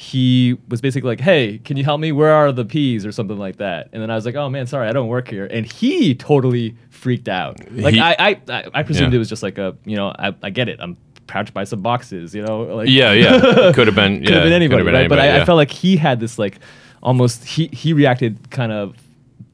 he 0.00 0.56
was 0.68 0.80
basically 0.80 1.08
like, 1.08 1.20
"Hey, 1.20 1.58
can 1.58 1.76
you 1.76 1.84
help 1.84 2.00
me? 2.00 2.10
Where 2.10 2.32
are 2.32 2.52
the 2.52 2.64
peas?" 2.64 3.04
or 3.04 3.12
something 3.12 3.36
like 3.38 3.56
that. 3.56 3.90
And 3.92 4.00
then 4.02 4.10
I 4.10 4.14
was 4.14 4.24
like, 4.24 4.34
"Oh 4.34 4.48
man, 4.48 4.66
sorry, 4.66 4.88
I 4.88 4.92
don't 4.92 5.08
work 5.08 5.28
here." 5.28 5.44
And 5.46 5.70
he 5.70 6.14
totally 6.14 6.74
freaked 6.88 7.28
out. 7.28 7.58
Like 7.70 7.92
He- 7.94 8.00
I, 8.00 8.14
I, 8.48 8.64
I, 8.72 8.82
presumed 8.82 9.12
Yeah. 9.12 9.16
it 9.16 9.18
was 9.18 9.28
just 9.28 9.42
like 9.42 9.58
a, 9.58 9.76
you 9.84 9.96
know, 9.96 10.08
I, 10.18 10.34
I 10.42 10.48
get 10.50 10.68
it. 10.70 10.78
I'm 10.80 10.96
crouched 11.26 11.52
by 11.52 11.64
some 11.64 11.82
boxes, 11.82 12.34
you 12.34 12.40
know, 12.42 12.62
like 12.62 12.88
yeah, 12.88 13.12
yeah. 13.12 13.72
Could 13.74 13.88
have 13.88 13.94
been. 13.94 14.20
could 14.20 14.28
yeah, 14.30 14.34
have 14.36 14.44
been 14.44 14.52
anybody, 14.54 14.84
been 14.84 14.94
right? 14.94 15.08
but 15.08 15.18
I, 15.18 15.24
anybody, 15.26 15.42
I 15.42 15.44
felt 15.44 15.56
like 15.58 15.70
he 15.70 15.98
had 15.98 16.18
this 16.18 16.38
like 16.38 16.58
almost 17.02 17.44
he 17.44 17.66
he 17.72 17.92
reacted 17.92 18.50
kind 18.50 18.72
of 18.72 18.96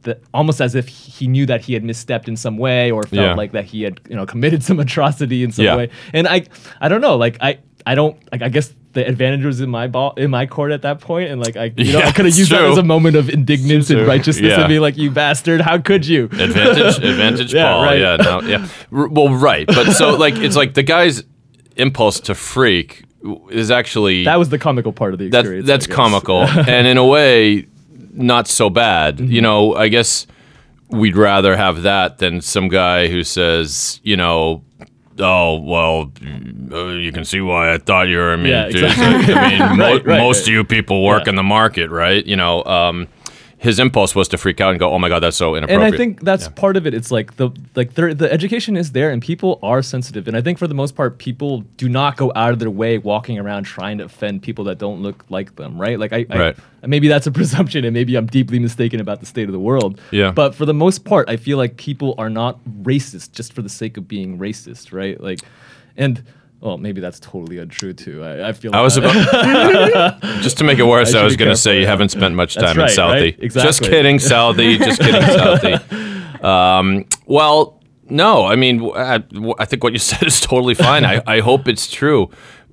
the, 0.03 0.17
almost 0.33 0.61
as 0.61 0.77
if 0.77 0.87
he 0.87 1.27
knew 1.27 1.47
that 1.47 1.61
he 1.63 1.75
had 1.75 1.83
misstepped 1.83 2.29
in 2.29 2.37
some 2.37 2.57
way 2.57 2.93
or 2.93 3.03
felt 3.03 3.15
Yeah. 3.15 3.35
like 3.35 3.51
that 3.53 3.65
he 3.65 3.83
had 3.83 4.01
you 4.09 4.15
know 4.15 4.27
committed 4.27 4.63
some 4.63 4.79
atrocity 4.87 5.43
in 5.43 5.51
some 5.51 5.65
Yeah. 5.65 5.77
way. 5.77 5.91
And 6.13 6.29
I 6.29 6.45
I 6.81 6.89
don't 6.89 7.01
know, 7.01 7.17
like 7.17 7.37
I 7.41 7.59
I 7.85 7.97
don't 7.97 8.17
like 8.33 8.43
I 8.43 8.49
guess 8.49 8.73
the 8.97 9.07
advantage 9.07 9.45
was 9.45 9.61
in 9.61 9.71
my 9.71 9.87
ball 9.87 10.13
in 10.17 10.31
my 10.31 10.47
court 10.47 10.73
at 10.73 10.83
that 10.83 11.01
point, 11.01 11.31
and 11.31 11.41
like 11.41 11.57
I 11.57 11.73
you 11.77 11.93
know 11.93 11.99
Yeah, 12.01 12.09
I 12.09 12.13
could 12.13 12.25
have 12.25 12.37
used 12.37 12.51
that 12.51 12.65
as 12.65 12.79
a 12.79 12.83
moment 12.83 13.15
of 13.15 13.29
indignance 13.31 13.91
and 13.91 14.07
righteousness 14.07 14.51
Yeah. 14.53 14.61
and 14.63 14.69
be 14.69 14.79
like, 14.81 14.97
you 14.97 15.11
bastard, 15.11 15.61
how 15.61 15.79
could 15.79 16.07
you? 16.07 16.25
advantage 16.33 16.97
advantage 16.99 17.55
Yeah, 17.55 17.73
paul 17.73 17.83
right. 17.85 17.99
yeah 18.01 18.17
no, 18.17 18.41
yeah 18.43 18.69
R- 18.93 19.09
well 19.09 19.29
right 19.33 19.67
but 19.67 19.93
so 19.93 20.17
like 20.17 20.35
it's 20.37 20.57
like 20.57 20.75
the 20.75 20.83
guy's 20.83 21.23
impulse 21.77 22.19
to 22.21 22.35
freak 22.35 23.05
is 23.51 23.71
actually 23.71 24.25
That 24.25 24.39
was 24.39 24.49
the 24.49 24.59
comical 24.59 24.93
part 24.93 25.13
of 25.13 25.19
the 25.19 25.29
that, 25.31 25.41
experience. 25.41 25.67
that's 25.67 25.87
comical 25.87 26.43
and 26.47 26.87
in 26.87 26.97
a 26.97 27.05
way 27.05 27.67
not 28.13 28.49
so 28.49 28.71
bad 28.71 29.19
Mm-hmm. 29.19 29.33
you 29.33 29.41
know 29.43 29.75
i 29.75 29.89
guess 29.89 30.27
we'd 30.89 31.17
rather 31.17 31.57
have 31.57 31.83
that 31.83 32.19
than 32.19 32.41
some 32.41 32.69
guy 32.69 33.09
who 33.09 33.23
says 33.25 34.01
you 34.05 34.17
know 34.17 34.63
oh 35.21 35.57
well 35.61 36.13
uh, 36.73 36.87
you 36.89 37.13
can 37.13 37.25
see 37.25 37.41
why 37.41 37.73
i 37.73 37.79
thought 37.79 38.09
you 38.09 38.19
were 38.19 38.33
i 38.33 38.37
mean, 38.37 38.47
Yeah, 38.53 38.69
dude, 38.69 38.85
exactly. 38.85 39.35
i 39.35 39.49
mean 39.51 39.59
mo- 39.79 39.85
Right, 39.95 40.07
right, 40.07 40.19
most 40.19 40.41
right. 40.41 40.49
of 40.49 40.55
you 40.55 40.65
people 40.65 41.03
work 41.05 41.25
Yeah. 41.25 41.31
in 41.31 41.37
the 41.37 41.43
market 41.43 41.91
right 41.91 42.25
you 42.27 42.37
know 42.37 42.63
um, 42.65 43.09
his 43.67 43.79
impulse 43.79 44.15
was 44.15 44.29
to 44.29 44.39
freak 44.39 44.61
out 44.61 44.71
and 44.71 44.79
go 44.79 44.91
oh 44.93 44.99
my 44.99 45.09
god 45.09 45.21
that's 45.21 45.37
so 45.37 45.55
inappropriate." 45.57 45.87
and 45.87 45.95
I 45.95 45.97
think 45.97 46.23
that's 46.23 46.49
part 46.49 46.77
of 46.77 46.87
it. 46.87 46.95
It's 46.95 47.11
like 47.11 47.37
the 47.37 47.51
like 47.75 47.95
the 47.95 48.29
education 48.33 48.77
is 48.77 48.93
there, 48.93 49.11
and 49.11 49.21
people 49.21 49.59
are 49.63 49.83
sensitive. 49.83 50.27
And 50.29 50.37
I 50.37 50.41
think 50.41 50.59
for 50.59 50.67
the 50.67 50.75
most 50.75 50.95
part, 50.95 51.19
people 51.19 51.61
do 51.77 51.89
not 51.89 52.17
go 52.17 52.33
out 52.35 52.53
of 52.53 52.59
their 52.59 52.71
way 52.71 52.99
walking 52.99 53.39
around 53.39 53.65
trying 53.65 53.99
to 53.99 54.05
offend 54.05 54.43
people 54.43 54.65
that 54.65 54.79
don't 54.79 55.03
look 55.03 55.25
like 55.29 55.57
them, 55.57 55.79
right? 55.81 55.99
Like 55.99 56.13
I, 56.13 56.25
I 56.31 56.39
Right. 56.39 56.57
maybe 56.87 57.09
that's 57.09 57.27
a 57.27 57.33
presumption, 57.41 57.85
and 57.85 57.93
maybe 57.93 58.17
I'm 58.17 58.27
deeply 58.27 58.59
mistaken 58.59 59.01
about 59.01 59.21
the 59.21 59.27
state 59.27 59.49
of 59.49 59.53
the 59.53 59.61
world. 59.61 60.01
Yeah. 60.11 60.31
But 60.31 60.55
for 60.55 60.65
the 60.65 60.75
most 60.75 61.05
part, 61.05 61.29
I 61.29 61.37
feel 61.37 61.59
like 61.59 61.77
people 61.77 62.15
are 62.19 62.31
not 62.31 62.59
racist 62.83 63.33
just 63.33 63.53
for 63.53 63.63
the 63.63 63.69
sake 63.69 63.97
of 63.97 64.07
being 64.09 64.39
racist, 64.39 64.93
right? 64.93 65.21
Like, 65.21 65.41
and. 65.97 66.23
Well, 66.61 66.79
maybe 66.79 67.01
that's 67.01 67.21
totally 67.21 67.59
untrue 67.59 67.93
too. 67.93 68.25
I, 68.25 68.49
I 68.49 68.53
feel. 68.53 68.75
I 68.75 68.79
like 68.79 68.85
was 68.85 68.95
that- 68.97 70.19
about 70.19 70.23
just 70.43 70.59
to 70.59 70.65
make 70.65 70.79
it 70.79 70.85
worse. 70.85 71.15
I 71.15 71.21
I, 71.21 71.25
was 71.25 71.37
going 71.37 71.51
to 71.51 71.57
say 71.57 71.81
you 71.81 71.87
haven't 71.87 72.09
spent 72.11 72.35
much 72.35 72.55
time 72.55 72.73
in 72.73 72.79
right, 72.79 72.91
Southie. 72.91 73.41
right? 73.41 73.51
Just 73.53 73.83
kidding, 73.83 74.17
Southie. 74.17 74.79
Just 74.79 75.01
kidding, 75.01 75.21
Southie. 75.23 76.43
Um, 76.43 77.05
well, 77.27 77.83
no. 78.09 78.47
I 78.47 78.57
mean, 78.57 78.91
I 78.97 79.19
think 79.67 79.85
what 79.85 79.93
you 79.93 79.99
said 80.11 80.27
is 80.27 80.41
totally 80.41 80.75
fine. 80.75 81.05
I, 81.05 81.23
I 81.27 81.41
hope 81.41 81.69
it's 81.69 81.91
true. 81.91 82.31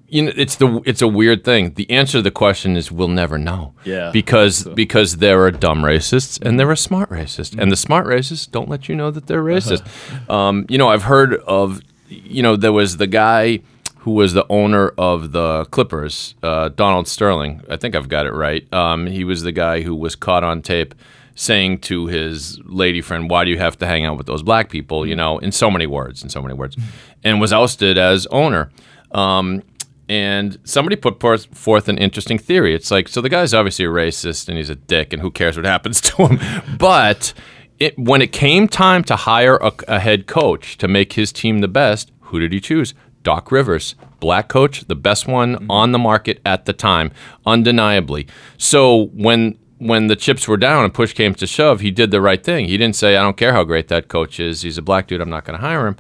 You 0.07 0.23
know, 0.23 0.31
it's 0.36 0.57
the 0.57 0.81
it's 0.86 1.01
a 1.01 1.07
weird 1.07 1.43
thing. 1.43 1.73
The 1.73 1.89
answer 1.89 2.19
to 2.19 2.21
the 2.21 2.31
question 2.31 2.77
is 2.77 2.91
we'll 2.91 3.07
never 3.07 3.38
know. 3.39 3.73
Yeah, 3.84 4.11
Because 4.11 4.63
because 4.75 5.17
there 5.17 5.43
are 5.43 5.49
dumb 5.51 5.81
racists 5.81 6.39
and 6.41 6.59
there 6.59 6.69
are 6.69 6.75
smart 6.75 7.09
racists, 7.09 7.57
and 7.59 7.71
the 7.71 7.75
smart 7.75 8.05
racists 8.05 8.49
don't 8.49 8.69
let 8.69 8.88
you 8.88 8.95
know 8.95 9.09
that 9.11 9.25
they're 9.27 9.43
racist. 9.43 9.84
Um, 10.29 10.65
you 10.69 10.77
know, 10.77 10.88
I've 10.89 11.03
heard 11.03 11.36
of. 11.47 11.81
You 12.09 12.43
know, 12.43 12.55
there 12.55 12.71
was 12.73 12.97
the 12.97 13.07
guy 13.07 13.61
who 14.03 14.11
was 14.11 14.33
the 14.33 14.45
owner 14.49 14.89
of 14.97 15.31
the 15.31 15.63
Clippers, 15.71 16.35
uh, 16.43 16.67
Donald 16.67 17.07
Sterling. 17.07 17.61
I 17.69 17.77
think 17.77 17.95
I've 17.95 18.09
got 18.09 18.25
it 18.25 18.33
right. 18.33 18.71
Um, 18.73 19.07
he 19.07 19.23
was 19.23 19.43
the 19.43 19.53
guy 19.53 19.81
who 19.81 19.95
was 19.95 20.13
caught 20.15 20.43
on 20.43 20.61
tape 20.61 20.93
saying 21.35 21.79
to 21.79 22.07
his 22.07 22.59
lady 22.65 22.99
friend, 22.99 23.29
"Why 23.29 23.45
do 23.45 23.49
you 23.51 23.57
have 23.59 23.77
to 23.77 23.87
hang 23.87 24.05
out 24.05 24.17
with 24.17 24.27
those 24.27 24.43
black 24.43 24.69
people?" 24.69 25.07
You 25.07 25.15
know, 25.15 25.37
in 25.37 25.53
so 25.53 25.71
many 25.71 25.87
words, 25.87 26.21
in 26.21 26.27
so 26.27 26.41
many 26.41 26.53
words, 26.53 26.75
and 27.23 27.39
was 27.39 27.53
ousted 27.53 27.97
as 27.97 28.27
owner. 28.27 28.71
Um, 29.11 29.63
and 30.09 30.57
somebody 30.65 30.97
put 30.97 31.21
forth, 31.21 31.87
an 31.87 31.97
interesting 31.97 32.37
theory. 32.37 32.75
It's 32.75 32.91
like, 32.91 33.07
so 33.07 33.21
the 33.21 33.29
guy's 33.29 33.53
obviously 33.53 33.85
a 33.85 33.87
racist 33.87 34.49
and 34.49 34.57
he's 34.57 34.69
a 34.69 34.75
dick, 34.75 35.13
and 35.13 35.21
who 35.21 35.31
cares 35.31 35.55
what 35.55 35.65
happens 35.65 36.01
to 36.11 36.27
him? 36.27 36.39
But 36.77 37.33
it, 37.79 37.97
when 37.97 38.21
it 38.21 38.33
came 38.33 38.67
time 38.67 39.05
to 39.05 39.15
hire 39.15 39.55
a, 39.55 39.71
a 39.87 39.99
head 39.99 40.27
coach 40.27 40.77
to 40.79 40.89
make 40.89 41.13
his 41.13 41.31
team 41.31 41.59
the 41.59 41.69
best, 41.69 42.11
who 42.33 42.39
did 42.39 42.51
he 42.51 42.59
choose? 42.59 42.93
Doc 43.24 43.51
Rivers, 43.51 43.95
black 44.19 44.47
coach, 44.47 44.86
the 44.88 44.95
best 44.95 45.28
one 45.28 45.65
on 45.69 45.91
the 45.91 45.99
market 45.99 46.41
at 46.45 46.65
the 46.65 46.74
time, 46.74 47.11
undeniably. 47.45 48.28
So 48.57 49.07
when 49.13 49.57
when 49.80 50.07
the 50.07 50.15
chips 50.15 50.47
were 50.47 50.55
down 50.55 50.86
and 50.86 50.93
push 50.93 51.13
came 51.13 51.36
to 51.36 51.45
shove, 51.45 51.82
he 51.82 51.91
did 51.91 52.09
the 52.11 52.21
right 52.21 52.41
thing. 52.41 52.67
He 52.67 52.78
didn't 52.78 52.95
say, 52.95 53.17
"I 53.17 53.21
don't 53.21 53.36
care 53.36 53.53
how 53.53 53.63
great 53.63 53.89
that 53.89 54.07
coach 54.07 54.39
is. 54.39 54.61
He's 54.61 54.78
a 54.78 54.82
black 54.82 55.07
dude. 55.07 55.21
I'm 55.21 55.30
not 55.30 55.45
going 55.45 55.59
to 55.59 55.65
hire 55.65 55.88
him." 55.88 55.97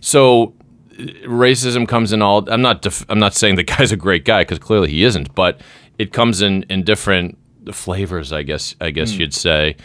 So 0.00 0.54
uh, 0.98 1.02
racism 1.26 1.86
comes 1.86 2.12
in 2.12 2.22
all. 2.22 2.48
I'm 2.50 2.62
not. 2.62 2.82
Def, 2.82 3.04
I'm 3.08 3.18
not 3.18 3.34
saying 3.34 3.56
the 3.56 3.62
guy's 3.74 3.92
a 3.92 3.96
great 3.96 4.24
guy 4.24 4.42
because 4.42 4.58
clearly 4.58 4.90
he 4.90 5.04
isn't. 5.04 5.34
But 5.34 5.60
it 5.98 6.12
comes 6.12 6.40
in 6.40 6.62
in 6.64 6.82
different 6.82 7.36
flavors. 7.72 8.32
I 8.32 8.42
guess. 8.42 8.74
I 8.80 8.90
guess 8.90 9.12
you'd 9.12 9.34
say, 9.34 9.76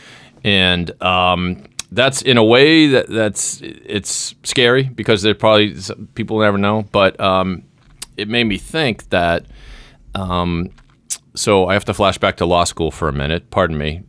and 0.44 0.90
um, 1.04 1.64
that's 1.92 2.22
in 2.22 2.38
a 2.38 2.44
way 2.44 2.88
that 2.88 3.10
that's 3.10 3.60
it's 3.62 4.34
scary 4.44 4.84
because 4.84 5.22
there 5.22 5.36
probably 5.36 5.76
people 6.16 6.40
never 6.40 6.58
know. 6.58 6.84
But 6.92 7.20
um, 7.20 7.64
it 8.18 8.28
made 8.28 8.46
me 8.46 8.58
think 8.58 9.10
that. 9.10 9.46
Um, 10.16 10.70
so 11.34 11.68
I 11.68 11.74
have 11.74 11.86
to 11.86 11.94
flash 11.94 12.18
back 12.18 12.38
to 12.38 12.46
law 12.46 12.66
school 12.66 12.92
for 12.92 13.08
a 13.08 13.14
minute. 13.14 13.50
Pardon 13.52 13.78
me. 13.78 14.04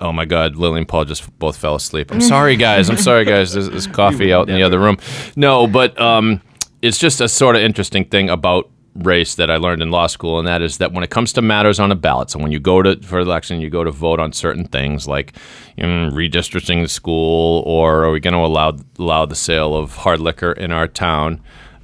Oh 0.00 0.12
my 0.12 0.24
God, 0.24 0.54
Lily 0.54 0.78
and 0.78 0.88
Paul 0.88 1.04
just 1.04 1.36
both 1.40 1.56
fell 1.56 1.74
asleep. 1.74 2.12
I'm 2.12 2.20
sorry, 2.36 2.56
guys. 2.56 2.88
I'm 2.88 2.96
sorry, 2.96 3.24
guys. 3.24 3.52
There's, 3.52 3.68
there's 3.68 3.86
coffee 4.02 4.32
out 4.32 4.48
in 4.48 4.54
the 4.54 4.62
other 4.62 4.78
room. 4.78 4.98
No, 5.34 5.66
but 5.66 6.00
um, 6.00 6.40
it's 6.82 6.98
just 6.98 7.20
a 7.20 7.28
sort 7.28 7.56
of 7.56 7.62
interesting 7.62 8.04
thing 8.04 8.30
about 8.30 8.70
race 8.98 9.34
that 9.36 9.50
I 9.50 9.56
learned 9.56 9.82
in 9.82 9.90
law 9.90 10.06
school, 10.06 10.38
and 10.38 10.46
that 10.46 10.62
is 10.62 10.78
that 10.78 10.92
when 10.92 11.04
it 11.04 11.10
comes 11.10 11.32
to 11.34 11.42
matters 11.42 11.78
on 11.80 11.92
a 11.92 11.94
ballot, 11.94 12.30
so 12.30 12.38
when 12.38 12.52
you 12.52 12.60
go 12.60 12.82
to 12.82 13.00
for 13.02 13.18
election, 13.20 13.60
you 13.60 13.70
go 13.70 13.84
to 13.84 13.90
vote 13.90 14.20
on 14.20 14.32
certain 14.32 14.64
things 14.64 15.06
like 15.06 15.34
you 15.76 15.86
know, 15.86 16.10
redistricting 16.10 16.82
the 16.82 16.88
school, 16.88 17.62
or 17.66 18.04
are 18.04 18.10
we 18.10 18.20
going 18.20 18.34
to 18.34 18.40
allow 18.40 18.76
allow 18.98 19.26
the 19.26 19.36
sale 19.36 19.74
of 19.74 19.96
hard 19.96 20.20
liquor 20.20 20.52
in 20.52 20.72
our 20.72 20.86
town? 20.88 21.40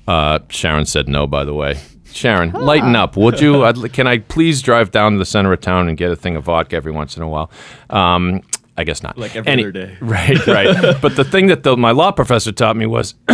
Uh, 0.07 0.39
Sharon 0.49 0.87
said 0.87 1.09
no, 1.09 1.27
by 1.27 1.45
the 1.45 1.55
way. 1.55 1.81
Sharon, 2.13 2.53
lighten 2.53 2.95
up, 2.95 3.17
would 3.17 3.41
you? 3.41 3.65
I'd, 3.65 3.93
can 3.93 4.07
I 4.07 4.19
please 4.19 4.63
drive 4.63 4.93
down 4.93 5.13
to 5.13 5.19
the 5.19 5.25
center 5.25 5.53
of 5.53 5.61
town 5.61 5.89
and 5.89 5.97
get 5.97 6.13
a 6.13 6.17
thing 6.17 6.37
of 6.37 6.45
vodka 6.45 6.77
every 6.77 6.93
once 6.93 7.17
in 7.17 7.23
a 7.23 7.29
while? 7.29 7.51
Um, 7.91 8.43
I 8.77 8.85
guess 8.85 9.03
not. 9.03 9.19
Like 9.19 9.37
every 9.37 9.53
other 9.53 9.73
day. 9.73 9.97
Right, 10.01 10.47
right. 10.47 11.01
but 11.01 11.17
the 11.17 11.25
thing 11.25 11.47
that 11.49 11.63
the, 11.63 11.77
my 11.77 11.91
law 11.91 12.13
professor 12.13 12.53
taught 12.53 12.77
me 12.77 12.87
was, 12.87 13.15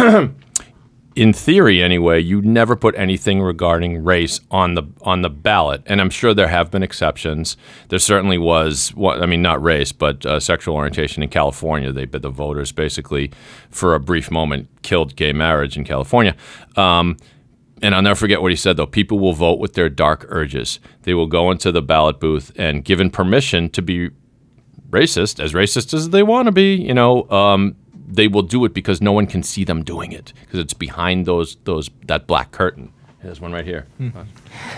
in 1.17 1.33
theory 1.33 1.83
anyway, 1.83 2.21
you 2.21 2.41
never 2.43 2.77
put 2.77 2.95
anything 2.97 3.41
regarding 3.41 4.05
race 4.05 4.41
on 4.51 4.75
the 4.75 4.85
on 5.03 5.23
the 5.23 5.31
ballot. 5.31 5.83
And 5.87 6.01
I'm 6.01 6.11
sure 6.11 6.35
there 6.35 6.49
have 6.49 6.71
been 6.71 6.83
exceptions. 6.83 7.57
There 7.89 7.99
certainly 7.99 8.39
was. 8.39 8.91
What 8.91 9.23
I 9.23 9.27
mean, 9.27 9.43
not 9.43 9.63
race, 9.63 9.93
but 9.93 10.25
uh, 10.25 10.39
sexual 10.41 10.77
orientation 10.77 11.23
in 11.23 11.29
California. 11.29 11.93
They, 11.93 12.05
the 12.05 12.31
voters 12.31 12.73
basically, 12.73 13.33
for 13.71 13.95
a 13.95 14.01
brief 14.01 14.31
moment, 14.31 14.69
killed 14.83 15.17
gay 15.17 15.33
marriage 15.33 15.77
in 15.77 15.85
California. 15.85 16.37
Um, 16.77 17.17
and 17.83 17.95
I'll 17.95 18.03
never 18.03 18.15
forget 18.15 18.43
what 18.43 18.53
he 18.53 18.57
said, 18.57 18.77
though. 18.77 18.87
People 18.87 19.19
will 19.19 19.33
vote 19.33 19.59
with 19.59 19.73
their 19.73 19.89
dark 19.89 20.27
urges. 20.29 20.81
They 21.03 21.15
will 21.15 21.27
go 21.27 21.51
into 21.51 21.73
the 21.73 21.83
ballot 21.83 22.21
booth 22.21 22.53
and, 22.57 22.85
given 22.85 23.11
permission 23.11 23.71
to 23.71 23.83
be 23.83 24.11
racist, 24.91 25.43
as 25.43 25.55
racist 25.55 25.95
as 25.95 26.11
they 26.11 26.23
want 26.23 26.47
to 26.47 26.53
be, 26.53 26.75
you 26.75 26.93
know, 26.93 27.29
um, 27.31 27.77
they 28.15 28.29
will 28.29 28.43
do 28.43 28.65
it 28.65 28.75
because 28.75 29.01
no 29.01 29.13
one 29.13 29.27
can 29.27 29.43
see 29.43 29.65
them 29.65 29.83
doing 29.83 30.13
it 30.13 30.33
because 30.41 30.61
it's 30.61 30.75
behind 30.75 31.27
those 31.27 31.57
those 31.65 31.91
that 32.07 32.27
black 32.27 32.53
curtain. 32.53 32.93
There's 33.23 33.41
one 33.41 33.53
right 33.53 33.67
here. 33.67 33.87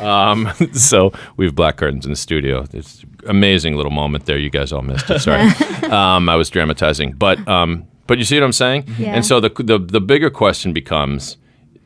Um, 0.01 0.51
so 0.73 1.13
we 1.37 1.45
have 1.45 1.55
black 1.55 1.77
curtains 1.77 2.05
in 2.05 2.11
the 2.11 2.17
studio. 2.17 2.67
It's 2.73 3.05
amazing 3.27 3.77
little 3.77 3.93
moment 3.93 4.27
there. 4.27 4.37
You 4.37 4.51
guys 4.51 4.73
all 4.73 4.83
missed 4.83 5.09
it. 5.11 5.19
Sorry, 5.21 5.43
um, 5.91 6.29
I 6.29 6.35
was 6.37 6.51
dramatizing, 6.51 7.13
but 7.13 7.47
um, 7.49 7.87
but 8.07 8.19
you 8.19 8.25
see 8.25 8.37
what 8.37 8.45
I'm 8.45 8.53
saying. 8.53 8.89
Yeah. 8.99 9.15
And 9.15 9.25
so 9.25 9.41
the, 9.41 9.49
the 9.49 9.79
the 9.79 10.01
bigger 10.01 10.31
question 10.31 10.73
becomes 10.73 11.37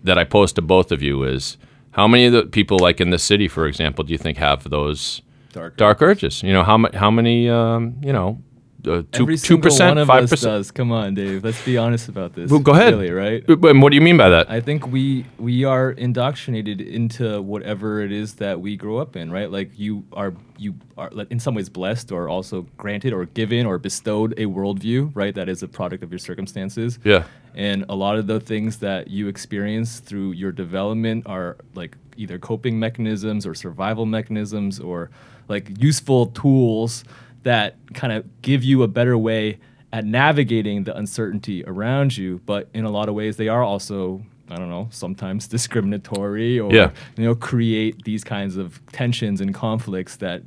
that 0.05 0.19
I 0.19 0.25
pose 0.25 0.53
to 0.55 0.63
both 0.63 0.93
of 0.93 1.03
you 1.03 1.25
is 1.25 1.59
how 1.91 2.09
many 2.09 2.27
of 2.27 2.33
the 2.33 2.45
people 2.45 2.79
like 2.79 3.01
in 3.01 3.11
the 3.11 3.19
city, 3.19 3.49
for 3.49 3.67
example, 3.67 4.05
do 4.05 4.13
you 4.13 4.19
think 4.19 4.39
have 4.39 4.69
those 4.71 5.23
Dark 5.53 5.77
dark 5.77 6.03
urges? 6.03 6.43
You 6.43 6.53
know 6.53 6.63
how 6.63 6.77
ma- 6.77 6.93
how 6.95 7.11
many 7.11 7.49
um, 7.49 7.97
you 8.03 8.13
know 8.13 8.39
uh, 8.87 9.03
two 9.12 9.37
two 9.37 9.59
percent, 9.59 10.05
five 10.07 10.28
percent. 10.28 10.72
Come 10.74 10.93
on, 10.93 11.14
Dave. 11.14 11.45
Let's 11.45 11.64
be 11.64 11.76
honest 11.76 12.09
about 12.09 12.34
this. 12.34 12.51
Well, 12.51 12.61
go 12.61 12.72
ahead. 12.72 12.95
Really, 12.95 13.11
right? 13.11 13.45
And 13.49 13.82
what 13.82 13.91
do 13.91 13.97
you 13.97 14.01
mean 14.01 14.16
by 14.16 14.28
that? 14.28 14.51
I 14.51 14.61
think 14.61 14.87
we 14.87 15.26
we 15.39 15.64
are 15.64 15.91
indoctrinated 15.91 16.80
into 16.80 17.43
whatever 17.43 18.01
it 18.01 18.12
is 18.12 18.34
that 18.34 18.61
we 18.61 18.76
grow 18.76 18.99
up 18.99 19.16
in, 19.16 19.30
right? 19.30 19.51
Like 19.51 19.78
you 19.78 20.05
are 20.12 20.34
you 20.59 20.74
are 20.97 21.11
in 21.30 21.41
some 21.41 21.55
ways 21.55 21.68
blessed, 21.68 22.12
or 22.12 22.28
also 22.28 22.66
granted, 22.76 23.12
or 23.12 23.26
given, 23.26 23.66
or 23.66 23.78
bestowed 23.78 24.32
a 24.39 24.47
worldview, 24.47 25.11
right? 25.14 25.34
That 25.34 25.49
is 25.49 25.62
a 25.62 25.68
product 25.68 26.03
of 26.03 26.11
your 26.11 26.18
circumstances. 26.18 26.99
Yeah. 27.05 27.24
And 27.55 27.87
a 27.89 27.95
lot 27.95 28.18
of 28.18 28.26
the 28.26 28.39
things 28.39 28.78
that 28.78 29.09
you 29.09 29.28
experience 29.28 30.01
through 30.01 30.32
your 30.32 30.53
development 30.53 31.26
are 31.26 31.57
like 31.74 31.97
either 32.16 32.39
coping 32.39 32.78
mechanisms 32.78 33.47
or 33.47 33.55
survival 33.55 34.07
mechanisms 34.07 34.78
or 34.78 35.11
like 35.49 35.70
useful 35.82 36.26
tools 36.26 37.05
that 37.47 37.77
kind 37.95 38.13
of 38.13 38.25
give 38.43 38.65
you 38.65 38.83
a 38.83 38.89
better 38.89 39.17
way 39.17 39.59
at 39.93 40.05
navigating 40.05 40.83
the 40.83 40.97
uncertainty 40.97 41.63
around 41.65 42.17
you. 42.17 42.41
But 42.45 42.69
in 42.75 42.85
a 42.85 42.91
lot 42.91 43.09
of 43.09 43.15
ways, 43.15 43.37
they 43.37 43.47
are 43.47 43.63
also, 43.63 44.21
I 44.51 44.57
don't 44.57 44.69
know, 44.69 44.89
sometimes 44.91 45.47
discriminatory 45.57 46.59
or, 46.59 46.73
Yeah. 46.73 46.91
you 47.17 47.25
know, 47.25 47.35
create 47.37 48.03
these 48.05 48.25
kinds 48.25 48.57
of 48.57 48.81
tensions 48.93 49.41
and 49.41 49.55
conflicts 49.55 50.17
that, 50.17 50.43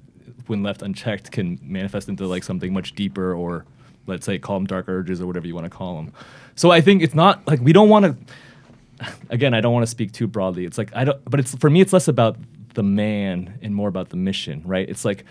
when 0.47 0.61
left 0.63 0.81
unchecked, 0.81 1.31
can 1.31 1.57
manifest 1.63 2.09
into 2.09 2.25
like 2.27 2.43
something 2.43 2.73
much 2.73 2.95
deeper 2.95 3.33
or 3.33 3.65
let's 4.07 4.25
say 4.25 4.37
call 4.39 4.57
them 4.57 4.65
dark 4.65 4.89
urges 4.89 5.21
or 5.21 5.27
whatever 5.27 5.45
you 5.47 5.53
want 5.55 5.65
to 5.65 5.69
call 5.69 5.95
them. 5.95 6.11
So 6.55 6.71
I 6.71 6.81
think 6.81 7.01
it's 7.03 7.13
not 7.13 7.47
like 7.47 7.61
we 7.61 7.71
don't 7.71 7.87
want 7.89 8.05
to 8.05 9.05
again, 9.29 9.53
I 9.53 9.61
don't 9.61 9.71
want 9.73 9.83
to 9.83 9.89
speak 9.91 10.11
too 10.11 10.27
broadly. 10.27 10.65
It's 10.65 10.77
like 10.77 10.89
I 10.95 11.05
don't, 11.05 11.23
but 11.29 11.39
it's 11.39 11.55
for 11.55 11.69
me, 11.69 11.79
it's 11.81 11.93
less 11.93 12.07
about 12.09 12.35
the 12.73 12.83
man 12.83 13.57
and 13.61 13.73
more 13.73 13.87
about 13.87 14.09
the 14.09 14.17
mission, 14.17 14.63
right? 14.65 14.89
It's 14.89 15.05
like 15.05 15.23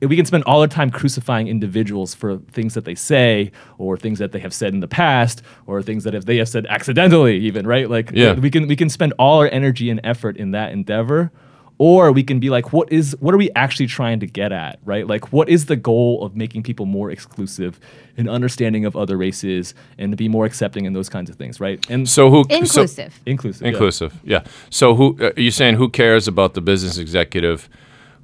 we 0.00 0.14
can 0.16 0.26
spend 0.26 0.44
all 0.44 0.60
our 0.60 0.66
time 0.66 0.90
crucifying 0.90 1.48
individuals 1.48 2.14
for 2.14 2.36
things 2.52 2.74
that 2.74 2.84
they 2.84 2.94
say 2.94 3.50
or 3.78 3.96
things 3.96 4.18
that 4.18 4.32
they 4.32 4.40
have 4.40 4.52
said 4.52 4.74
in 4.74 4.80
the 4.80 4.88
past 4.88 5.42
or 5.66 5.82
things 5.82 6.04
that 6.04 6.14
if 6.14 6.26
they 6.26 6.36
have 6.36 6.48
said 6.48 6.66
accidentally, 6.66 7.38
even 7.38 7.66
right? 7.66 7.88
Like 7.88 8.10
Yeah. 8.12 8.34
we 8.34 8.50
can 8.50 8.66
we 8.68 8.76
can 8.76 8.88
spend 8.90 9.14
all 9.18 9.38
our 9.40 9.48
energy 9.48 9.88
and 9.90 10.00
effort 10.04 10.36
in 10.36 10.50
that 10.52 10.72
endeavor. 10.72 11.30
Or 11.78 12.10
we 12.10 12.22
can 12.22 12.40
be 12.40 12.48
like, 12.48 12.72
what 12.72 12.90
is 12.90 13.14
what 13.20 13.34
are 13.34 13.36
we 13.36 13.50
actually 13.54 13.86
trying 13.86 14.20
to 14.20 14.26
get 14.26 14.50
at, 14.50 14.78
right? 14.86 15.06
Like, 15.06 15.30
what 15.30 15.50
is 15.50 15.66
the 15.66 15.76
goal 15.76 16.24
of 16.24 16.34
making 16.34 16.62
people 16.62 16.86
more 16.86 17.10
exclusive 17.10 17.78
and 18.16 18.30
understanding 18.30 18.86
of 18.86 18.96
other 18.96 19.18
races 19.18 19.74
and 19.98 20.10
to 20.10 20.16
be 20.16 20.26
more 20.26 20.46
accepting 20.46 20.86
and 20.86 20.96
those 20.96 21.10
kinds 21.10 21.28
of 21.28 21.36
things, 21.36 21.60
right? 21.60 21.78
And 21.90 22.08
So 22.08 22.30
who? 22.30 22.44
So, 22.44 22.56
Inclusive. 22.56 23.20
inclusive, 23.26 23.62
yeah. 23.62 23.68
inclusive. 23.68 24.14
Yeah. 24.24 24.44
So 24.70 24.94
who? 24.94 25.18
Uh, 25.20 25.32
are 25.36 25.40
you 25.40 25.50
saying 25.50 25.74
who 25.76 25.90
cares 25.90 26.26
about 26.26 26.54
the 26.54 26.62
business 26.62 26.96
executive 26.96 27.68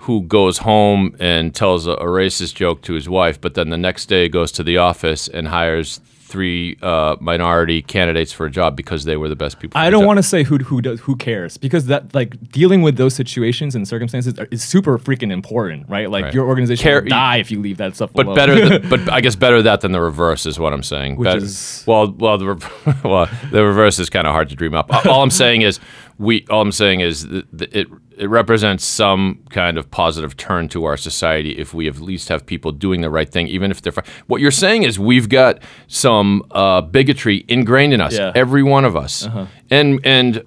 who 0.02 0.22
goes 0.22 0.58
home 0.58 1.14
and 1.20 1.54
tells 1.54 1.86
a, 1.86 1.92
a 1.92 2.06
racist 2.06 2.54
joke 2.54 2.82
to 2.82 2.92
his 2.94 3.08
wife, 3.08 3.40
but 3.40 3.54
then 3.54 3.70
the 3.70 3.78
next 3.78 4.06
day 4.06 4.28
goes 4.28 4.50
to 4.52 4.62
the 4.64 4.76
office 4.78 5.28
and 5.28 5.48
hires 5.48 6.00
three 6.24 6.78
uh, 6.80 7.14
minority 7.20 7.82
candidates 7.82 8.32
for 8.32 8.46
a 8.46 8.50
job 8.50 8.74
because 8.74 9.04
they 9.04 9.16
were 9.18 9.28
the 9.28 9.36
best 9.36 9.60
people. 9.60 9.78
I 9.78 9.90
don't 9.90 10.06
want 10.06 10.16
to 10.16 10.22
say 10.22 10.44
who 10.44 10.56
who 10.56 10.80
does 10.80 10.98
who 11.00 11.14
cares 11.14 11.58
because 11.58 11.86
that 11.86 12.14
like 12.14 12.50
dealing 12.50 12.80
with 12.80 12.96
those 12.96 13.14
situations 13.14 13.74
and 13.74 13.86
circumstances 13.86 14.38
are, 14.38 14.48
is 14.50 14.64
super 14.64 14.98
freaking 14.98 15.30
important, 15.30 15.88
right? 15.90 16.10
Like 16.10 16.24
Right. 16.24 16.34
your 16.34 16.46
organization 16.48 16.82
Care- 16.82 17.02
will 17.02 17.08
die 17.10 17.36
if 17.36 17.50
you 17.50 17.60
leave 17.60 17.76
that 17.76 17.94
stuff 17.96 18.12
But 18.14 18.24
alone. 18.26 18.34
better, 18.36 18.54
than, 18.78 18.88
but 18.88 19.08
I 19.16 19.20
guess 19.20 19.36
better 19.36 19.60
that 19.62 19.82
than 19.82 19.92
the 19.92 20.00
reverse 20.00 20.46
is 20.46 20.58
what 20.58 20.72
I'm 20.72 20.82
saying. 20.82 21.16
Which 21.16 21.26
Bet- 21.26 21.36
is- 21.42 21.84
well, 21.86 22.10
well, 22.10 22.38
the 22.38 22.54
re- 22.54 22.94
well, 23.04 23.28
the 23.50 23.62
reverse 23.62 23.98
is 23.98 24.08
kind 24.08 24.26
of 24.26 24.32
hard 24.32 24.48
to 24.48 24.56
dream 24.56 24.74
up. 24.74 24.90
all 25.06 25.22
I'm 25.22 25.30
saying 25.30 25.60
is 25.62 25.78
we. 26.18 26.46
All 26.48 26.62
I'm 26.62 26.72
saying 26.72 27.00
is 27.00 27.24
it 27.24 27.88
it 28.18 28.28
represents 28.28 28.84
some 28.84 29.40
kind 29.50 29.78
of 29.78 29.90
positive 29.90 30.36
turn 30.36 30.68
to 30.68 30.84
our 30.84 30.96
society 30.96 31.58
if 31.58 31.72
we 31.74 31.88
at 31.88 31.98
least 32.00 32.28
have 32.28 32.44
people 32.46 32.72
doing 32.72 33.00
the 33.00 33.10
right 33.10 33.28
thing, 33.28 33.46
even 33.48 33.70
if 33.70 33.82
they're. 33.82 33.92
What 34.26 34.40
you're 34.40 34.50
saying 34.50 34.82
is 34.84 34.98
we've 34.98 35.28
got 35.28 35.62
some 35.88 36.42
uh, 36.50 36.80
bigotry 36.82 37.44
ingrained 37.48 37.92
in 37.92 38.00
us, 38.00 38.14
Yeah. 38.16 38.32
every 38.34 38.62
one 38.62 38.84
of 38.84 38.96
us, 38.96 39.28
and 39.70 40.00
and 40.04 40.42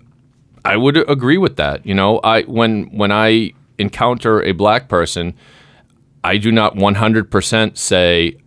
I 0.63 0.78
would 0.78 0.97
agree 1.09 1.38
with 1.38 1.55
that. 1.57 1.86
You 1.86 1.93
know, 1.95 2.20
I 2.24 2.43
when 2.43 2.86
when 2.95 3.11
I 3.11 3.51
encounter 3.78 4.41
a 4.43 4.51
black 4.53 4.88
person. 4.88 5.34
I 6.24 6.38
do 6.38 6.51
not 6.51 6.76
100% 6.76 7.78
say 7.78 8.38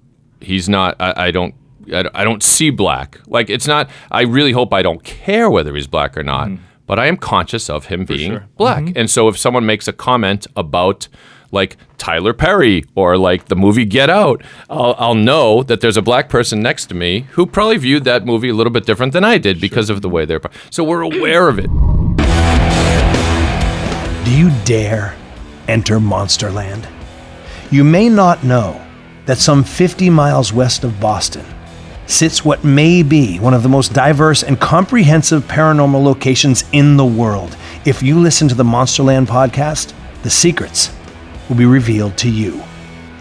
he's 0.41 0.69
not. 0.69 0.97
I, 1.01 1.27
I 1.27 1.31
don't. 1.31 1.55
I, 1.95 2.03
don't- 2.03 2.16
I 2.16 2.25
don't 2.25 2.43
see 2.43 2.71
black. 2.71 3.21
Like 3.29 3.49
it's 3.49 3.69
not. 3.69 3.89
I 4.11 4.23
really 4.23 4.51
hope 4.51 4.75
I 4.75 4.83
don't 4.83 5.03
care 5.05 5.49
whether 5.49 5.73
he's 5.77 5.87
black 5.87 6.16
or 6.19 6.25
not. 6.25 6.51
But 6.89 6.99
I 6.99 7.07
am 7.07 7.16
conscious 7.16 7.70
of 7.70 7.86
him 7.86 8.05
being 8.05 8.32
sure. 8.32 8.47
black. 8.57 8.82
Mm-hmm. 8.82 8.99
And 8.99 9.11
so 9.11 9.28
if 9.28 9.39
someone 9.39 9.64
makes 9.64 9.86
a 9.86 9.93
comment 9.93 10.49
about 10.57 11.07
like 11.53 11.76
Tyler 11.97 12.32
Perry 12.32 12.84
or 12.95 13.16
like 13.16 13.47
the 13.47 13.57
movie 13.57 13.84
Get 13.84 14.11
Out, 14.11 14.43
I'll, 14.68 14.95
I'll 14.99 15.14
know 15.14 15.62
that 15.62 15.80
there's 15.80 15.97
a 15.97 16.03
black 16.03 16.28
person 16.28 16.61
next 16.61 16.86
to 16.86 16.95
me 16.95 17.20
who 17.32 17.47
probably 17.47 17.76
viewed 17.76 18.05
that 18.05 18.26
movie 18.26 18.49
a 18.49 18.55
little 18.55 18.72
bit 18.72 18.86
different 18.86 19.12
than 19.12 19.24
I 19.24 19.39
did 19.39 19.61
because 19.61 19.91
of 19.91 20.03
the 20.03 20.09
way 20.09 20.24
they're. 20.24 20.41
So 20.70 20.82
we're 20.82 21.03
aware 21.03 21.49
of 21.49 21.59
it. 21.59 21.68
Do 24.24 24.36
you 24.36 24.51
dare 24.64 25.14
enter 25.68 25.99
Monsterland? 25.99 26.86
You 27.70 27.84
may 27.84 28.09
not 28.09 28.45
know 28.45 28.84
that 29.26 29.39
some 29.39 29.62
50 29.62 30.09
miles 30.11 30.53
west 30.55 30.84
of 30.84 30.99
Boston, 31.01 31.45
sits 32.09 32.43
what 32.43 32.65
may 32.65 33.03
be 33.03 33.39
one 33.39 33.53
of 33.53 33.63
the 33.63 33.69
most 33.69 33.93
diverse 33.93 34.43
and 34.43 34.59
comprehensive 34.59 35.45
paranormal 35.45 36.03
locations 36.03 36.65
in 36.73 36.97
the 36.97 37.05
world. 37.05 37.55
If 37.85 38.03
you 38.03 38.19
listen 38.19 38.49
to 38.49 38.55
the 38.55 38.65
Monsterland 38.65 39.27
podcast, 39.27 39.93
the 40.23 40.31
secrets 40.31 40.91
will 41.49 41.57
be 41.57 41.67
revealed 41.67 42.17
to 42.19 42.31
you. 42.31 42.63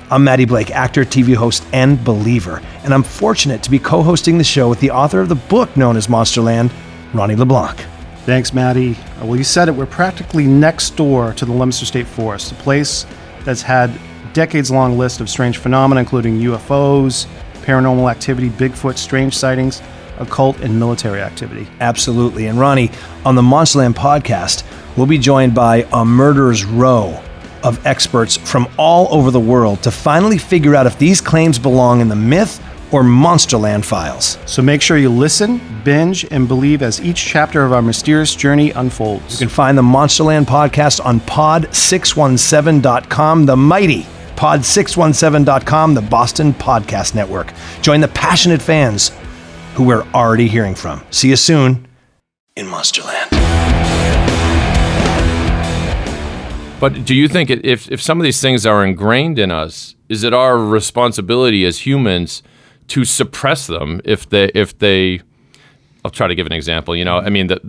I'm 0.10 0.24
Maddie 0.24 0.46
Blake, 0.46 0.72
actor, 0.72 1.04
TV 1.04 1.36
host, 1.36 1.66
and 1.74 2.02
believer, 2.02 2.62
and 2.86 2.94
I'm 2.94 3.04
fortunate 3.04 3.62
to 3.64 3.70
be 3.70 3.78
co 3.78 4.02
hosting 4.02 4.38
the 4.38 4.44
show 4.44 4.70
with 4.70 4.80
the 4.80 4.92
author 4.92 5.20
of 5.20 5.28
the 5.28 5.36
book 5.36 5.76
known 5.76 5.98
as 5.98 6.08
Monsterland, 6.08 6.72
Ronnie 7.14 7.36
LeBlanc. 7.36 7.78
Thanks, 8.26 8.54
Maddie. 8.54 8.96
Uh, 9.22 9.26
Well, 9.26 9.36
you 9.36 9.44
said 9.44 9.68
it. 9.68 9.74
We're 9.74 9.86
practically 9.86 10.48
next 10.48 10.96
door 10.96 11.34
to 11.34 11.46
the 11.46 11.52
Leominster 11.52 11.86
State 11.86 12.08
Forest, 12.08 12.54
a 12.54 12.56
place 12.56 13.06
that's 13.44 13.62
had 13.62 13.92
decades-long 14.32 14.98
list 14.98 15.20
of 15.20 15.30
strange 15.30 15.58
phenomena, 15.58 16.00
including 16.00 16.40
UFOs, 16.40 17.28
paranormal 17.68 18.09
activity, 18.09 18.49
Bigfoot, 18.49 18.97
strange 18.97 19.38
sightings, 19.38 19.84
occult, 20.20 20.61
and 20.61 20.80
military 20.80 21.22
activity. 21.22 21.68
Absolutely. 21.82 22.47
And 22.47 22.57
Ronnie, 22.57 22.91
on 23.26 23.36
the 23.36 23.41
Monsterland 23.41 23.93
podcast, 23.93 24.63
we'll 24.95 25.05
be 25.05 25.18
joined 25.18 25.53
by 25.53 25.86
a 25.91 26.05
murderer's 26.05 26.63
row 26.63 27.22
of 27.63 27.86
experts 27.86 28.38
from 28.38 28.70
all 28.78 29.13
over 29.13 29.32
the 29.32 29.39
world 29.39 29.84
to 29.84 29.91
finally 29.91 30.38
figure 30.38 30.76
out 30.76 30.88
if 30.88 30.97
these 30.97 31.20
claims 31.20 31.59
belong 31.59 31.99
in 31.99 32.07
the 32.07 32.15
myth 32.15 32.63
or 32.93 33.03
Monsterland 33.03 33.84
files. 33.84 34.38
So 34.45 34.61
make 34.61 34.82
sure 34.82 34.97
you 34.97 35.09
listen, 35.09 35.59
binge, 35.84 36.26
and 36.32 36.47
believe 36.47 36.82
as 36.82 37.01
each 37.01 37.26
chapter 37.26 37.65
of 37.65 37.74
our 37.74 37.82
mysterious 37.82 38.34
journey 38.34 38.72
unfolds. 38.72 39.34
You 39.34 39.39
can 39.47 39.53
find 39.53 39.78
the 39.78 39.82
Monsterland 39.82 40.45
podcast 40.45 41.03
on 41.03 41.20
pod617.com, 41.20 43.45
the 43.45 43.57
mighty 43.57 44.07
pod617.com, 44.38 45.94
the 45.94 46.02
Boston 46.02 46.54
Podcast 46.54 47.16
Network. 47.16 47.54
Join 47.82 48.00
the 48.00 48.08
passionate 48.08 48.62
fans 48.62 49.12
who 49.74 49.84
we're 49.84 50.08
already 50.14 50.48
hearing 50.48 50.76
from. 50.76 51.04
See 51.12 51.30
you 51.30 51.36
soon 51.36 51.88
in 52.56 52.68
Monsterland. 52.68 53.32
But 56.80 57.06
do 57.06 57.14
you 57.16 57.28
think 57.28 57.50
if 57.50 57.92
if 57.92 58.02
some 58.02 58.20
of 58.20 58.24
these 58.24 58.40
things 58.40 58.66
are 58.66 58.86
ingrained 58.86 59.40
in 59.40 59.52
us, 59.52 59.96
is 60.10 60.24
it 60.24 60.34
our 60.34 60.58
responsibility 60.58 61.66
as 61.66 61.80
humans 61.80 62.44
to 62.88 63.04
suppress 63.04 63.68
them 63.68 64.02
if 64.06 64.30
they 64.30 64.46
if 64.54 64.78
they 64.80 65.22
I'll 66.06 66.12
try 66.12 66.28
to 66.28 66.36
give 66.36 66.46
an 66.46 66.54
example. 66.54 66.96
You 66.96 67.04
know, 67.04 67.18
I 67.18 67.30
mean, 67.30 67.48
the, 67.48 67.60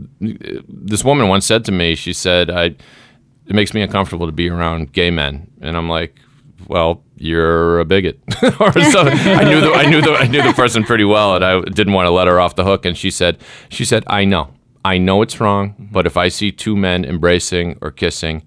this 0.68 1.02
woman 1.02 1.28
once 1.28 1.44
said 1.44 1.64
to 1.64 1.72
me, 1.72 1.94
she 1.94 2.12
said, 2.12 2.50
"I 2.50 2.66
it 3.46 3.54
makes 3.54 3.74
me 3.74 3.82
uncomfortable 3.82 4.26
to 4.26 4.32
be 4.32 4.48
around 4.48 4.92
gay 4.92 5.10
men," 5.10 5.50
and 5.60 5.76
I'm 5.76 5.88
like, 5.88 6.14
"Well, 6.66 7.02
you're 7.16 7.80
a 7.80 7.84
bigot." 7.84 8.20
or 8.42 8.72
something. 8.72 9.18
I 9.18 9.44
knew 9.44 9.60
the 9.60 9.72
I 9.74 9.86
knew 9.88 10.00
the 10.00 10.12
I 10.12 10.26
knew 10.26 10.42
the 10.42 10.52
person 10.52 10.84
pretty 10.84 11.04
well, 11.04 11.36
and 11.36 11.44
I 11.44 11.60
didn't 11.60 11.92
want 11.92 12.06
to 12.06 12.10
let 12.10 12.26
her 12.26 12.40
off 12.40 12.56
the 12.56 12.64
hook. 12.64 12.84
And 12.84 12.96
she 12.96 13.10
said, 13.10 13.38
"She 13.68 13.84
said, 13.84 14.04
I 14.06 14.24
know, 14.24 14.52
I 14.84 14.98
know 14.98 15.22
it's 15.22 15.40
wrong, 15.40 15.88
but 15.92 16.06
if 16.06 16.16
I 16.16 16.28
see 16.28 16.50
two 16.52 16.76
men 16.76 17.04
embracing 17.04 17.78
or 17.80 17.90
kissing, 17.90 18.44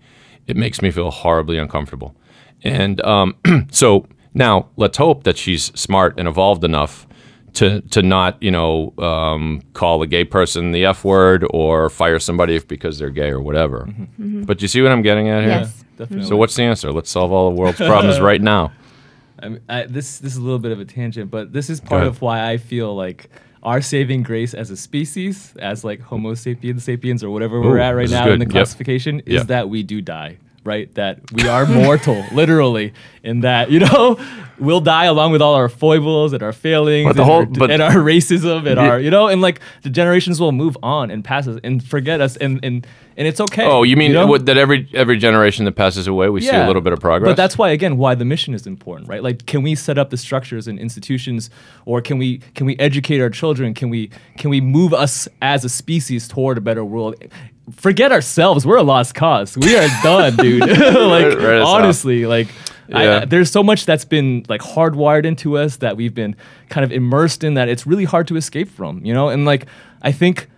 it 0.48 0.58
makes 0.58 0.82
me 0.82 0.92
feel 0.92 1.12
horribly 1.12 1.58
uncomfortable." 1.58 2.16
And 2.64 3.02
um, 3.02 3.36
so 3.72 4.08
now 4.34 4.70
let's 4.78 4.98
hope 4.98 5.24
that 5.24 5.38
she's 5.38 5.66
smart 5.80 6.16
and 6.18 6.28
evolved 6.28 6.64
enough 6.64 7.08
to 7.54 7.82
to 7.82 8.02
not 8.02 8.42
you 8.42 8.52
know 8.52 8.94
um, 8.98 9.62
call 9.74 10.02
a 10.02 10.08
gay 10.08 10.24
person 10.24 10.72
the 10.72 10.86
f 10.86 11.04
word 11.04 11.46
or 11.50 11.90
fire 11.90 12.20
somebody 12.20 12.58
because 12.60 12.98
they're 13.00 13.10
gay 13.10 13.30
or 13.30 13.42
whatever. 13.42 13.88
But 14.18 14.62
you 14.62 14.68
see 14.68 14.82
what 14.82 14.92
I'm 14.92 15.02
getting 15.02 15.28
at 15.30 15.42
here? 15.42 15.50
Yes. 15.50 15.84
Definitely. 15.98 16.28
So 16.28 16.36
what's 16.38 16.56
the 16.56 16.64
answer? 16.64 16.92
Let's 16.92 17.10
solve 17.12 17.32
all 17.32 17.50
the 17.50 17.56
world's 17.56 17.78
problems 17.92 18.20
right 18.20 18.42
now. 18.42 18.72
I 19.40 19.50
mean, 19.50 19.62
I, 19.70 19.84
this 19.84 20.20
this 20.20 20.34
is 20.34 20.38
a 20.38 20.42
little 20.42 20.60
bit 20.60 20.72
of 20.72 20.80
a 20.80 20.86
tangent, 20.86 21.30
but 21.32 21.52
this 21.54 21.70
is 21.70 21.80
part 21.82 22.04
of 22.08 22.22
why 22.22 22.50
I 22.50 22.58
feel 22.58 22.96
like 22.96 23.30
our 23.64 23.82
saving 23.82 24.24
grace 24.24 24.54
as 24.56 24.72
a 24.72 24.78
species, 24.78 25.54
as 25.60 25.84
like 25.84 26.00
Homo 26.02 26.34
sapiens 26.34 26.84
sapiens 26.84 27.24
or 27.24 27.30
whatever 27.30 27.62
we're 27.62 27.78
at 27.80 27.92
right 27.92 28.10
now 28.10 28.26
good. 28.26 28.34
in 28.34 28.40
the 28.40 28.46
Yep. 28.46 28.52
classification, 28.52 29.20
is 29.22 29.34
Yeah. 29.36 29.44
that 29.44 29.70
we 29.70 29.84
do 29.84 30.02
die. 30.02 30.38
Right, 30.64 30.94
that 30.94 31.20
we 31.34 31.48
are 31.48 31.66
mortal, 31.66 32.24
literally, 32.32 32.94
in 33.24 33.40
that 33.40 33.72
you 33.72 33.80
know 33.80 34.20
we'll 34.60 34.80
die 34.80 35.06
along 35.06 35.32
with 35.32 35.42
all 35.42 35.56
our 35.56 35.70
foibles 35.70 36.34
and 36.34 36.44
our 36.44 36.54
failings, 36.54 37.08
But 37.08 37.16
the 37.16 37.22
and, 37.24 37.32
whole- 37.32 37.40
our, 37.40 37.46
but- 37.48 37.72
and 37.72 37.82
our 37.82 37.94
racism 37.96 38.68
and 38.68 38.76
Yeah. 38.78 38.90
our 38.90 39.00
you 39.00 39.10
know, 39.10 39.28
and 39.28 39.42
like 39.42 39.60
the 39.82 39.90
generations 39.90 40.40
will 40.40 40.52
move 40.52 40.78
on 40.84 41.10
and 41.10 41.24
pass 41.26 41.48
us 41.48 41.60
and 41.64 41.84
forget 41.84 42.22
us, 42.22 42.36
and 42.38 42.60
and 42.64 42.86
and 43.18 43.28
it's 43.28 43.42
okay. 43.42 43.66
Oh, 43.66 43.82
you 43.82 43.98
mean 43.98 44.14
know? 44.14 44.28
what, 44.28 44.46
that 44.46 44.58
every 44.58 44.88
every 44.94 45.18
generation 45.18 45.66
that 45.66 45.72
passes 45.72 46.06
away, 46.08 46.30
we 46.30 46.42
see 46.42 46.50
a 46.56 46.68
little 46.68 46.82
bit 46.84 46.94
of 46.94 47.00
progress? 47.00 47.30
But 47.32 47.38
that's 47.38 47.58
why 47.58 47.72
again 47.72 47.98
why 47.98 48.14
the 48.14 48.26
mission 48.26 48.54
is 48.54 48.68
important, 48.68 49.10
right? 49.10 49.24
Like 49.24 49.48
can 49.48 49.64
we 49.64 49.74
set 49.74 49.98
up 49.98 50.12
the 50.12 50.18
structures 50.18 50.68
and 50.68 50.78
institutions 50.80 51.50
or 51.86 52.02
can 52.02 52.20
we 52.20 52.38
can 52.54 52.68
we 52.68 52.78
educate 52.78 53.20
our 53.20 53.32
children? 53.32 53.74
Can 53.74 53.90
we 53.90 54.12
can 54.38 54.52
we 54.52 54.62
move 54.62 54.94
us 54.94 55.28
as 55.42 55.66
a 55.66 55.70
species 55.70 56.28
toward 56.28 56.60
a 56.60 56.62
better 56.62 56.86
world? 56.86 57.16
Forget 57.72 58.12
ourselves. 58.12 58.66
We're 58.66 58.78
a 58.78 58.84
lost 58.84 59.14
cause. 59.16 59.56
We 59.58 59.76
are 59.78 59.88
done, 60.04 60.36
dude. 60.36 60.62
like 60.70 60.70
Right- 60.70 61.38
right 61.38 61.62
honestly, 61.62 62.26
like 62.26 62.48
Yeah. 62.88 63.20
I, 63.22 63.26
there's 63.26 63.52
so 63.52 63.64
much 63.64 63.86
that's 63.86 64.04
been 64.06 64.46
like 64.50 64.62
hardwired 64.62 65.26
into 65.26 65.58
us 65.58 65.78
that 65.78 65.96
we've 65.96 66.14
been 66.14 66.36
kind 66.70 66.84
of 66.84 66.92
immersed 66.92 67.44
in 67.44 67.54
that 67.54 67.70
it's 67.70 67.86
really 67.88 68.06
hard 68.06 68.28
to 68.30 68.36
escape 68.36 68.70
from, 68.70 69.06
you 69.06 69.14
know? 69.14 69.30
And 69.30 69.46
like 69.46 69.68
I 70.02 70.12
think 70.12 70.50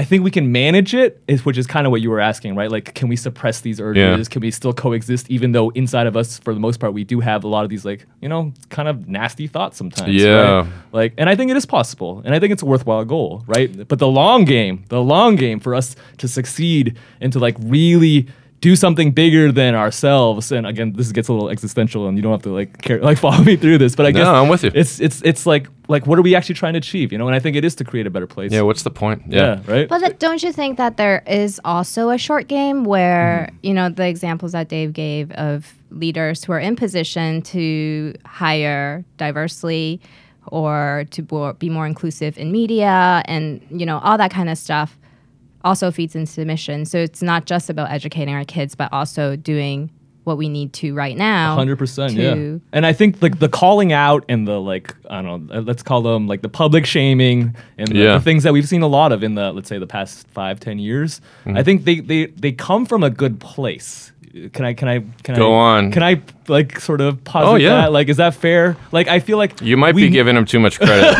I 0.00 0.04
think 0.04 0.24
we 0.24 0.30
can 0.30 0.50
manage 0.50 0.94
it, 0.94 1.22
is, 1.28 1.44
which 1.44 1.58
is 1.58 1.66
kind 1.66 1.86
of 1.86 1.90
what 1.90 2.00
you 2.00 2.08
were 2.08 2.20
asking, 2.20 2.56
right? 2.56 2.70
Like, 2.70 2.94
can 2.94 3.08
we 3.08 3.16
suppress 3.16 3.60
these 3.60 3.78
urges? 3.78 4.00
Yeah. 4.00 4.32
Can 4.32 4.40
we 4.40 4.50
still 4.50 4.72
coexist, 4.72 5.30
even 5.30 5.52
though 5.52 5.68
inside 5.70 6.06
of 6.06 6.16
us, 6.16 6.38
for 6.38 6.54
the 6.54 6.58
most 6.58 6.80
part, 6.80 6.94
we 6.94 7.04
do 7.04 7.20
have 7.20 7.44
a 7.44 7.48
lot 7.48 7.64
of 7.64 7.68
these, 7.68 7.84
like, 7.84 8.06
you 8.22 8.26
know, 8.26 8.54
kind 8.70 8.88
of 8.88 9.08
nasty 9.08 9.46
thoughts 9.46 9.76
sometimes. 9.76 10.14
Yeah. 10.14 10.60
right? 10.60 10.72
Like, 10.92 11.12
and 11.18 11.28
I 11.28 11.36
think 11.36 11.50
it 11.50 11.56
is 11.58 11.66
possible, 11.66 12.22
and 12.24 12.34
I 12.34 12.38
think 12.40 12.50
it's 12.50 12.62
a 12.62 12.64
worthwhile 12.64 13.04
goal, 13.04 13.44
right? 13.46 13.86
But 13.88 13.98
the 13.98 14.08
long 14.08 14.46
game, 14.46 14.86
the 14.88 15.02
long 15.02 15.36
game 15.36 15.60
for 15.60 15.74
us 15.74 15.96
to 16.16 16.28
succeed 16.28 16.96
and 17.20 17.30
to 17.34 17.38
like 17.38 17.56
really 17.60 18.26
do 18.60 18.76
something 18.76 19.10
bigger 19.12 19.50
than 19.50 19.74
ourselves. 19.74 20.52
And 20.52 20.66
again, 20.66 20.92
this 20.92 21.12
gets 21.12 21.28
a 21.28 21.32
little 21.32 21.48
existential, 21.48 22.06
and 22.08 22.16
you 22.18 22.22
don't 22.22 22.32
have 22.32 22.42
to 22.42 22.50
like 22.52 22.82
care, 22.82 23.00
like 23.00 23.18
follow 23.26 23.42
me 23.42 23.56
through 23.56 23.78
this. 23.78 23.94
But 23.96 24.06
I 24.06 24.10
No, 24.10 24.18
guess 24.20 24.26
I'm 24.28 24.48
with 24.48 24.64
you. 24.64 24.70
It's 24.74 25.00
it's 25.00 25.22
it's 25.22 25.46
like 25.46 25.68
like 25.88 26.06
what 26.06 26.18
are 26.18 26.22
we 26.22 26.34
actually 26.34 26.54
trying 26.56 26.74
to 26.74 26.78
achieve? 26.78 27.10
You 27.12 27.18
know, 27.18 27.26
and 27.26 27.34
I 27.34 27.38
think 27.40 27.56
it 27.56 27.64
is 27.64 27.74
to 27.76 27.84
create 27.84 28.06
a 28.06 28.10
better 28.10 28.26
place. 28.26 28.52
yeah, 28.52 28.60
what's 28.62 28.82
the 28.82 28.90
point? 28.90 29.22
yeah, 29.28 29.60
right. 29.66 29.88
But 29.88 30.00
that, 30.00 30.18
don't 30.18 30.42
you 30.42 30.52
think 30.52 30.76
that 30.76 30.96
there 30.98 31.22
is 31.26 31.60
also 31.64 32.10
a 32.10 32.18
short 32.18 32.48
game 32.48 32.84
where, 32.84 33.48
mm-hmm. 33.48 33.66
you 33.66 33.74
know, 33.74 33.88
the 33.88 34.06
examples 34.06 34.52
that 34.52 34.68
Dave 34.68 34.92
gave 34.92 35.30
of 35.32 35.74
leaders 35.90 36.44
who 36.44 36.52
are 36.52 36.60
in 36.60 36.76
position 36.76 37.42
to 37.42 38.14
hire 38.26 39.04
diversely 39.16 40.00
or 40.46 41.04
to 41.10 41.22
bo- 41.22 41.52
be 41.54 41.68
more 41.68 41.86
inclusive 41.86 42.38
in 42.38 42.52
media 42.52 43.22
and, 43.26 43.60
you 43.70 43.84
know, 43.86 43.98
all 43.98 44.16
that 44.18 44.30
kind 44.30 44.48
of 44.48 44.56
stuff 44.58 44.96
also 45.64 45.90
feeds 45.90 46.14
into 46.16 46.34
the 46.36 46.44
mission. 46.44 46.84
So 46.84 46.98
it's 46.98 47.22
not 47.22 47.46
just 47.46 47.70
about 47.70 47.90
educating 47.90 48.34
our 48.34 48.44
kids, 48.44 48.74
but 48.74 48.92
also 48.92 49.36
doing 49.36 49.90
what 50.24 50.36
we 50.36 50.48
need 50.50 50.72
to 50.74 50.94
right 50.94 51.16
now. 51.16 51.54
Hundred 51.54 51.76
percent, 51.76 52.12
yeah. 52.12 52.56
And 52.72 52.84
I 52.86 52.92
think 52.92 53.22
like 53.22 53.38
the 53.38 53.48
calling 53.48 53.92
out 53.92 54.24
and 54.28 54.46
the 54.46 54.60
like, 54.60 54.94
I 55.08 55.22
don't 55.22 55.46
know, 55.46 55.54
uh, 55.54 55.60
let's 55.62 55.82
call 55.82 56.02
them 56.02 56.28
like 56.28 56.42
the 56.42 56.48
public 56.48 56.84
shaming 56.84 57.56
and 57.78 57.88
the, 57.88 57.96
Yeah. 57.98 58.14
the 58.18 58.20
things 58.20 58.42
that 58.42 58.52
we've 58.52 58.68
seen 58.68 58.82
a 58.82 58.86
lot 58.86 59.12
of 59.12 59.22
in 59.22 59.34
the 59.34 59.50
let's 59.52 59.68
say 59.68 59.78
the 59.78 59.86
past 59.86 60.26
five, 60.28 60.60
ten 60.60 60.78
years. 60.78 61.20
Mm-hmm. 61.44 61.56
I 61.56 61.62
think 61.62 61.84
they 61.84 62.00
they 62.00 62.26
they 62.26 62.52
come 62.52 62.84
from 62.84 63.02
a 63.02 63.10
good 63.10 63.40
place. 63.40 64.12
Can 64.52 64.64
I 64.64 64.74
can 64.74 64.86
I 64.88 65.00
can 65.24 65.34
I 65.34 65.38
Go 65.38 65.54
I 65.56 65.76
on. 65.78 65.90
Can 65.90 66.04
I 66.04 66.22
like 66.46 66.78
sort 66.78 67.00
of 67.00 67.22
posit 67.24 67.48
Oh, 67.48 67.54
yeah. 67.56 67.70
that? 67.82 67.92
Like, 67.92 68.08
is 68.08 68.18
that 68.18 68.34
fair? 68.36 68.76
Like, 68.92 69.08
I 69.08 69.18
feel 69.18 69.36
like 69.38 69.60
You 69.60 69.76
might 69.76 69.94
we- 69.96 70.02
be 70.04 70.10
giving 70.10 70.36
them 70.36 70.44
too 70.44 70.60
much 70.60 70.78
credit. 70.78 71.16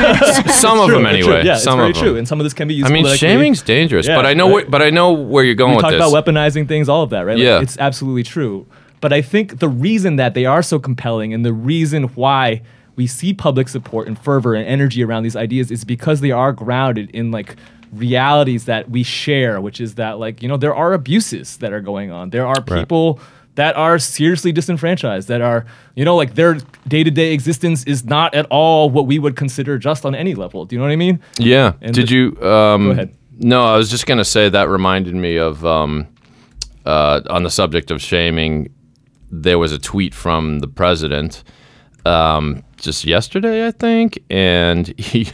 Some 0.52 0.78
of 0.78 0.86
True, 0.86 0.94
them 0.94 1.02
true. 1.04 1.06
anyway. 1.06 1.44
Yeah, 1.44 1.56
some 1.56 1.80
it's 1.80 1.80
very 1.80 1.88
of 1.90 1.94
them. 1.96 2.04
true. 2.04 2.16
And 2.18 2.28
some 2.28 2.38
of 2.38 2.44
this 2.44 2.52
can 2.54 2.68
be 2.68 2.74
used. 2.74 2.86
I 2.88 2.92
mean, 2.92 3.02
politically. 3.02 3.28
shaming's 3.28 3.62
dangerous, 3.62 4.06
Yeah, 4.06 4.14
but 4.14 4.26
I 4.26 4.34
know 4.34 4.46
where, 4.46 4.64
but 4.64 4.80
I 4.80 4.90
know 4.90 5.10
where 5.12 5.42
you're 5.42 5.56
going 5.56 5.70
we 5.72 5.76
with 5.78 5.82
talk 5.86 5.92
this. 5.92 6.08
about 6.08 6.24
weaponizing 6.24 6.68
things, 6.68 6.88
all 6.88 7.02
of 7.02 7.10
that, 7.10 7.22
right? 7.22 7.36
Like, 7.36 7.42
Yeah. 7.44 7.60
it's 7.60 7.76
absolutely 7.78 8.22
true. 8.22 8.66
But 9.00 9.12
I 9.12 9.22
think 9.22 9.58
the 9.58 9.68
reason 9.68 10.14
that 10.16 10.34
they 10.34 10.46
are 10.46 10.62
so 10.62 10.78
compelling 10.78 11.34
and 11.34 11.44
the 11.44 11.52
reason 11.52 12.04
why 12.14 12.62
we 12.94 13.08
see 13.08 13.32
public 13.34 13.68
support 13.68 14.06
and 14.06 14.16
fervor 14.18 14.54
and 14.54 14.64
energy 14.68 15.02
around 15.02 15.24
these 15.24 15.34
ideas 15.36 15.70
is 15.72 15.84
because 15.84 16.20
they 16.20 16.30
are 16.30 16.52
grounded 16.52 17.10
in 17.10 17.30
like 17.32 17.56
realities 17.92 18.64
that 18.66 18.90
we 18.90 19.02
share, 19.02 19.60
which 19.60 19.80
is 19.80 19.96
that 19.96 20.18
like, 20.18 20.42
you 20.42 20.48
know, 20.48 20.56
there 20.56 20.74
are 20.74 20.92
abuses 20.92 21.56
that 21.58 21.72
are 21.72 21.80
going 21.80 22.10
on. 22.10 22.30
There 22.30 22.46
are 22.46 22.60
people 22.62 23.20
that 23.56 23.76
are 23.76 23.98
seriously 23.98 24.52
disenfranchised, 24.52 25.28
that 25.28 25.40
are, 25.40 25.66
you 25.96 26.04
know, 26.04 26.14
like 26.16 26.34
their 26.34 26.54
day 26.86 27.02
to 27.02 27.10
day 27.10 27.32
existence 27.34 27.82
is 27.84 28.04
not 28.04 28.32
at 28.34 28.46
all 28.48 28.88
what 28.88 29.06
we 29.06 29.18
would 29.18 29.34
consider 29.36 29.76
just 29.76 30.06
on 30.06 30.14
any 30.14 30.34
level. 30.34 30.64
Do 30.64 30.74
you 30.76 30.78
know 30.80 30.86
what 30.86 30.92
I 30.92 30.96
mean? 30.96 31.20
Yeah. 31.38 31.72
And 31.82 31.92
Did 31.94 32.08
the- 32.08 32.14
you? 32.14 32.28
Um, 32.42 32.84
Go 32.86 32.90
ahead. 32.92 33.16
No, 33.42 33.64
I 33.64 33.76
was 33.76 33.90
just 33.90 34.06
gonna 34.06 34.24
say 34.24 34.48
that 34.50 34.68
reminded 34.68 35.14
me 35.14 35.36
of 35.36 35.64
um, 35.64 36.06
uh, 36.84 37.22
on 37.30 37.42
the 37.42 37.50
subject 37.50 37.90
of 37.90 38.00
shaming. 38.02 38.72
There 39.30 39.58
was 39.58 39.72
a 39.72 39.78
tweet 39.78 40.14
from 40.14 40.58
the 40.58 40.68
president 40.68 41.42
um, 42.04 42.62
just 42.80 43.04
yesterday, 43.04 43.66
I 43.66 43.70
think, 43.70 44.22
and 44.28 44.88
he 44.98 45.28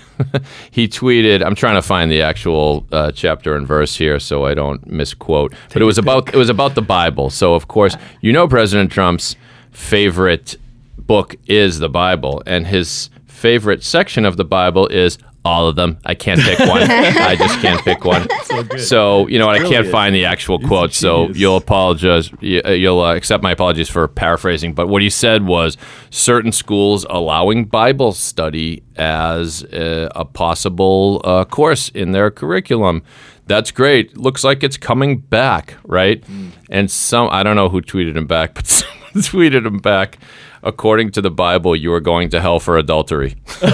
he 0.71 0.89
tweeted. 0.89 1.45
I'm 1.45 1.55
trying 1.55 1.77
to 1.77 1.83
find 1.83 2.11
the 2.11 2.23
actual 2.23 2.87
uh, 2.93 3.13
chapter 3.13 3.57
and 3.57 3.67
verse 3.67 3.97
here 3.97 4.19
so 4.21 4.45
I 4.45 4.55
don't 4.55 4.87
misquote. 4.87 5.55
But 5.73 5.83
it 5.83 5.85
was 5.85 5.99
about 5.99 6.35
it 6.35 6.37
was 6.37 6.51
about 6.51 6.75
the 6.75 6.83
Bible. 6.83 7.31
So 7.31 7.55
of 7.55 7.69
course, 7.69 7.97
you 8.21 8.33
know 8.33 8.47
President 8.47 8.91
Trump's 8.93 9.37
favorite 9.71 10.57
book 10.99 11.37
is 11.47 11.79
the 11.79 11.89
Bible, 11.89 12.43
and 12.47 12.67
his 12.67 13.11
favorite 13.27 13.83
section 13.83 14.25
of 14.25 14.37
the 14.37 14.45
Bible 14.45 14.87
is 14.89 15.19
all 15.47 15.69
of 15.69 15.77
them. 15.77 15.99
I 16.05 16.15
can't 16.15 16.41
pick 16.41 16.59
one. 16.59 16.83
I 16.91 17.37
just 17.37 17.61
can't 17.61 17.81
pick 17.85 18.05
one. 18.05 18.27
So, 18.79 19.27
you 19.29 19.39
know, 19.39 19.49
and 19.51 19.65
I 19.65 19.69
can't 19.69 19.87
find 19.89 20.15
the 20.15 20.25
actual 20.25 20.59
He's 20.59 20.67
quote. 20.69 20.93
So 20.95 21.29
you'll 21.31 21.57
apologize. 21.57 22.33
uh, 22.33 22.71
You'll 22.71 23.01
uh, 23.01 23.15
accept 23.15 23.43
my 23.43 23.53
apologies 23.53 23.89
for 23.89 24.07
paraphrasing. 24.09 24.75
But 24.75 24.89
what 24.89 25.03
he 25.03 25.11
said 25.11 25.47
was 25.47 25.77
certain 26.11 26.53
schools 26.53 27.05
allowing 27.09 27.67
Bible 27.67 28.13
study 28.13 28.83
as 28.97 29.63
a, 29.73 30.09
a 30.15 30.25
possible 30.25 31.21
uh, 31.25 31.45
course 31.45 31.89
in 31.91 32.13
their 32.13 32.31
curriculum. 32.31 33.03
That's 33.47 33.71
great. 33.71 34.17
Looks 34.17 34.43
like 34.43 34.63
it's 34.65 34.77
coming 34.77 35.19
back, 35.19 35.75
right? 35.85 36.25
And 36.71 36.91
some, 36.91 37.29
I 37.31 37.43
don't 37.43 37.57
know 37.57 37.69
who 37.69 37.81
tweeted 37.81 38.17
him 38.17 38.27
back, 38.27 38.55
but 38.57 38.67
someone 38.67 39.01
tweeted 39.17 39.65
him 39.67 39.79
back. 39.79 40.19
According 40.67 41.13
to 41.13 41.23
the 41.23 41.31
Bible, 41.31 41.77
you 41.77 41.93
are 41.93 42.01
going 42.01 42.29
to 42.31 42.41
hell 42.41 42.59
for 42.59 42.77
adultery. 42.77 43.37
Keep 43.61 43.71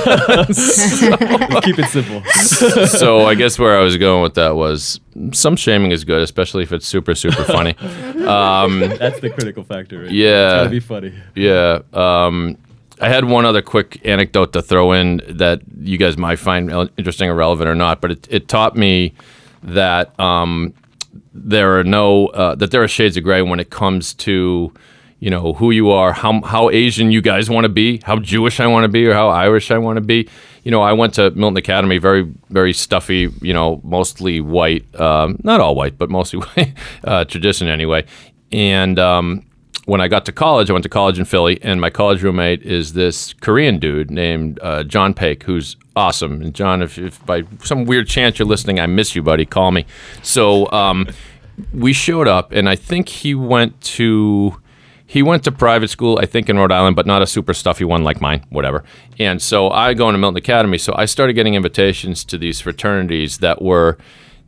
it 1.79 1.89
simple. 1.89 2.23
so 2.87 3.25
I 3.25 3.35
guess 3.35 3.59
where 3.59 3.79
I 3.79 3.83
was 3.83 3.97
going 3.97 4.23
with 4.23 4.35
that 4.35 4.57
was 4.57 5.01
some 5.33 5.57
shaming 5.57 5.91
is 5.91 6.05
good, 6.05 6.21
especially 6.21 6.65
if 6.65 6.71
it's 6.71 6.87
super 6.87 7.15
super 7.15 7.45
funny. 7.45 7.75
That's 7.81 9.21
the 9.21 9.31
critical 9.31 9.65
factor. 9.65 10.03
Right? 10.03 10.11
Yeah. 10.11 10.45
It's 10.45 10.59
gotta 10.59 10.71
be 10.71 10.81
funny. 10.81 11.15
Yeah. 11.35 11.81
Um, 11.95 12.59
I 13.01 13.09
had 13.09 13.25
one 13.25 13.47
other 13.47 13.63
quick 13.63 14.01
anecdote 14.05 14.53
to 14.53 14.61
throw 14.61 14.93
in 14.93 15.23
that 15.29 15.63
you 15.81 15.97
guys 15.97 16.19
might 16.19 16.39
find 16.39 16.71
interesting 16.99 17.31
or 17.31 17.35
relevant 17.35 17.71
or 17.71 17.75
not, 17.75 18.03
but 18.03 18.11
it, 18.11 18.29
it 18.31 18.49
taught 18.49 18.77
me 18.77 19.15
that 19.63 20.19
um, 20.21 20.75
there 21.33 21.79
are 21.79 21.85
no 21.85 22.27
uh, 22.29 22.55
that 22.57 22.71
there 22.71 22.83
are 22.83 22.89
shades 22.89 23.17
of 23.17 23.25
gray 23.25 23.41
when 23.41 23.61
it 23.61 23.71
comes 23.71 24.13
to 24.15 24.73
you 25.23 25.31
know 25.31 25.53
who 25.53 25.71
you 25.71 25.93
are, 25.93 26.13
how 26.13 26.41
how 26.43 26.69
Asian 26.71 27.13
you 27.13 27.23
guys 27.23 27.49
want 27.49 27.65
to 27.65 27.69
be, 27.69 28.01
how 28.03 28.19
Jewish 28.19 28.59
I 28.59 28.67
want 28.67 28.83
to 28.83 28.89
be, 28.89 29.07
or 29.07 29.15
how 29.15 29.29
Irish 29.29 29.71
I 29.71 29.79
want 29.79 29.97
to 29.97 30.01
be. 30.01 30.29
You 30.65 30.73
know, 30.73 30.83
I 30.83 30.95
went 30.95 31.15
to 31.15 31.31
Milton 31.31 31.59
Academy, 31.59 31.99
very 31.99 32.29
very 32.51 32.73
stuffy, 32.73 33.31
you 33.41 33.55
know, 33.55 33.81
mostly 33.85 34.41
white, 34.41 34.85
um, 35.01 35.39
not 35.45 35.61
all 35.61 35.77
white, 35.77 35.97
but 35.97 36.11
mostly 36.11 36.41
white 36.57 36.75
uh, 37.05 37.25
tradition 37.25 37.69
anyway, 37.69 38.05
and. 38.51 38.99
Um, 38.99 39.47
when 39.85 40.01
I 40.01 40.07
got 40.07 40.25
to 40.27 40.33
college, 40.33 40.71
I 40.71 40.75
went 40.75 40.85
to 40.85 40.89
college 40.89 41.19
in 41.19 41.25
Philly, 41.25 41.59
and 41.61 41.81
my 41.81 41.91
college 41.91 42.23
roommate 42.23 42.63
is 42.63 42.93
this 42.93 43.33
Korean 43.33 43.81
dude 43.81 44.13
named 44.13 44.61
uh, 44.63 44.85
John 44.85 45.13
Paik, 45.13 45.43
who's 45.43 45.77
awesome. 45.97 46.41
And 46.41 46.55
John, 46.55 46.83
if, 46.83 46.99
if 46.99 47.27
by 47.27 47.43
some 47.65 47.85
weird 47.85 48.07
chance 48.07 48.39
you're 48.39 48.47
listening, 48.47 48.79
I 48.79 48.87
miss 48.87 49.17
you, 49.17 49.25
buddy. 49.25 49.45
Call 49.45 49.73
me. 49.73 49.85
So 50.23 50.71
um, 50.71 51.09
we 51.75 51.93
showed 51.93 52.29
up, 52.29 52.53
and 52.53 52.69
I 52.69 52.77
think 52.77 53.09
he 53.09 53.35
went 53.35 53.81
to 53.81 54.62
he 55.13 55.23
went 55.23 55.45
to 55.45 55.53
private 55.53 55.89
school, 55.89 56.19
I 56.23 56.25
think 56.25 56.49
in 56.49 56.57
Rhode 56.57 56.73
Island, 56.73 56.97
but 56.97 57.05
not 57.05 57.21
a 57.21 57.27
super 57.27 57.53
stuffy 57.53 57.85
one 57.85 58.03
like 58.03 58.23
mine, 58.23 58.47
whatever. 58.49 58.83
And 59.19 59.43
so 59.43 59.69
I 59.69 59.93
go 59.93 60.09
into 60.09 60.17
Milton 60.17 60.39
Academy, 60.39 60.79
so 60.79 60.95
I 60.97 61.05
started 61.05 61.35
getting 61.35 61.53
invitations 61.53 62.25
to 62.25 62.39
these 62.39 62.63
fraternities 62.63 63.37
that 63.39 63.61
were 63.61 63.99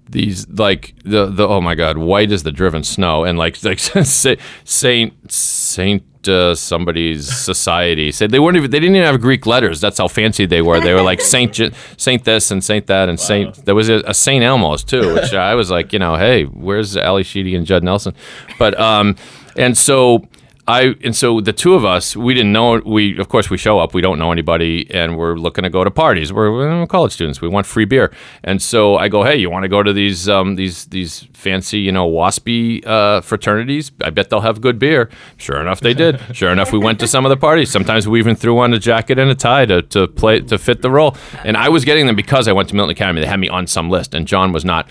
these 0.09 0.49
like 0.49 0.95
the 1.05 1.27
the 1.27 1.47
oh 1.47 1.61
my 1.61 1.75
god, 1.75 1.99
white 1.99 2.33
as 2.33 2.45
the 2.45 2.51
driven 2.51 2.83
snow, 2.83 3.25
and 3.25 3.37
like 3.37 3.63
like 3.63 3.79
Saint 3.79 4.41
Saint 4.65 5.31
Saint 5.31 6.03
uh, 6.29 6.55
somebody's 6.55 7.31
society 7.31 8.11
said 8.11 8.31
they 8.31 8.39
weren't 8.39 8.57
even 8.57 8.71
they 8.71 8.81
didn't 8.81 8.97
even 8.97 9.07
have 9.07 9.21
Greek 9.21 9.45
letters. 9.45 9.83
That's 9.83 9.99
how 9.99 10.09
fancy 10.09 10.47
they 10.47 10.63
were. 10.63 10.81
They 10.81 10.95
were 10.95 11.03
like 11.03 11.21
Saint 11.21 11.61
Saint 11.99 12.25
this 12.25 12.51
and 12.51 12.65
Saint 12.65 12.87
that 12.87 13.11
and 13.11 13.21
Saint. 13.21 13.67
There 13.67 13.75
was 13.75 13.91
a, 13.91 14.03
a 14.07 14.15
Saint 14.15 14.43
Elmo's 14.43 14.83
too, 14.83 15.13
which 15.13 15.35
I 15.35 15.55
was 15.57 15.71
like, 15.71 15.93
you 15.93 15.99
know, 15.99 16.17
hey, 16.17 16.45
where's 16.45 16.97
Ally 16.97 17.21
Sheedy 17.21 17.55
and 17.55 17.67
Judd 17.67 17.85
Nelson? 17.85 18.15
But 18.59 18.81
um, 18.81 19.17
and 19.59 19.77
so. 19.77 20.27
I 20.67 20.95
and 21.05 21.15
so 21.15 21.41
the 21.43 21.53
two 21.53 21.75
of 21.75 21.85
us, 21.85 22.17
we 22.17 22.33
didn't 22.33 22.53
know. 22.53 22.79
We 22.79 23.19
of 23.19 23.29
course 23.29 23.51
we 23.51 23.59
show 23.59 23.79
up. 23.79 23.93
We 23.93 24.01
don't 24.01 24.19
know 24.19 24.33
anybody, 24.33 24.91
and 24.91 25.19
we're 25.19 25.37
looking 25.37 25.65
to 25.65 25.71
go 25.71 25.85
to 25.85 25.91
parties. 25.91 26.33
We're, 26.33 26.51
we're 26.51 26.87
college 26.87 27.13
students. 27.13 27.43
We 27.43 27.49
want 27.49 27.67
free 27.67 27.85
beer, 27.85 28.11
and 28.43 28.63
so 28.63 28.97
I 28.97 29.09
go, 29.09 29.25
"Hey, 29.25 29.37
you 29.37 29.51
want 29.51 29.65
to 29.65 29.69
go 29.69 29.83
to 29.83 29.93
these 29.93 30.27
um, 30.27 30.55
these 30.55 30.87
these 30.87 31.29
fancy, 31.35 31.81
you 31.81 31.93
know, 31.93 32.11
waspy 32.11 32.85
uh, 32.87 33.21
fraternities? 33.21 33.93
I 34.03 34.09
bet 34.09 34.31
they'll 34.31 34.41
have 34.41 34.63
good 34.63 34.79
beer." 34.79 35.11
Sure 35.37 35.61
enough, 35.61 35.81
they 35.81 35.93
did. 35.93 36.19
sure 36.33 36.51
enough, 36.51 36.73
we 36.73 36.79
went 36.79 36.99
to 37.01 37.07
some 37.07 37.27
of 37.27 37.31
the 37.31 37.37
parties. 37.37 37.71
Sometimes 37.71 38.09
we 38.09 38.19
even 38.19 38.35
threw 38.35 38.59
on 38.59 38.73
a 38.73 38.79
jacket 38.79 39.19
and 39.19 39.31
a 39.31 39.35
tie 39.35 39.67
to, 39.67 39.83
to 39.83 40.09
play 40.09 40.41
to 40.41 40.57
fit 40.57 40.81
the 40.81 40.91
role. 40.91 41.15
And 41.45 41.59
I 41.59 41.69
was 41.69 41.85
getting 41.85 42.07
them 42.07 42.17
because 42.17 42.49
I 42.49 42.53
went 42.53 42.71
to 42.71 42.75
Milton 42.75 42.93
Academy. 42.93 43.21
They 43.21 43.27
had 43.27 43.41
me 43.41 43.51
on 43.51 43.67
some 43.67 43.91
list, 43.91 44.15
and 44.15 44.27
John 44.27 44.53
was 44.53 44.65
not. 44.65 44.89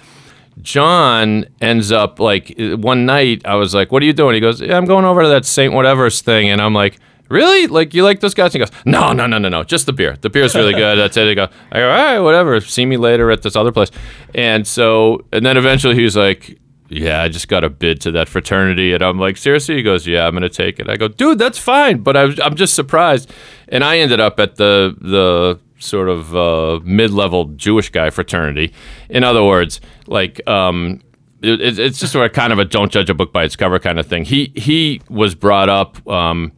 John 0.62 1.46
ends 1.62 1.92
up 1.92 2.20
like 2.20 2.54
one 2.58 3.06
night 3.06 3.42
I 3.46 3.56
was 3.56 3.74
like, 3.74 3.92
"What 3.92 4.02
are 4.04 4.06
you 4.06 4.14
doing?" 4.14 4.36
He 4.36 4.40
goes, 4.40 4.62
yeah, 4.62 4.78
"I'm 4.78 4.86
going 4.86 5.06
over 5.06 5.24
to 5.24 5.30
that 5.30 5.46
Saint 5.46 5.74
Whatever's 5.74 6.22
thing," 6.22 6.50
and 6.50 6.62
I'm 6.62 6.74
like. 6.74 7.00
Really? 7.30 7.66
Like 7.66 7.96
you 7.96 8.04
like 8.04 8.20
those 8.20 8.36
guys? 8.36 8.54
And 8.54 8.54
he 8.54 8.60
goes, 8.60 8.84
no, 8.86 9.12
no, 9.12 9.26
no, 9.26 9.40
no, 9.40 9.50
no, 9.50 9.64
just 9.64 9.88
the 9.88 9.94
beer. 9.94 10.18
The 10.22 10.30
beer's 10.30 10.54
really 10.54 10.74
good. 10.84 10.98
That's 11.00 11.18
it. 11.18 11.28
He 11.28 11.34
go, 11.34 11.48
I 11.72 11.80
go, 11.80 11.90
all 11.90 11.96
right, 11.96 12.20
whatever. 12.20 12.60
See 12.62 12.86
me 12.86 12.96
later 12.96 13.32
at 13.32 13.42
this 13.42 13.56
other 13.56 13.72
place. 13.72 13.90
And 14.36 14.68
so, 14.68 15.26
and 15.32 15.44
then 15.44 15.58
eventually 15.58 15.96
he 15.96 16.04
was 16.04 16.16
like, 16.16 16.60
yeah, 16.90 17.24
I 17.24 17.30
just 17.30 17.48
got 17.48 17.64
a 17.64 17.70
bid 17.72 18.02
to 18.02 18.12
that 18.12 18.30
fraternity. 18.30 18.94
And 18.94 19.02
I'm 19.02 19.18
like, 19.18 19.38
seriously? 19.38 19.76
He 19.76 19.84
goes, 19.84 20.06
yeah, 20.06 20.28
I'm 20.28 20.34
going 20.34 20.44
to 20.44 20.50
take 20.50 20.80
it. 20.80 20.90
I 20.90 20.96
go, 20.98 21.08
dude, 21.08 21.40
that's 21.40 21.58
fine. 21.58 22.02
But 22.02 22.16
I 22.16 22.36
I'm 22.44 22.56
just 22.56 22.76
surprised. 22.76 23.32
And 23.68 23.84
I 23.84 23.98
ended 23.98 24.20
up 24.20 24.40
at 24.40 24.58
the, 24.58 24.96
the 25.02 25.60
sort 25.84 26.10
of 26.10 26.36
uh, 26.36 26.80
mid-level 26.84 27.46
Jewish 27.56 27.90
guy 27.90 28.10
fraternity. 28.10 28.74
In 29.10 29.24
other 29.24 29.44
words, 29.44 29.82
like, 30.08 30.46
um, 30.48 31.02
it, 31.42 31.60
it- 31.62 31.80
it's 31.80 32.00
just 32.00 32.14
sort 32.14 32.26
of 32.26 32.34
kind 32.34 32.54
of 32.54 32.60
a 32.60 32.66
don't 32.66 32.92
judge 32.92 33.10
a 33.10 33.14
book 33.14 33.32
by 33.34 33.44
its 33.44 33.56
cover 33.56 33.80
kind 33.80 34.00
of 34.00 34.08
thing. 34.08 34.26
He, 34.26 34.52
he 34.56 35.02
was 35.10 35.36
brought 35.36 35.70
up 35.70 36.06
um, 36.08 36.52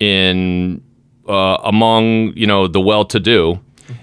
in 0.00 0.82
uh, 1.28 1.58
among, 1.64 2.32
you 2.36 2.46
know, 2.46 2.66
the 2.66 2.80
well-to-do. 2.80 3.60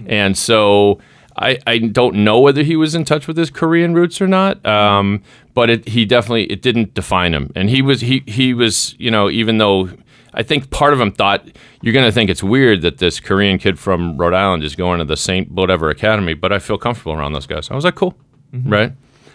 And 0.08 0.38
so 0.38 1.00
I, 1.38 1.58
I 1.68 1.78
don't 1.80 2.16
know 2.24 2.40
whether 2.40 2.64
he 2.64 2.76
was 2.76 2.96
in 2.96 3.04
touch 3.06 3.28
with 3.28 3.38
his 3.38 3.50
Korean 3.50 3.94
roots 3.94 4.22
or 4.22 4.28
not. 4.28 4.64
Um, 4.66 5.22
but 5.54 5.70
it, 5.70 5.88
he 5.90 6.06
definitely 6.06 6.46
it 6.46 6.62
didn't 6.62 6.94
define 6.94 7.34
him, 7.34 7.52
and 7.58 7.70
he 7.70 7.82
was 7.82 8.00
he 8.00 8.24
he 8.26 8.54
was 8.54 8.96
you 8.98 9.12
know 9.12 9.30
even 9.30 9.58
though 9.58 9.90
I 10.34 10.44
think 10.44 10.70
part 10.70 10.94
of 10.94 11.00
them 11.00 11.12
thought 11.12 11.46
you're 11.82 11.94
going 11.94 12.06
to 12.06 12.12
think 12.12 12.30
it's 12.30 12.44
weird 12.44 12.82
that 12.84 13.00
this 13.00 13.20
Korean 13.20 13.58
kid 13.58 13.78
from 13.78 14.18
Rhode 14.18 14.34
Island 14.34 14.64
is 14.64 14.76
going 14.76 15.00
to 15.00 15.06
the 15.06 15.18
Saint 15.18 15.52
whatever 15.52 15.90
academy, 15.90 16.34
but 16.34 16.54
I 16.54 16.60
feel 16.60 16.78
comfortable 16.78 17.14
around 17.14 17.34
those 17.34 17.48
guys. 17.48 17.70
I 17.70 17.76
was 17.76 17.84
like, 17.84 17.96
cool, 17.96 18.16
right? 18.54 18.94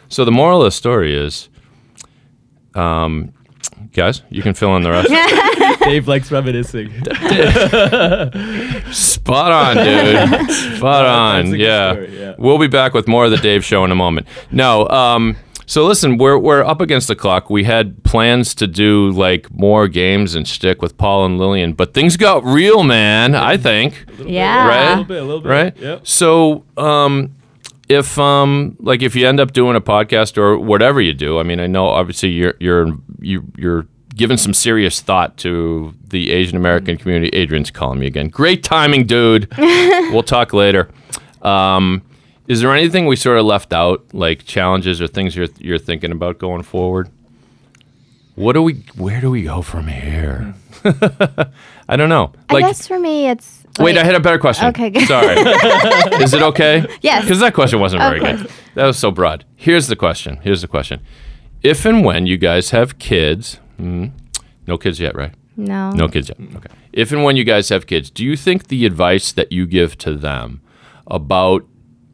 So 0.09 0.25
the 0.25 0.33
moral 0.33 0.63
of 0.63 0.67
the 0.67 0.71
story 0.71 1.15
is, 1.17 1.49
um, 2.75 3.33
guys, 3.93 4.23
you 4.31 4.43
can 4.43 4.55
fill 4.55 4.75
in 4.77 4.83
the 4.83 4.91
rest. 4.91 5.11
Dave 5.85 6.09
likes 6.09 6.33
reminiscing. 6.33 6.91
Spot 8.93 9.53
on, 9.53 9.77
dude. 9.77 10.51
Spot 10.77 11.07
on. 11.07 11.45
That's 11.45 11.49
a 11.49 11.57
good 11.57 11.61
Yeah. 11.61 11.93
story, 11.93 12.19
yeah. 12.21 12.35
We'll 12.39 12.59
be 12.59 12.67
back 12.69 12.95
with 12.95 13.09
more 13.09 13.25
of 13.25 13.31
the 13.31 13.37
Dave 13.37 13.65
show 13.65 13.85
in 13.85 13.91
a 13.91 13.95
moment. 13.95 14.27
No, 14.51 14.89
um, 14.89 15.37
so 15.67 15.85
listen, 15.85 16.17
we're 16.17 16.39
we're 16.39 16.65
up 16.65 16.81
against 16.81 17.09
the 17.09 17.17
clock. 17.17 17.51
We 17.51 17.65
had 17.65 18.03
plans 18.05 18.55
to 18.57 18.67
do 18.67 19.11
like 19.11 19.51
more 19.51 19.89
games 19.89 20.35
and 20.35 20.47
stick 20.47 20.81
with 20.81 20.97
Paul 20.97 21.27
and 21.27 21.39
Lillian, 21.39 21.73
but 21.73 21.93
things 21.93 22.17
got 22.17 22.45
real, 22.45 22.85
man. 22.85 23.35
I 23.35 23.57
think. 23.57 24.07
Yeah. 24.25 24.69
Right? 24.69 24.85
A 24.85 24.89
little 24.91 25.05
bit, 25.05 25.23
a 25.23 25.25
little 25.25 25.41
bit. 25.41 25.49
Right? 25.49 25.77
Yep. 25.77 26.07
So, 26.07 26.65
um, 26.77 27.35
if 27.89 28.19
um, 28.19 28.77
like 28.81 29.03
if 29.03 29.15
you 29.17 29.27
end 29.27 29.41
up 29.41 29.53
doing 29.53 29.77
a 29.77 29.81
podcast 29.81 30.39
or 30.39 30.59
whatever 30.59 31.01
you 31.01 31.13
do, 31.13 31.39
I 31.39 31.43
mean, 31.43 31.61
I 31.61 31.67
know 31.67 31.87
obviously 31.87 32.31
you're 32.31 32.55
you're 32.59 32.97
you, 33.21 33.45
you're 33.57 33.87
giving 34.15 34.37
some 34.37 34.55
serious 34.55 35.01
thought 35.01 35.37
to 35.39 35.95
the 36.09 36.31
Asian 36.31 36.57
American 36.57 36.97
community. 36.97 37.29
Adrian's 37.37 37.71
calling 37.71 37.99
me 37.99 38.07
again. 38.07 38.29
Great 38.29 38.63
timing, 38.65 39.07
dude. 39.07 39.53
we'll 39.59 40.23
talk 40.23 40.53
later. 40.53 40.89
Um, 41.43 42.03
is 42.49 42.61
there 42.61 42.73
anything 42.75 43.07
we 43.07 43.17
sort 43.17 43.39
of 43.39 43.45
left 43.45 43.73
out, 43.73 44.05
like 44.13 44.45
challenges 44.45 45.01
or 45.01 45.07
things 45.09 45.35
you're 45.37 45.49
you're 45.59 45.79
thinking 45.79 46.13
about 46.13 46.39
going 46.39 46.63
forward? 46.63 47.11
What 48.35 48.53
do 48.53 48.63
we? 48.63 48.75
Where 48.97 49.21
do 49.21 49.31
we 49.31 49.43
go 49.43 49.63
from 49.63 49.89
here? 49.89 50.55
I 51.89 51.97
don't 51.97 52.09
know. 52.09 52.33
I 52.51 52.61
guess 52.61 52.87
for 52.87 52.99
me, 52.99 53.29
it's. 53.29 53.65
Wait, 53.79 53.95
like- 53.97 54.05
I 54.05 54.07
had 54.07 54.15
a 54.15 54.21
better 54.21 54.39
question. 54.39 54.69
Okay, 54.69 54.91
good. 54.91 55.07
Sorry. 55.07 55.37
Is 56.23 56.33
it 56.35 56.43
okay? 56.43 56.87
Yes. 57.03 57.23
Because 57.23 57.41
that 57.41 57.55
question 57.55 57.79
wasn't 57.81 58.03
Of 58.03 58.09
very 58.11 58.21
good. 58.21 58.51
That 58.75 58.87
was 58.87 58.99
so 58.99 59.11
broad. 59.11 59.45
Here's 59.57 59.87
the 59.89 59.97
question. 59.97 60.37
Here's 60.43 60.63
the 60.63 60.69
question. 60.69 61.01
If 61.63 61.85
and 61.85 62.05
when 62.05 62.27
you 62.27 62.37
guys 62.39 62.71
have 62.71 62.99
kids, 62.99 63.59
mm, 63.81 64.13
no 64.67 64.79
kids 64.79 65.01
yet, 65.01 65.15
right? 65.15 65.33
No. 65.57 65.91
No 65.93 66.09
kids 66.09 66.29
yet. 66.29 66.39
Okay. 66.57 66.69
If 66.93 67.13
and 67.13 67.23
when 67.25 67.37
you 67.37 67.45
guys 67.45 67.69
have 67.71 67.87
kids, 67.87 68.11
do 68.11 68.25
you 68.25 68.37
think 68.37 68.69
the 68.69 68.87
advice 68.87 69.33
that 69.33 69.53
you 69.53 69.67
give 69.67 69.99
to 69.99 70.15
them 70.15 70.61
about 71.07 71.67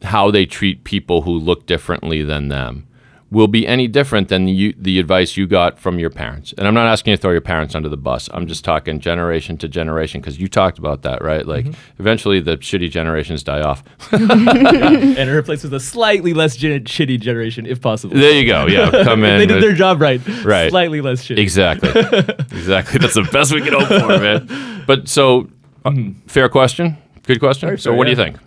how 0.03 0.31
they 0.31 0.45
treat 0.45 0.83
people 0.83 1.21
who 1.21 1.31
look 1.31 1.65
differently 1.65 2.23
than 2.23 2.49
them 2.49 2.87
will 3.33 3.47
be 3.47 3.65
any 3.65 3.87
different 3.87 4.29
than 4.29 4.47
you, 4.47 4.75
the 4.77 4.99
advice 4.99 5.35
you 5.35 5.47
got 5.47 5.79
from 5.79 5.97
your 5.97 6.11
parents? 6.11 6.53
And 6.55 6.67
I'm 6.67 6.75
not 6.75 6.85
asking 6.85 7.11
you 7.11 7.17
to 7.17 7.21
throw 7.21 7.31
your 7.31 7.41
parents 7.41 7.73
under 7.73 7.89
the 7.89 7.97
bus. 7.97 8.29
I'm 8.31 8.45
just 8.45 8.63
talking 8.63 8.99
generation 8.99 9.57
to 9.57 9.67
generation 9.67 10.21
because 10.21 10.39
you 10.39 10.47
talked 10.47 10.77
about 10.77 11.01
that, 11.01 11.23
right? 11.23 11.45
Like 11.45 11.65
eventually 11.97 12.39
the 12.39 12.57
shitty 12.57 12.91
generations 12.91 13.41
die 13.43 13.61
off. 13.61 13.83
and 14.11 15.17
it 15.17 15.33
replaces 15.33 15.73
a 15.73 15.79
slightly 15.79 16.33
less 16.33 16.55
gen- 16.55 16.83
shitty 16.83 17.19
generation, 17.19 17.65
if 17.65 17.81
possible. 17.81 18.15
there 18.15 18.39
you 18.39 18.45
go. 18.45 18.67
Yeah. 18.67 18.91
Come 19.03 19.23
in. 19.23 19.39
they 19.39 19.47
did 19.47 19.55
with- 19.55 19.63
their 19.63 19.73
job 19.73 19.99
right. 19.99 20.21
Right. 20.45 20.69
Slightly 20.69 21.01
less 21.01 21.27
shitty. 21.27 21.39
Exactly. 21.39 21.89
exactly. 21.89 22.99
That's 22.99 23.15
the 23.15 23.27
best 23.31 23.51
we 23.51 23.61
can 23.61 23.73
hope 23.73 23.87
for, 23.87 24.19
man. 24.19 24.83
But 24.85 25.09
so, 25.09 25.49
uh, 25.83 25.91
fair 26.27 26.49
question. 26.49 26.97
Good 27.23 27.39
question. 27.39 27.67
Very 27.67 27.79
so, 27.79 27.91
fair, 27.91 27.97
what 27.97 28.03
do 28.03 28.11
you 28.11 28.15
think? 28.15 28.37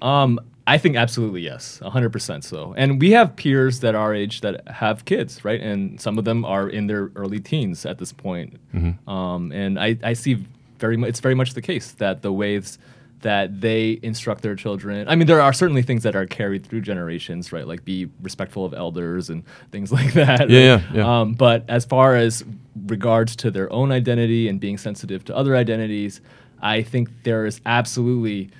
Um, 0.00 0.40
I 0.68 0.76
think 0.76 0.96
absolutely 0.96 1.40
yes, 1.40 1.80
100% 1.82 2.44
so. 2.44 2.74
And 2.76 3.00
we 3.00 3.12
have 3.12 3.34
peers 3.36 3.80
that 3.80 3.94
our 3.94 4.14
age 4.14 4.42
that 4.42 4.68
have 4.68 5.06
kids, 5.06 5.42
right? 5.42 5.60
And 5.60 5.98
some 5.98 6.18
of 6.18 6.26
them 6.26 6.44
are 6.44 6.68
in 6.68 6.88
their 6.88 7.10
early 7.16 7.40
teens 7.40 7.86
at 7.86 7.96
this 7.96 8.12
point. 8.12 8.58
Um, 9.08 9.50
and 9.50 9.80
I, 9.80 9.96
I 10.02 10.12
see 10.12 10.44
very 10.78 10.98
much, 10.98 11.08
it's 11.08 11.20
very 11.20 11.34
much 11.34 11.54
the 11.54 11.62
case 11.62 11.92
that 11.92 12.20
the 12.20 12.32
ways 12.32 12.78
that 13.22 13.62
they 13.62 13.98
instruct 14.02 14.42
their 14.42 14.54
children. 14.54 15.08
I 15.08 15.16
mean, 15.16 15.26
there 15.26 15.40
are 15.40 15.54
certainly 15.54 15.80
things 15.80 16.02
that 16.02 16.14
are 16.14 16.26
carried 16.26 16.66
through 16.66 16.82
generations, 16.82 17.50
right? 17.50 17.66
Like 17.66 17.86
be 17.86 18.10
respectful 18.20 18.66
of 18.66 18.74
elders 18.74 19.30
and 19.30 19.44
things 19.72 19.90
like 19.98 20.12
that. 20.12 20.50
Yeah, 20.50 20.74
right? 20.74 20.82
yeah, 20.92 20.96
yeah. 20.96 21.20
Um, 21.20 21.32
but 21.32 21.64
as 21.68 21.86
far 21.86 22.14
as 22.14 22.44
regards 22.86 23.36
to 23.36 23.50
their 23.50 23.72
own 23.72 23.90
identity 23.90 24.48
and 24.48 24.60
being 24.60 24.76
sensitive 24.76 25.24
to 25.24 25.34
other 25.34 25.56
identities, 25.56 26.20
I 26.60 26.82
think 26.82 27.08
there 27.22 27.46
is 27.46 27.62
absolutely 27.64 28.50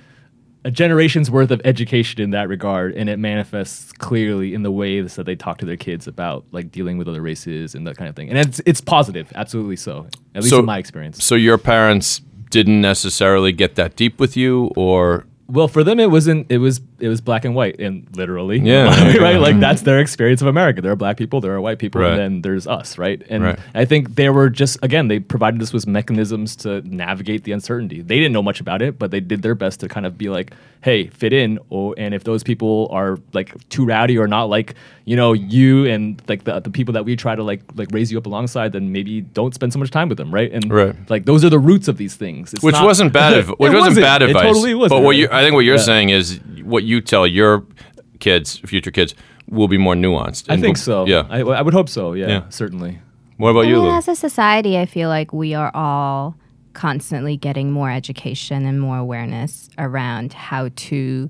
a 0.69 0.71
generation's 0.71 1.31
worth 1.31 1.49
of 1.49 1.59
education 1.65 2.21
in 2.21 2.29
that 2.29 2.47
regard, 2.47 2.93
and 2.93 3.09
it 3.09 3.17
manifests 3.17 3.91
clearly 3.93 4.53
in 4.53 4.61
the 4.61 4.69
ways 4.69 5.15
that 5.15 5.25
they 5.25 5.35
talk 5.35 5.57
to 5.57 5.65
their 5.65 5.75
kids 5.77 6.05
about 6.07 6.45
like 6.51 6.71
dealing 6.71 6.99
with 6.99 7.07
other 7.07 7.23
races 7.23 7.73
and 7.73 7.87
that 7.87 7.97
kind 7.97 8.07
of 8.07 8.15
thing. 8.15 8.29
And 8.29 8.37
it's 8.37 8.61
it's 8.67 8.79
positive, 8.79 9.31
absolutely 9.33 9.75
so. 9.77 10.05
At 10.35 10.43
least 10.43 10.51
So- 10.51 10.59
in 10.59 10.65
my 10.65 10.77
experience. 10.77 11.23
So, 11.23 11.33
your 11.33 11.57
parents 11.57 12.21
didn't 12.51 12.81
necessarily 12.81 13.51
get 13.51 13.75
that 13.75 13.95
deep 13.95 14.19
with 14.19 14.37
you, 14.37 14.71
or 14.75 15.25
Well, 15.47 15.67
for 15.67 15.83
them, 15.83 15.99
it 15.99 16.11
wasn't. 16.11 16.45
It 16.51 16.59
was 16.59 16.81
it 16.99 17.07
was 17.07 17.21
black 17.21 17.45
and 17.45 17.55
white, 17.55 17.79
and 17.79 18.07
literally, 18.15 18.59
Yeah. 18.59 18.85
right. 19.17 19.37
Like 19.37 19.51
mm-hmm. 19.51 19.59
that's 19.59 19.81
their 19.83 19.99
experience 19.99 20.41
of 20.41 20.47
America. 20.47 20.81
There 20.81 20.91
are 20.91 20.95
black 20.95 21.17
people, 21.17 21.41
there 21.41 21.53
are 21.53 21.61
white 21.61 21.79
people, 21.79 22.01
Right. 22.01 22.11
and 22.11 22.19
then 22.19 22.41
there's 22.41 22.67
us, 22.67 22.97
right? 22.97 23.21
And 23.29 23.43
Right. 23.43 23.59
I 23.73 23.85
think 23.85 24.15
they 24.15 24.29
were 24.29 24.49
just 24.49 24.77
again, 24.83 25.07
they 25.07 25.19
provided 25.19 25.61
us 25.61 25.71
with 25.73 25.87
mechanisms 25.87 26.55
to 26.57 26.81
navigate 26.87 27.43
the 27.43 27.51
uncertainty. 27.51 28.01
They 28.01 28.17
didn't 28.17 28.33
know 28.33 28.43
much 28.43 28.59
about 28.59 28.81
it, 28.81 28.99
but 28.99 29.11
they 29.11 29.19
did 29.19 29.41
their 29.41 29.55
best 29.55 29.79
to 29.81 29.87
kind 29.87 30.05
of 30.05 30.17
be 30.17 30.29
like, 30.29 30.53
hey, 30.81 31.07
fit 31.07 31.33
in. 31.33 31.59
Or 31.69 31.93
and 31.97 32.13
if 32.13 32.23
those 32.23 32.43
people 32.43 32.87
are 32.91 33.17
like 33.33 33.53
too 33.69 33.85
rowdy 33.85 34.17
or 34.17 34.27
not 34.27 34.45
like 34.49 34.75
you 35.05 35.15
know 35.15 35.33
you 35.33 35.85
and 35.87 36.21
like 36.27 36.43
the, 36.43 36.59
the 36.59 36.69
people 36.69 36.93
that 36.93 37.03
we 37.05 37.15
try 37.15 37.35
to 37.35 37.43
like 37.43 37.61
like 37.75 37.89
raise 37.91 38.11
you 38.11 38.17
up 38.17 38.25
alongside, 38.25 38.71
then 38.73 38.91
maybe 38.91 39.21
don't 39.21 39.53
spend 39.53 39.73
so 39.73 39.79
much 39.79 39.91
time 39.91 40.09
with 40.09 40.17
them, 40.17 40.33
right? 40.33 40.51
And 40.51 40.71
Right. 40.71 40.95
like 41.09 41.25
those 41.25 41.43
are 41.45 41.49
the 41.49 41.59
roots 41.59 41.87
of 41.87 41.97
these 41.97 42.15
things. 42.15 42.53
It's 42.53 42.63
which 42.63 42.73
not- 42.73 42.85
wasn't 42.85 43.13
bad. 43.13 43.47
which 43.59 43.71
It 43.71 43.75
wasn't, 43.75 44.05
bad 44.05 44.21
It 44.21 44.29
advice. 44.29 44.43
totally 44.43 44.73
wasn't. 44.75 44.99
But 44.99 45.03
what 45.05 45.11
right? 45.11 45.19
you, 45.19 45.27
I 45.31 45.41
think 45.43 45.53
what 45.55 45.65
you're 45.65 45.75
Yeah. 45.75 45.81
saying 45.93 46.09
is 46.09 46.39
what 46.63 46.83
you 46.83 46.88
tell 47.01 47.27
your 47.27 47.65
kids, 48.19 48.57
future 48.59 48.91
kids, 48.91 49.13
will 49.49 49.67
be 49.67 49.77
more 49.77 49.95
nuanced. 49.95 50.45
I 50.49 50.57
think 50.59 50.77
so. 50.77 51.05
Yeah. 51.07 51.25
I, 51.29 51.39
I 51.41 51.61
would 51.61 51.73
hope 51.73 51.89
so. 51.89 52.13
Yeah, 52.13 52.27
Yeah. 52.27 52.49
certainly. 52.49 52.99
what 53.37 53.49
about 53.51 53.65
I 53.65 53.69
you, 53.69 53.81
mean, 53.81 53.93
as 53.95 54.07
a 54.07 54.15
society, 54.15 54.77
I 54.77 54.85
feel 54.85 55.09
like 55.09 55.31
we 55.33 55.53
are 55.53 55.71
all 55.73 56.35
constantly 56.73 57.35
getting 57.37 57.71
more 57.71 57.89
education 57.89 58.65
and 58.65 58.79
more 58.79 58.97
awareness 58.97 59.69
around 59.77 60.33
how 60.33 60.69
to 60.75 61.29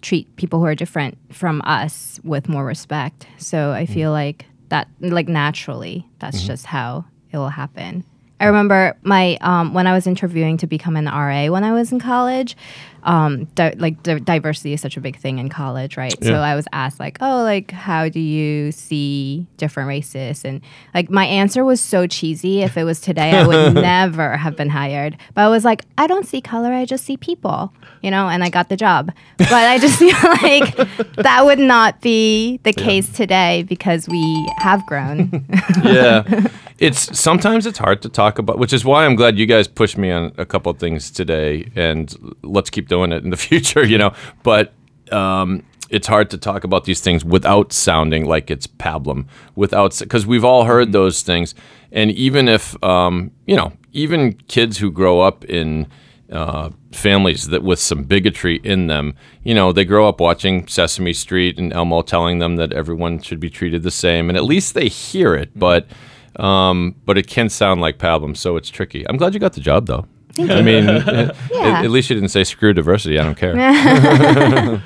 treat 0.00 0.34
people 0.36 0.58
who 0.60 0.64
are 0.66 0.74
different 0.74 1.18
from 1.34 1.60
us 1.64 2.18
with 2.24 2.48
more 2.48 2.64
respect. 2.64 3.26
So 3.36 3.72
I 3.72 3.84
feel 3.86 4.10
like 4.12 4.46
that, 4.70 4.88
like 5.00 5.28
naturally, 5.28 6.06
that's 6.20 6.42
just 6.42 6.64
how 6.66 7.04
it 7.32 7.36
will 7.36 7.50
happen. 7.50 8.04
I 8.40 8.46
remember 8.46 8.96
my 9.02 9.36
um, 9.42 9.74
when 9.74 9.86
I 9.86 9.92
was 9.92 10.06
interviewing 10.06 10.56
to 10.58 10.66
become 10.66 10.96
an 10.96 11.04
RA 11.04 11.48
when 11.52 11.62
I 11.62 11.72
was 11.72 11.92
in 11.92 12.00
college. 12.00 12.56
Um, 13.02 13.44
di- 13.54 13.74
like 13.78 14.02
di- 14.02 14.20
diversity 14.20 14.72
is 14.72 14.80
such 14.80 14.96
a 14.96 15.00
big 15.00 15.18
thing 15.18 15.38
in 15.38 15.48
college, 15.48 15.96
right? 15.96 16.14
So 16.22 16.34
I 16.34 16.54
was 16.54 16.66
asked 16.72 17.00
like, 17.00 17.18
"Oh, 17.20 17.42
like 17.42 17.70
how 17.70 18.08
do 18.08 18.20
you 18.20 18.72
see 18.72 19.46
different 19.56 19.88
races?" 19.88 20.44
And 20.44 20.60
like 20.94 21.10
my 21.10 21.24
answer 21.24 21.64
was 21.64 21.80
so 21.80 22.06
cheesy. 22.06 22.62
If 22.62 22.76
it 22.76 22.84
was 22.84 23.00
today, 23.00 23.30
I 23.32 23.46
would 23.46 23.74
never 23.90 24.36
have 24.36 24.56
been 24.56 24.70
hired. 24.70 25.16
But 25.34 25.42
I 25.42 25.48
was 25.48 25.64
like, 25.64 25.84
"I 25.98 26.06
don't 26.06 26.26
see 26.26 26.40
color. 26.40 26.72
I 26.72 26.84
just 26.84 27.04
see 27.04 27.16
people." 27.16 27.72
You 28.02 28.10
know, 28.10 28.28
and 28.28 28.42
I 28.42 28.48
got 28.48 28.68
the 28.70 28.76
job. 28.76 29.12
But 29.38 29.52
I 29.52 29.78
just 29.78 29.98
feel 29.98 30.16
like 30.42 30.74
that 31.16 31.44
would 31.44 31.58
not 31.58 32.00
be 32.00 32.58
the 32.62 32.72
case 32.72 33.10
today 33.12 33.64
because 33.68 34.08
we 34.08 34.48
have 34.58 34.84
grown. 34.86 35.44
yeah. 35.84 36.46
It's 36.78 37.18
sometimes 37.18 37.66
it's 37.66 37.76
hard 37.76 38.00
to 38.02 38.08
talk 38.08 38.38
about, 38.38 38.58
which 38.58 38.72
is 38.72 38.86
why 38.86 39.04
I'm 39.04 39.14
glad 39.14 39.38
you 39.38 39.44
guys 39.44 39.68
pushed 39.68 39.98
me 39.98 40.10
on 40.10 40.32
a 40.38 40.46
couple 40.46 40.72
of 40.72 40.78
things 40.78 41.10
today, 41.10 41.70
and 41.76 42.14
let's 42.42 42.70
keep 42.70 42.88
doing 42.90 43.12
it 43.12 43.24
in 43.24 43.30
the 43.30 43.36
future, 43.48 43.84
you 43.84 43.96
know. 43.96 44.12
But 44.42 44.74
um, 45.10 45.62
it's 45.88 46.06
hard 46.06 46.28
to 46.30 46.38
talk 46.38 46.64
about 46.64 46.84
these 46.84 47.00
things 47.00 47.24
without 47.24 47.72
sounding 47.72 48.26
like 48.26 48.50
it's 48.50 48.66
pablum, 48.66 49.26
without 49.54 49.98
because 49.98 50.26
we've 50.26 50.44
all 50.44 50.64
heard 50.64 50.92
those 50.92 51.22
things, 51.22 51.54
and 51.90 52.10
even 52.10 52.48
if 52.48 52.82
um, 52.84 53.30
you 53.46 53.56
know, 53.56 53.72
even 53.92 54.34
kids 54.48 54.76
who 54.76 54.90
grow 54.90 55.20
up 55.20 55.46
in 55.46 55.86
uh, 56.30 56.70
families 56.92 57.48
that 57.48 57.62
with 57.64 57.80
some 57.80 58.04
bigotry 58.04 58.60
in 58.62 58.86
them. 58.86 59.14
You 59.42 59.54
know, 59.54 59.72
they 59.72 59.84
grow 59.84 60.08
up 60.08 60.20
watching 60.20 60.68
Sesame 60.68 61.12
Street 61.12 61.58
and 61.58 61.72
Elmo 61.72 62.02
telling 62.02 62.38
them 62.38 62.54
that 62.56 62.72
everyone 62.72 63.20
should 63.20 63.40
be 63.40 63.50
treated 63.50 63.82
the 63.82 63.90
same, 63.90 64.28
and 64.28 64.36
at 64.36 64.44
least 64.44 64.74
they 64.74 64.88
hear 64.88 65.34
it. 65.34 65.50
But 65.58 65.88
um, 66.36 66.94
but 67.04 67.18
it 67.18 67.26
can 67.26 67.48
sound 67.48 67.80
like 67.80 67.98
pablum, 67.98 68.36
so 68.36 68.56
it's 68.56 68.70
tricky. 68.70 69.06
I'm 69.08 69.16
glad 69.16 69.34
you 69.34 69.40
got 69.40 69.54
the 69.54 69.60
job, 69.60 69.86
though. 69.86 70.06
I 70.38 70.62
mean, 70.62 70.88
at, 70.88 71.36
Yeah. 71.52 71.82
at 71.82 71.90
least 71.90 72.10
you 72.10 72.14
didn't 72.16 72.30
say 72.30 72.44
screw 72.44 72.72
diversity. 72.72 73.18
I 73.18 73.24
don't 73.24 73.36
care. 73.36 73.56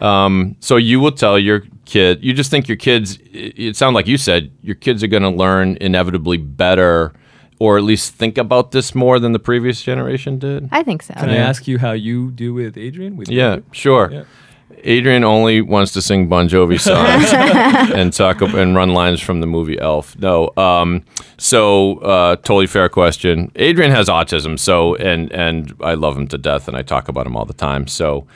um, 0.00 0.56
so 0.60 0.76
you 0.76 1.00
will 1.00 1.12
tell 1.12 1.38
your 1.38 1.62
kid. 1.84 2.22
You 2.22 2.32
just 2.32 2.50
think 2.50 2.68
your 2.68 2.76
kids. 2.76 3.18
It, 3.32 3.58
it 3.58 3.76
sounded 3.76 3.94
like 3.94 4.06
you 4.06 4.16
said 4.16 4.50
your 4.62 4.74
kids 4.76 5.02
are 5.02 5.08
going 5.08 5.22
to 5.22 5.30
learn 5.30 5.76
inevitably 5.80 6.38
better, 6.38 7.12
or 7.58 7.76
at 7.78 7.84
least 7.84 8.14
think 8.14 8.38
about 8.38 8.72
this 8.72 8.94
more 8.94 9.18
than 9.18 9.32
the 9.32 9.38
previous 9.38 9.82
generation 9.82 10.38
did. 10.38 10.68
I 10.72 10.82
think 10.82 11.02
so. 11.02 11.14
Can 11.14 11.30
I 11.30 11.36
ask 11.36 11.68
you 11.68 11.78
how 11.78 11.92
you 11.92 12.30
do 12.30 12.54
with 12.54 12.76
Adrian? 12.76 13.16
With 13.16 13.28
Yeah, 13.28 13.60
sure. 13.72 14.10
Yeah. 14.10 14.24
Adrian 14.84 15.24
only 15.24 15.60
wants 15.60 15.92
to 15.92 16.02
sing 16.02 16.28
Bon 16.28 16.48
Jovi 16.48 16.80
songs 16.80 17.32
and 17.94 18.12
talk 18.12 18.40
and 18.40 18.74
run 18.74 18.94
lines 18.94 19.20
from 19.20 19.40
the 19.40 19.46
movie 19.46 19.78
Elf. 19.78 20.16
No, 20.18 20.50
um, 20.56 21.04
so 21.38 21.98
uh, 21.98 22.36
totally 22.36 22.66
fair 22.66 22.88
question. 22.88 23.50
Adrian 23.56 23.90
has 23.90 24.08
autism, 24.08 24.58
so 24.58 24.94
and 24.96 25.32
and 25.32 25.74
I 25.80 25.94
love 25.94 26.16
him 26.16 26.28
to 26.28 26.38
death, 26.38 26.68
and 26.68 26.76
I 26.76 26.82
talk 26.82 27.08
about 27.08 27.26
him 27.26 27.36
all 27.36 27.44
the 27.44 27.54
time. 27.54 27.86
So 27.86 28.26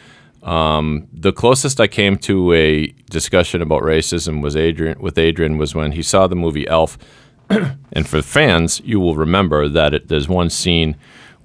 um, 0.43 1.09
the 1.13 1.33
closest 1.33 1.81
I 1.81 1.89
came 1.89 2.17
to 2.19 2.53
a 2.53 2.87
discussion 3.11 3.63
about 3.63 3.83
racism 3.83 4.43
was 4.43 4.57
Adrian 4.57 5.01
with 5.01 5.19
Adrian 5.19 5.59
was 5.59 5.75
when 5.75 5.93
he 5.93 6.03
saw 6.03 6.27
the 6.27 6.37
movie 6.37 6.69
Elf, 6.69 6.97
and 7.51 8.09
for 8.09 8.23
fans, 8.23 8.81
you 8.85 9.01
will 9.01 9.17
remember 9.17 9.69
that 9.69 9.95
it, 9.95 10.09
there's 10.09 10.29
one 10.29 10.51
scene 10.51 10.97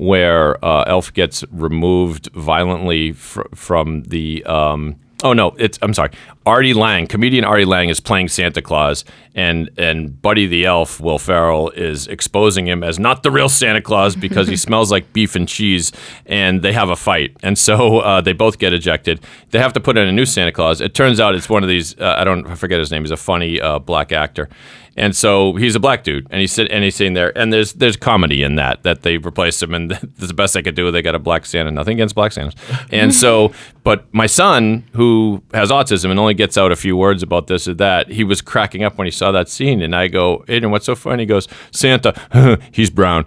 where 0.01 0.63
uh, 0.65 0.83
Elf 0.87 1.13
gets 1.13 1.43
removed 1.51 2.31
violently 2.33 3.11
fr- 3.11 3.43
from 3.53 4.01
the. 4.01 4.43
Um, 4.45 4.95
oh 5.23 5.33
no, 5.33 5.49
it's 5.59 5.77
I'm 5.83 5.93
sorry. 5.93 6.09
Artie 6.43 6.73
Lange, 6.73 7.05
comedian 7.05 7.45
Artie 7.45 7.65
Lange, 7.65 7.89
is 7.89 7.99
playing 7.99 8.29
Santa 8.29 8.63
Claus, 8.63 9.05
and 9.35 9.69
and 9.77 10.19
Buddy 10.19 10.47
the 10.47 10.65
Elf, 10.65 10.99
Will 10.99 11.19
Ferrell, 11.19 11.69
is 11.69 12.07
exposing 12.07 12.65
him 12.67 12.83
as 12.83 12.97
not 12.97 13.21
the 13.21 13.29
real 13.29 13.47
Santa 13.47 13.79
Claus 13.79 14.15
because 14.15 14.47
he 14.47 14.57
smells 14.67 14.91
like 14.91 15.13
beef 15.13 15.35
and 15.35 15.47
cheese, 15.47 15.91
and 16.25 16.63
they 16.63 16.73
have 16.73 16.89
a 16.89 16.95
fight, 16.95 17.37
and 17.43 17.55
so 17.55 17.99
uh, 17.99 18.21
they 18.21 18.33
both 18.33 18.57
get 18.57 18.73
ejected. 18.73 19.21
They 19.51 19.59
have 19.59 19.73
to 19.73 19.79
put 19.79 19.97
in 19.97 20.07
a 20.07 20.11
new 20.11 20.25
Santa 20.25 20.51
Claus. 20.51 20.81
It 20.81 20.95
turns 20.95 21.19
out 21.19 21.35
it's 21.35 21.47
one 21.47 21.61
of 21.61 21.69
these. 21.69 21.95
Uh, 21.99 22.15
I 22.17 22.23
don't 22.23 22.47
I 22.47 22.55
forget 22.55 22.79
his 22.79 22.89
name. 22.89 23.03
He's 23.03 23.11
a 23.11 23.17
funny 23.17 23.61
uh, 23.61 23.77
black 23.77 24.11
actor. 24.11 24.49
And 24.97 25.15
so 25.15 25.53
he's 25.53 25.73
a 25.73 25.79
black 25.79 26.03
dude, 26.03 26.27
and 26.29 26.41
he's 26.41 26.51
sit, 26.51 26.69
and 26.69 26.83
he's 26.83 26.95
sitting 26.95 27.13
there, 27.13 27.35
and 27.37 27.53
there's 27.53 27.71
there's 27.73 27.95
comedy 27.95 28.43
in 28.43 28.55
that 28.55 28.83
that 28.83 29.03
they 29.03 29.17
replaced 29.17 29.63
him, 29.63 29.73
and 29.73 29.89
that's 29.91 30.27
the 30.27 30.33
best 30.33 30.53
they 30.53 30.61
could 30.61 30.75
do. 30.75 30.91
They 30.91 31.01
got 31.01 31.15
a 31.15 31.19
black 31.19 31.45
Santa. 31.45 31.71
Nothing 31.71 31.93
against 31.93 32.13
black 32.13 32.33
Santas, 32.33 32.55
and 32.91 33.13
so, 33.13 33.53
but 33.85 34.13
my 34.13 34.25
son 34.25 34.83
who 34.93 35.41
has 35.53 35.71
autism 35.71 36.11
and 36.11 36.19
only 36.19 36.33
gets 36.33 36.57
out 36.57 36.73
a 36.73 36.75
few 36.75 36.97
words 36.97 37.23
about 37.23 37.47
this 37.47 37.69
or 37.69 37.73
that, 37.75 38.09
he 38.09 38.25
was 38.25 38.41
cracking 38.41 38.83
up 38.83 38.97
when 38.97 39.05
he 39.05 39.11
saw 39.11 39.31
that 39.31 39.47
scene, 39.47 39.81
and 39.81 39.95
I 39.95 40.09
go, 40.09 40.43
Aiden, 40.49 40.71
what's 40.71 40.85
so 40.87 40.95
funny? 40.95 41.23
He 41.23 41.27
goes, 41.27 41.47
Santa, 41.71 42.13
he's 42.73 42.89
brown, 42.89 43.25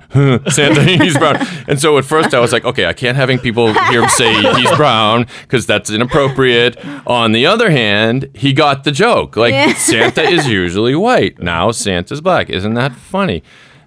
Santa, 0.50 0.82
he's 0.82 1.16
brown, 1.16 1.38
and 1.66 1.80
so 1.80 1.96
at 1.96 2.04
first 2.04 2.34
I 2.34 2.40
was 2.40 2.52
like, 2.52 2.66
okay, 2.66 2.84
I 2.84 2.92
can't 2.92 3.16
having 3.16 3.38
people 3.38 3.72
hear 3.88 4.02
him 4.02 4.10
say 4.10 4.34
he's 4.54 4.70
brown 4.76 5.26
because 5.42 5.64
that's 5.64 5.88
inappropriate. 5.90 6.76
On 7.06 7.32
the 7.32 7.46
other 7.46 7.70
hand, 7.70 8.28
he 8.34 8.52
got 8.52 8.84
the 8.84 8.92
joke, 8.92 9.36
like 9.36 9.52
Yeah. 9.52 9.72
Santa 9.74 10.22
is 10.22 10.46
usually 10.46 10.94
white. 10.94 11.38
Now 11.38 11.53
Santa's 11.72 12.20
black. 12.20 12.50
Isn't 12.50 12.74
that 12.74 12.94
funny? 12.94 13.42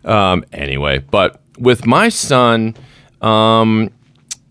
Um, 0.05 0.45
anyway, 0.53 0.99
but 0.99 1.41
with 1.57 1.85
my 1.85 2.09
son, 2.09 2.75
um, 3.21 3.91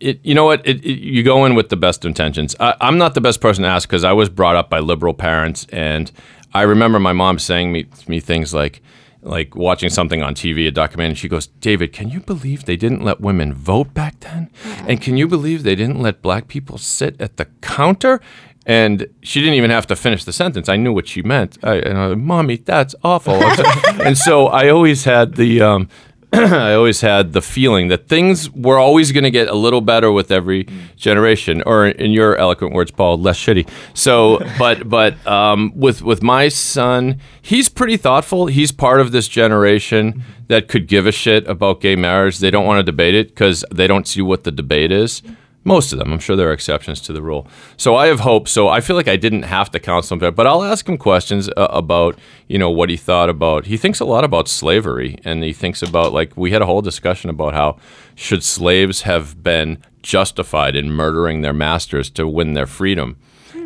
it, 0.01 0.21
you 0.23 0.35
know 0.35 0.45
what? 0.45 0.67
It, 0.67 0.85
it, 0.85 0.99
you 0.99 1.23
go 1.23 1.45
in 1.47 1.55
with 1.55 1.69
the 1.71 1.77
best 1.77 2.05
intentions. 2.05 2.55
I, 2.61 2.75
I'm 2.81 2.99
not 2.99 3.15
the 3.15 3.21
best 3.21 3.41
person 3.41 3.63
to 3.63 3.69
ask 3.69 3.89
because 3.89 4.05
I 4.05 4.13
was 4.13 4.29
brought 4.29 4.57
up 4.57 4.69
by 4.69 4.81
liberal 4.81 5.15
parents, 5.15 5.67
and 5.71 6.11
I 6.53 6.63
remember 6.63 6.99
my 6.99 7.13
mom 7.13 7.39
saying 7.39 7.73
me, 7.73 7.87
me 8.07 8.21
things 8.21 8.53
like, 8.53 8.83
like 9.23 9.57
watching 9.57 9.89
something 9.89 10.23
on 10.23 10.35
TV, 10.35 10.69
a 10.69 10.71
documentary. 10.71 11.15
She 11.15 11.29
goes, 11.29 11.47
"David, 11.47 11.93
can 11.93 12.11
you 12.11 12.21
believe 12.21 12.65
they 12.65 12.77
didn't 12.77 13.03
let 13.03 13.21
women 13.21 13.55
vote 13.55 13.95
back 13.95 14.21
then? 14.21 14.51
And 14.87 15.01
can 15.01 15.17
you 15.17 15.27
believe 15.27 15.63
they 15.63 15.75
didn't 15.75 16.01
let 16.01 16.23
black 16.23 16.49
people 16.49 16.79
sit 16.79 17.21
at 17.21 17.39
the 17.39 17.47
counter?" 17.63 18.21
And 18.67 19.07
she 19.23 19.39
didn't 19.41 19.55
even 19.55 19.71
have 19.71 19.87
to 19.87 19.97
finish 19.97 20.25
the 20.25 20.33
sentence. 20.33 20.69
I 20.69 20.77
knew 20.77 20.93
what 20.93 21.07
she 21.07 21.23
meant. 21.23 21.57
I, 21.63 21.77
and 21.77 21.97
I 21.97 22.09
was 22.09 22.17
"Mommy, 22.19 22.57
that's 22.57 22.97
awful." 23.05 23.35
and 24.05 24.19
so 24.19 24.49
I 24.49 24.69
always 24.69 25.05
had 25.05 25.37
the. 25.37 25.63
Um, 25.63 25.89
I 26.33 26.75
always 26.75 27.01
had 27.01 27.33
the 27.33 27.41
feeling 27.41 27.87
that 27.89 28.09
things 28.09 28.51
were 28.51 28.79
always 28.79 29.13
going 29.13 29.23
to 29.23 29.31
get 29.31 29.47
a 29.47 29.55
little 29.55 29.81
better 29.81 30.11
with 30.11 30.33
every 30.33 30.67
generation, 30.97 31.63
or 31.65 31.87
in 31.87 32.11
your 32.11 32.37
eloquent 32.37 32.75
words, 32.75 32.91
Paul, 32.91 33.19
less 33.19 33.39
shitty. 33.39 33.69
So, 33.95 34.41
but 34.59 34.89
but 34.89 35.25
um, 35.27 35.73
with 35.77 36.03
with 36.03 36.25
my 36.25 36.49
son, 36.49 37.21
he's 37.41 37.69
pretty 37.69 37.97
thoughtful. 37.97 38.47
He's 38.47 38.73
part 38.73 39.01
of 39.01 39.13
this 39.13 39.29
generation 39.29 40.25
that 40.49 40.67
could 40.67 40.89
give 40.89 41.07
a 41.07 41.13
shit 41.13 41.47
about 41.47 41.81
gay 41.81 41.95
marriage. 41.95 42.39
They 42.39 42.51
don't 42.51 42.67
want 42.67 42.81
to 42.81 42.83
debate 42.83 43.15
it 43.15 43.29
because 43.29 43.65
they 43.73 43.87
don't 43.87 44.09
see 44.09 44.21
what 44.21 44.43
the 44.43 44.51
debate 44.51 44.91
is. 44.91 45.23
Most 45.67 45.93
of 45.93 45.99
them. 45.99 46.13
I'm 46.13 46.21
sure 46.21 46.37
there 46.37 46.49
are 46.49 46.53
exceptions 46.53 47.01
to 47.03 47.13
the 47.13 47.21
rule. 47.21 47.49
So 47.77 47.97
I 47.97 48.07
have 48.07 48.21
hope. 48.21 48.47
So 48.47 48.69
I 48.69 48.81
feel 48.81 48.95
like 48.95 49.09
I 49.09 49.17
didn't 49.17 49.43
have 49.43 49.69
to 49.73 49.81
counsel 49.81 50.17
him, 50.17 50.35
but 50.35 50.47
I'll 50.47 50.63
ask 50.63 50.89
him 50.89 50.97
questions 50.97 51.49
uh, 51.49 51.67
about, 51.71 52.17
you 52.47 52.57
know, 52.57 52.71
what 52.71 52.89
he 52.89 52.97
thought 52.97 53.29
about. 53.29 53.67
He 53.67 53.77
thinks 53.77 53.99
a 53.99 54.05
lot 54.05 54.23
about 54.23 54.47
slavery, 54.47 55.19
and 55.25 55.43
he 55.43 55.53
thinks 55.53 55.83
about 55.83 56.13
like 56.13 56.37
we 56.37 56.53
had 56.53 56.63
a 56.63 56.67
whole 56.67 56.83
discussion 56.83 57.31
about 57.31 57.53
how 57.53 57.79
should 58.15 58.45
slaves 58.45 59.03
have 59.03 59.43
been 59.43 59.79
justified 60.03 60.77
in 60.77 60.89
murdering 60.93 61.43
their 61.43 61.53
masters 61.53 62.11
to 62.11 62.29
win 62.29 62.53
their 62.53 62.69
freedom, 62.69 63.17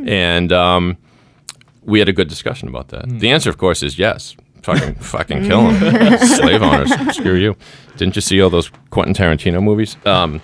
and 0.07 0.55
um, 0.55 0.97
we 1.83 1.99
had 1.99 2.09
a 2.09 2.15
good 2.15 2.29
discussion 2.29 2.67
about 2.67 2.89
that. 2.89 3.11
The 3.11 3.29
answer, 3.29 3.51
of 3.51 3.59
course, 3.59 3.83
is 3.83 3.99
yes. 3.99 4.37
Fucking, 4.63 4.95
fucking 4.97 5.45
kill 5.45 5.71
them, 5.71 6.19
slave 6.27 6.63
owners. 6.63 6.91
Screw 7.17 7.35
you. 7.35 7.57
Didn't 7.97 8.15
you 8.15 8.23
see 8.23 8.41
all 8.41 8.51
those 8.51 8.71
Quentin 8.91 9.15
Tarantino 9.15 9.63
movies? 9.63 9.97
Um, 10.05 10.43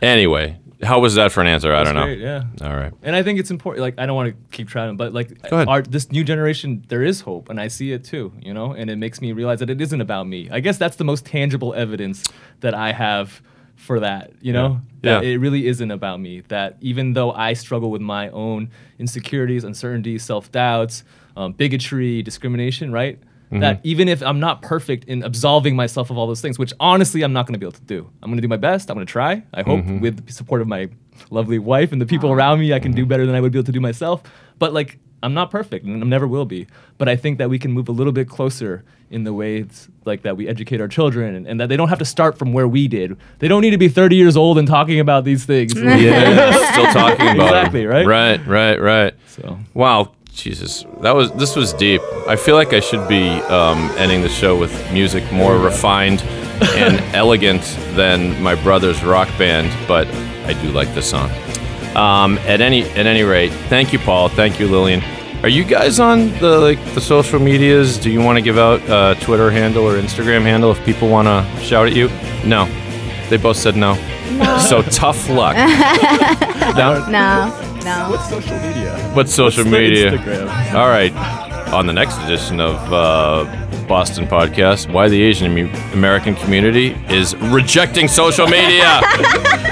anyway, 0.00 0.58
how 0.82 1.00
was 1.00 1.14
that 1.14 1.32
for 1.32 1.40
an 1.40 1.46
answer? 1.46 1.72
I 1.72 1.84
don't 1.84 1.94
know. 1.94 2.04
Great, 2.04 2.18
yeah. 2.20 2.44
All 2.60 2.74
right. 2.76 2.92
And 3.02 3.14
I 3.14 3.22
think 3.22 3.38
it's 3.38 3.50
important. 3.50 3.82
Like, 3.82 3.94
I 3.98 4.06
don't 4.06 4.16
want 4.16 4.30
to 4.34 4.56
keep 4.56 4.68
trying, 4.68 4.96
but 4.96 5.12
like. 5.12 5.30
Our, 5.52 5.82
this 5.82 6.10
new 6.10 6.24
generation, 6.24 6.84
there 6.88 7.02
is 7.02 7.20
hope, 7.20 7.48
and 7.48 7.60
I 7.60 7.68
see 7.68 7.92
it 7.92 8.04
too. 8.04 8.32
You 8.40 8.52
know, 8.54 8.72
and 8.72 8.90
it 8.90 8.96
makes 8.96 9.20
me 9.20 9.32
realize 9.32 9.60
that 9.60 9.70
it 9.70 9.80
isn't 9.80 10.00
about 10.00 10.26
me. 10.26 10.48
I 10.50 10.60
guess 10.60 10.78
that's 10.78 10.96
the 10.96 11.04
most 11.04 11.24
tangible 11.24 11.72
evidence 11.74 12.24
that 12.60 12.74
I 12.74 12.92
have 12.92 13.40
for 13.76 14.00
that. 14.00 14.32
You 14.40 14.52
know, 14.52 14.80
Yeah. 15.02 15.18
that 15.20 15.24
Yeah. 15.24 15.30
it 15.32 15.36
really 15.38 15.66
isn't 15.66 15.90
about 15.90 16.20
me. 16.20 16.42
That 16.48 16.76
even 16.80 17.12
though 17.14 17.32
I 17.32 17.52
struggle 17.54 17.90
with 17.90 18.02
my 18.02 18.28
own 18.30 18.70
insecurities, 18.98 19.64
uncertainties, 19.64 20.22
self 20.24 20.50
doubts, 20.52 21.04
um, 21.36 21.52
bigotry, 21.52 22.22
discrimination, 22.22 22.92
right? 22.92 23.18
Mm-hmm. 23.52 23.60
That 23.60 23.80
even 23.84 24.08
if 24.08 24.22
I'm 24.22 24.40
not 24.40 24.62
perfect 24.62 25.04
in 25.04 25.22
absolving 25.22 25.76
myself 25.76 26.10
of 26.10 26.16
all 26.18 26.26
those 26.26 26.40
things, 26.40 26.58
which 26.58 26.72
honestly 26.80 27.22
I'm 27.22 27.32
not 27.34 27.46
going 27.46 27.52
to 27.54 27.58
be 27.58 27.66
able 27.66 27.72
to 27.78 27.82
do. 27.82 28.08
I'm 28.22 28.30
going 28.30 28.38
to 28.38 28.42
do 28.42 28.48
my 28.48 28.56
best. 28.56 28.90
I'm 28.90 28.96
going 28.96 29.06
to 29.06 29.12
try. 29.12 29.42
I 29.52 29.62
hope 29.62 29.80
Mm-hmm. 29.80 30.00
with 30.00 30.26
the 30.26 30.32
support 30.32 30.60
of 30.62 30.68
my 30.68 30.88
lovely 31.30 31.58
wife 31.58 31.92
and 31.92 32.00
the 32.00 32.06
people 32.06 32.32
around 32.32 32.60
me, 32.60 32.72
I 32.72 32.78
can 32.80 32.92
do 32.92 33.04
better 33.06 33.26
than 33.26 33.34
I 33.34 33.40
would 33.40 33.52
be 33.52 33.58
able 33.58 33.66
to 33.66 33.72
do 33.72 33.80
myself. 33.80 34.22
But 34.58 34.72
like, 34.72 34.98
I'm 35.22 35.34
not 35.34 35.50
perfect 35.50 35.84
and 35.84 36.02
I 36.02 36.06
never 36.06 36.26
will 36.26 36.46
be. 36.46 36.66
But 36.98 37.08
I 37.08 37.14
think 37.16 37.38
that 37.38 37.48
we 37.50 37.58
can 37.58 37.70
move 37.72 37.88
a 37.88 37.92
little 37.92 38.12
bit 38.12 38.28
closer 38.28 38.84
in 39.10 39.24
the 39.24 39.32
ways 39.34 39.88
like 40.06 40.22
that 40.22 40.36
we 40.38 40.48
educate 40.48 40.80
our 40.80 40.88
children 40.88 41.34
and, 41.34 41.46
and 41.46 41.60
that 41.60 41.68
they 41.68 41.76
don't 41.76 41.90
have 41.90 41.98
to 41.98 42.04
start 42.06 42.38
from 42.38 42.52
where 42.54 42.66
we 42.66 42.88
did. 42.88 43.16
They 43.38 43.46
don't 43.48 43.60
need 43.60 43.70
to 43.70 43.78
be 43.78 43.88
30 43.88 44.16
years 44.16 44.36
old 44.36 44.56
and 44.58 44.66
talking 44.66 44.98
about 44.98 45.24
these 45.24 45.44
things. 45.44 45.74
Yeah, 45.76 46.72
still 46.72 46.86
talking 46.86 47.28
about 47.28 47.54
it. 47.54 47.58
Exactly, 47.58 47.86
right? 47.86 48.06
Right, 48.06 48.46
right, 48.46 48.80
right. 48.80 49.14
So 49.26 49.58
Wow, 49.74 50.14
Jesus, 50.34 50.84
that 51.00 51.14
was 51.14 51.30
this 51.32 51.54
was 51.54 51.72
deep. 51.74 52.00
I 52.26 52.36
feel 52.36 52.54
like 52.54 52.72
I 52.72 52.80
should 52.80 53.06
be 53.08 53.28
um, 53.28 53.78
ending 53.96 54.22
the 54.22 54.28
show 54.28 54.58
with 54.58 54.72
music 54.92 55.30
more 55.32 55.58
refined 55.58 56.22
and 56.74 57.00
elegant 57.14 57.62
than 57.94 58.40
my 58.42 58.54
brother's 58.54 59.02
rock 59.04 59.28
band, 59.38 59.70
but 59.86 60.06
I 60.46 60.54
do 60.62 60.70
like 60.70 60.92
this 60.94 61.08
song. 61.10 61.30
Um, 61.96 62.38
at 62.38 62.60
any 62.60 62.84
at 62.90 63.06
any 63.06 63.22
rate, 63.22 63.52
thank 63.68 63.92
you, 63.92 63.98
Paul. 63.98 64.28
Thank 64.30 64.58
you, 64.58 64.66
Lillian. 64.68 65.02
Are 65.42 65.48
you 65.48 65.64
guys 65.64 66.00
on 66.00 66.30
the 66.38 66.58
like 66.58 66.82
the 66.94 67.00
social 67.00 67.38
medias? 67.38 67.98
Do 67.98 68.10
you 68.10 68.20
want 68.20 68.36
to 68.38 68.42
give 68.42 68.58
out 68.58 68.80
a 68.88 69.20
Twitter 69.20 69.50
handle 69.50 69.84
or 69.84 70.00
Instagram 70.00 70.42
handle 70.42 70.70
if 70.70 70.82
people 70.84 71.08
want 71.08 71.26
to 71.28 71.60
shout 71.62 71.86
at 71.86 71.94
you? 71.94 72.08
No, 72.44 72.66
they 73.28 73.36
both 73.36 73.56
said 73.58 73.76
no. 73.76 73.94
So 74.68 74.82
tough 74.82 75.28
luck. 75.28 75.56
no, 76.76 77.06
No, 77.10 77.71
no. 77.84 78.10
what's 78.10 78.28
social 78.28 78.58
media? 78.60 79.10
What's 79.14 79.34
social 79.34 79.64
What's 79.64 79.72
media? 79.72 80.12
Instagram? 80.12 80.74
All 80.74 80.88
right. 80.88 81.12
On 81.72 81.86
the 81.86 81.92
next 81.92 82.18
edition 82.18 82.60
of 82.60 82.76
uh, 82.92 83.44
Boston 83.86 84.26
Podcast, 84.26 84.92
why 84.92 85.08
the 85.08 85.20
Asian 85.22 85.68
American 85.92 86.34
community 86.34 86.88
is 87.08 87.34
rejecting 87.36 88.08
social 88.08 88.46
media. 88.46 89.00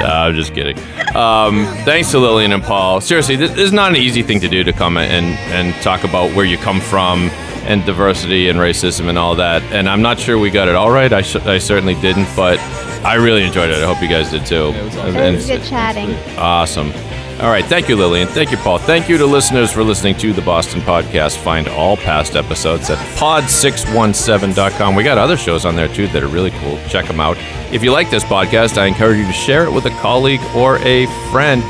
Nah, 0.01 0.25
I'm 0.25 0.35
just 0.35 0.55
kidding. 0.55 0.79
Um, 1.15 1.67
thanks 1.85 2.11
to 2.13 2.19
Lillian 2.19 2.53
and 2.53 2.63
Paul. 2.63 3.03
Seriously, 3.03 3.37
this, 3.37 3.51
this 3.51 3.61
is 3.67 3.73
not 3.73 3.91
an 3.91 3.97
easy 3.97 4.23
thing 4.23 4.41
to 4.41 4.49
do 4.49 4.65
to 4.65 4.73
come 4.73 4.97
and, 4.97 5.27
and 5.53 5.75
talk 5.83 6.05
about 6.05 6.35
where 6.35 6.47
you 6.47 6.57
come 6.57 6.81
from 6.81 7.29
and 7.69 7.85
diversity 7.85 8.49
and 8.49 8.59
racism 8.59 9.11
and 9.11 9.19
all 9.19 9.35
that. 9.35 9.63
And 9.65 9.91
I'm 9.91 10.01
not 10.01 10.19
sure 10.19 10.39
we 10.39 10.49
got 10.49 10.69
it 10.69 10.75
all 10.75 10.91
right. 10.91 11.13
I, 11.13 11.21
sh- 11.21 11.37
I 11.37 11.59
certainly 11.59 11.97
didn't, 11.97 12.29
but 12.35 12.59
I 13.05 13.17
really 13.17 13.45
enjoyed 13.45 13.69
it. 13.69 13.77
I 13.83 13.87
hope 13.87 14.01
you 14.01 14.09
guys 14.09 14.31
did 14.31 14.47
too. 14.47 14.69
it 14.69 14.85
was 14.85 14.97
awesome. 14.97 15.17
It 15.17 15.33
was 15.35 15.47
good 15.47 15.65
chatting. 15.65 16.15
Awesome. 16.39 16.93
All 17.41 17.49
right. 17.49 17.64
Thank 17.64 17.88
you, 17.88 17.97
Lillian. 17.97 18.28
Thank 18.28 18.51
you, 18.51 18.59
Paul. 18.59 18.76
Thank 18.76 19.09
you 19.09 19.16
to 19.16 19.24
listeners 19.24 19.72
for 19.72 19.82
listening 19.82 20.14
to 20.18 20.34
the 20.34 20.43
Boston 20.43 20.80
Podcast. 20.82 21.38
Find 21.38 21.68
all 21.68 21.97
past 21.97 22.36
episodes 22.36 22.91
at 22.91 22.99
pod617.com. 23.16 24.95
We 24.95 25.03
got 25.03 25.16
other 25.16 25.38
shows 25.38 25.64
on 25.64 25.74
there 25.74 25.88
too 25.88 26.07
that 26.09 26.22
are 26.22 26.28
really 26.28 26.51
cool. 26.51 26.78
Check 26.88 27.07
them 27.07 27.18
out. 27.18 27.38
If 27.72 27.82
you 27.82 27.93
like 27.93 28.11
this 28.11 28.24
podcast, 28.24 28.76
I 28.76 28.84
encourage 28.86 29.18
you 29.18 29.26
to 29.26 29.32
share 29.32 29.64
it 29.64 29.72
with 29.72 29.86
a 29.86 29.91
colleague 30.01 30.43
or 30.55 30.76
a 30.80 31.07
friend. 31.30 31.62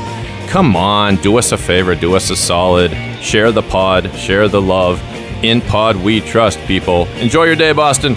Come 0.49 0.75
on, 0.75 1.15
do 1.17 1.37
us 1.37 1.53
a 1.53 1.57
favor, 1.57 1.95
do 1.95 2.17
us 2.17 2.29
a 2.29 2.35
solid. 2.35 2.91
Share 3.21 3.53
the 3.53 3.61
pod, 3.61 4.13
share 4.15 4.49
the 4.49 4.61
love. 4.61 5.01
In 5.41 5.61
pod, 5.61 5.95
we 5.95 6.19
trust 6.19 6.59
people. 6.67 7.07
Enjoy 7.15 7.45
your 7.45 7.55
day, 7.55 7.71
Boston. 7.71 8.15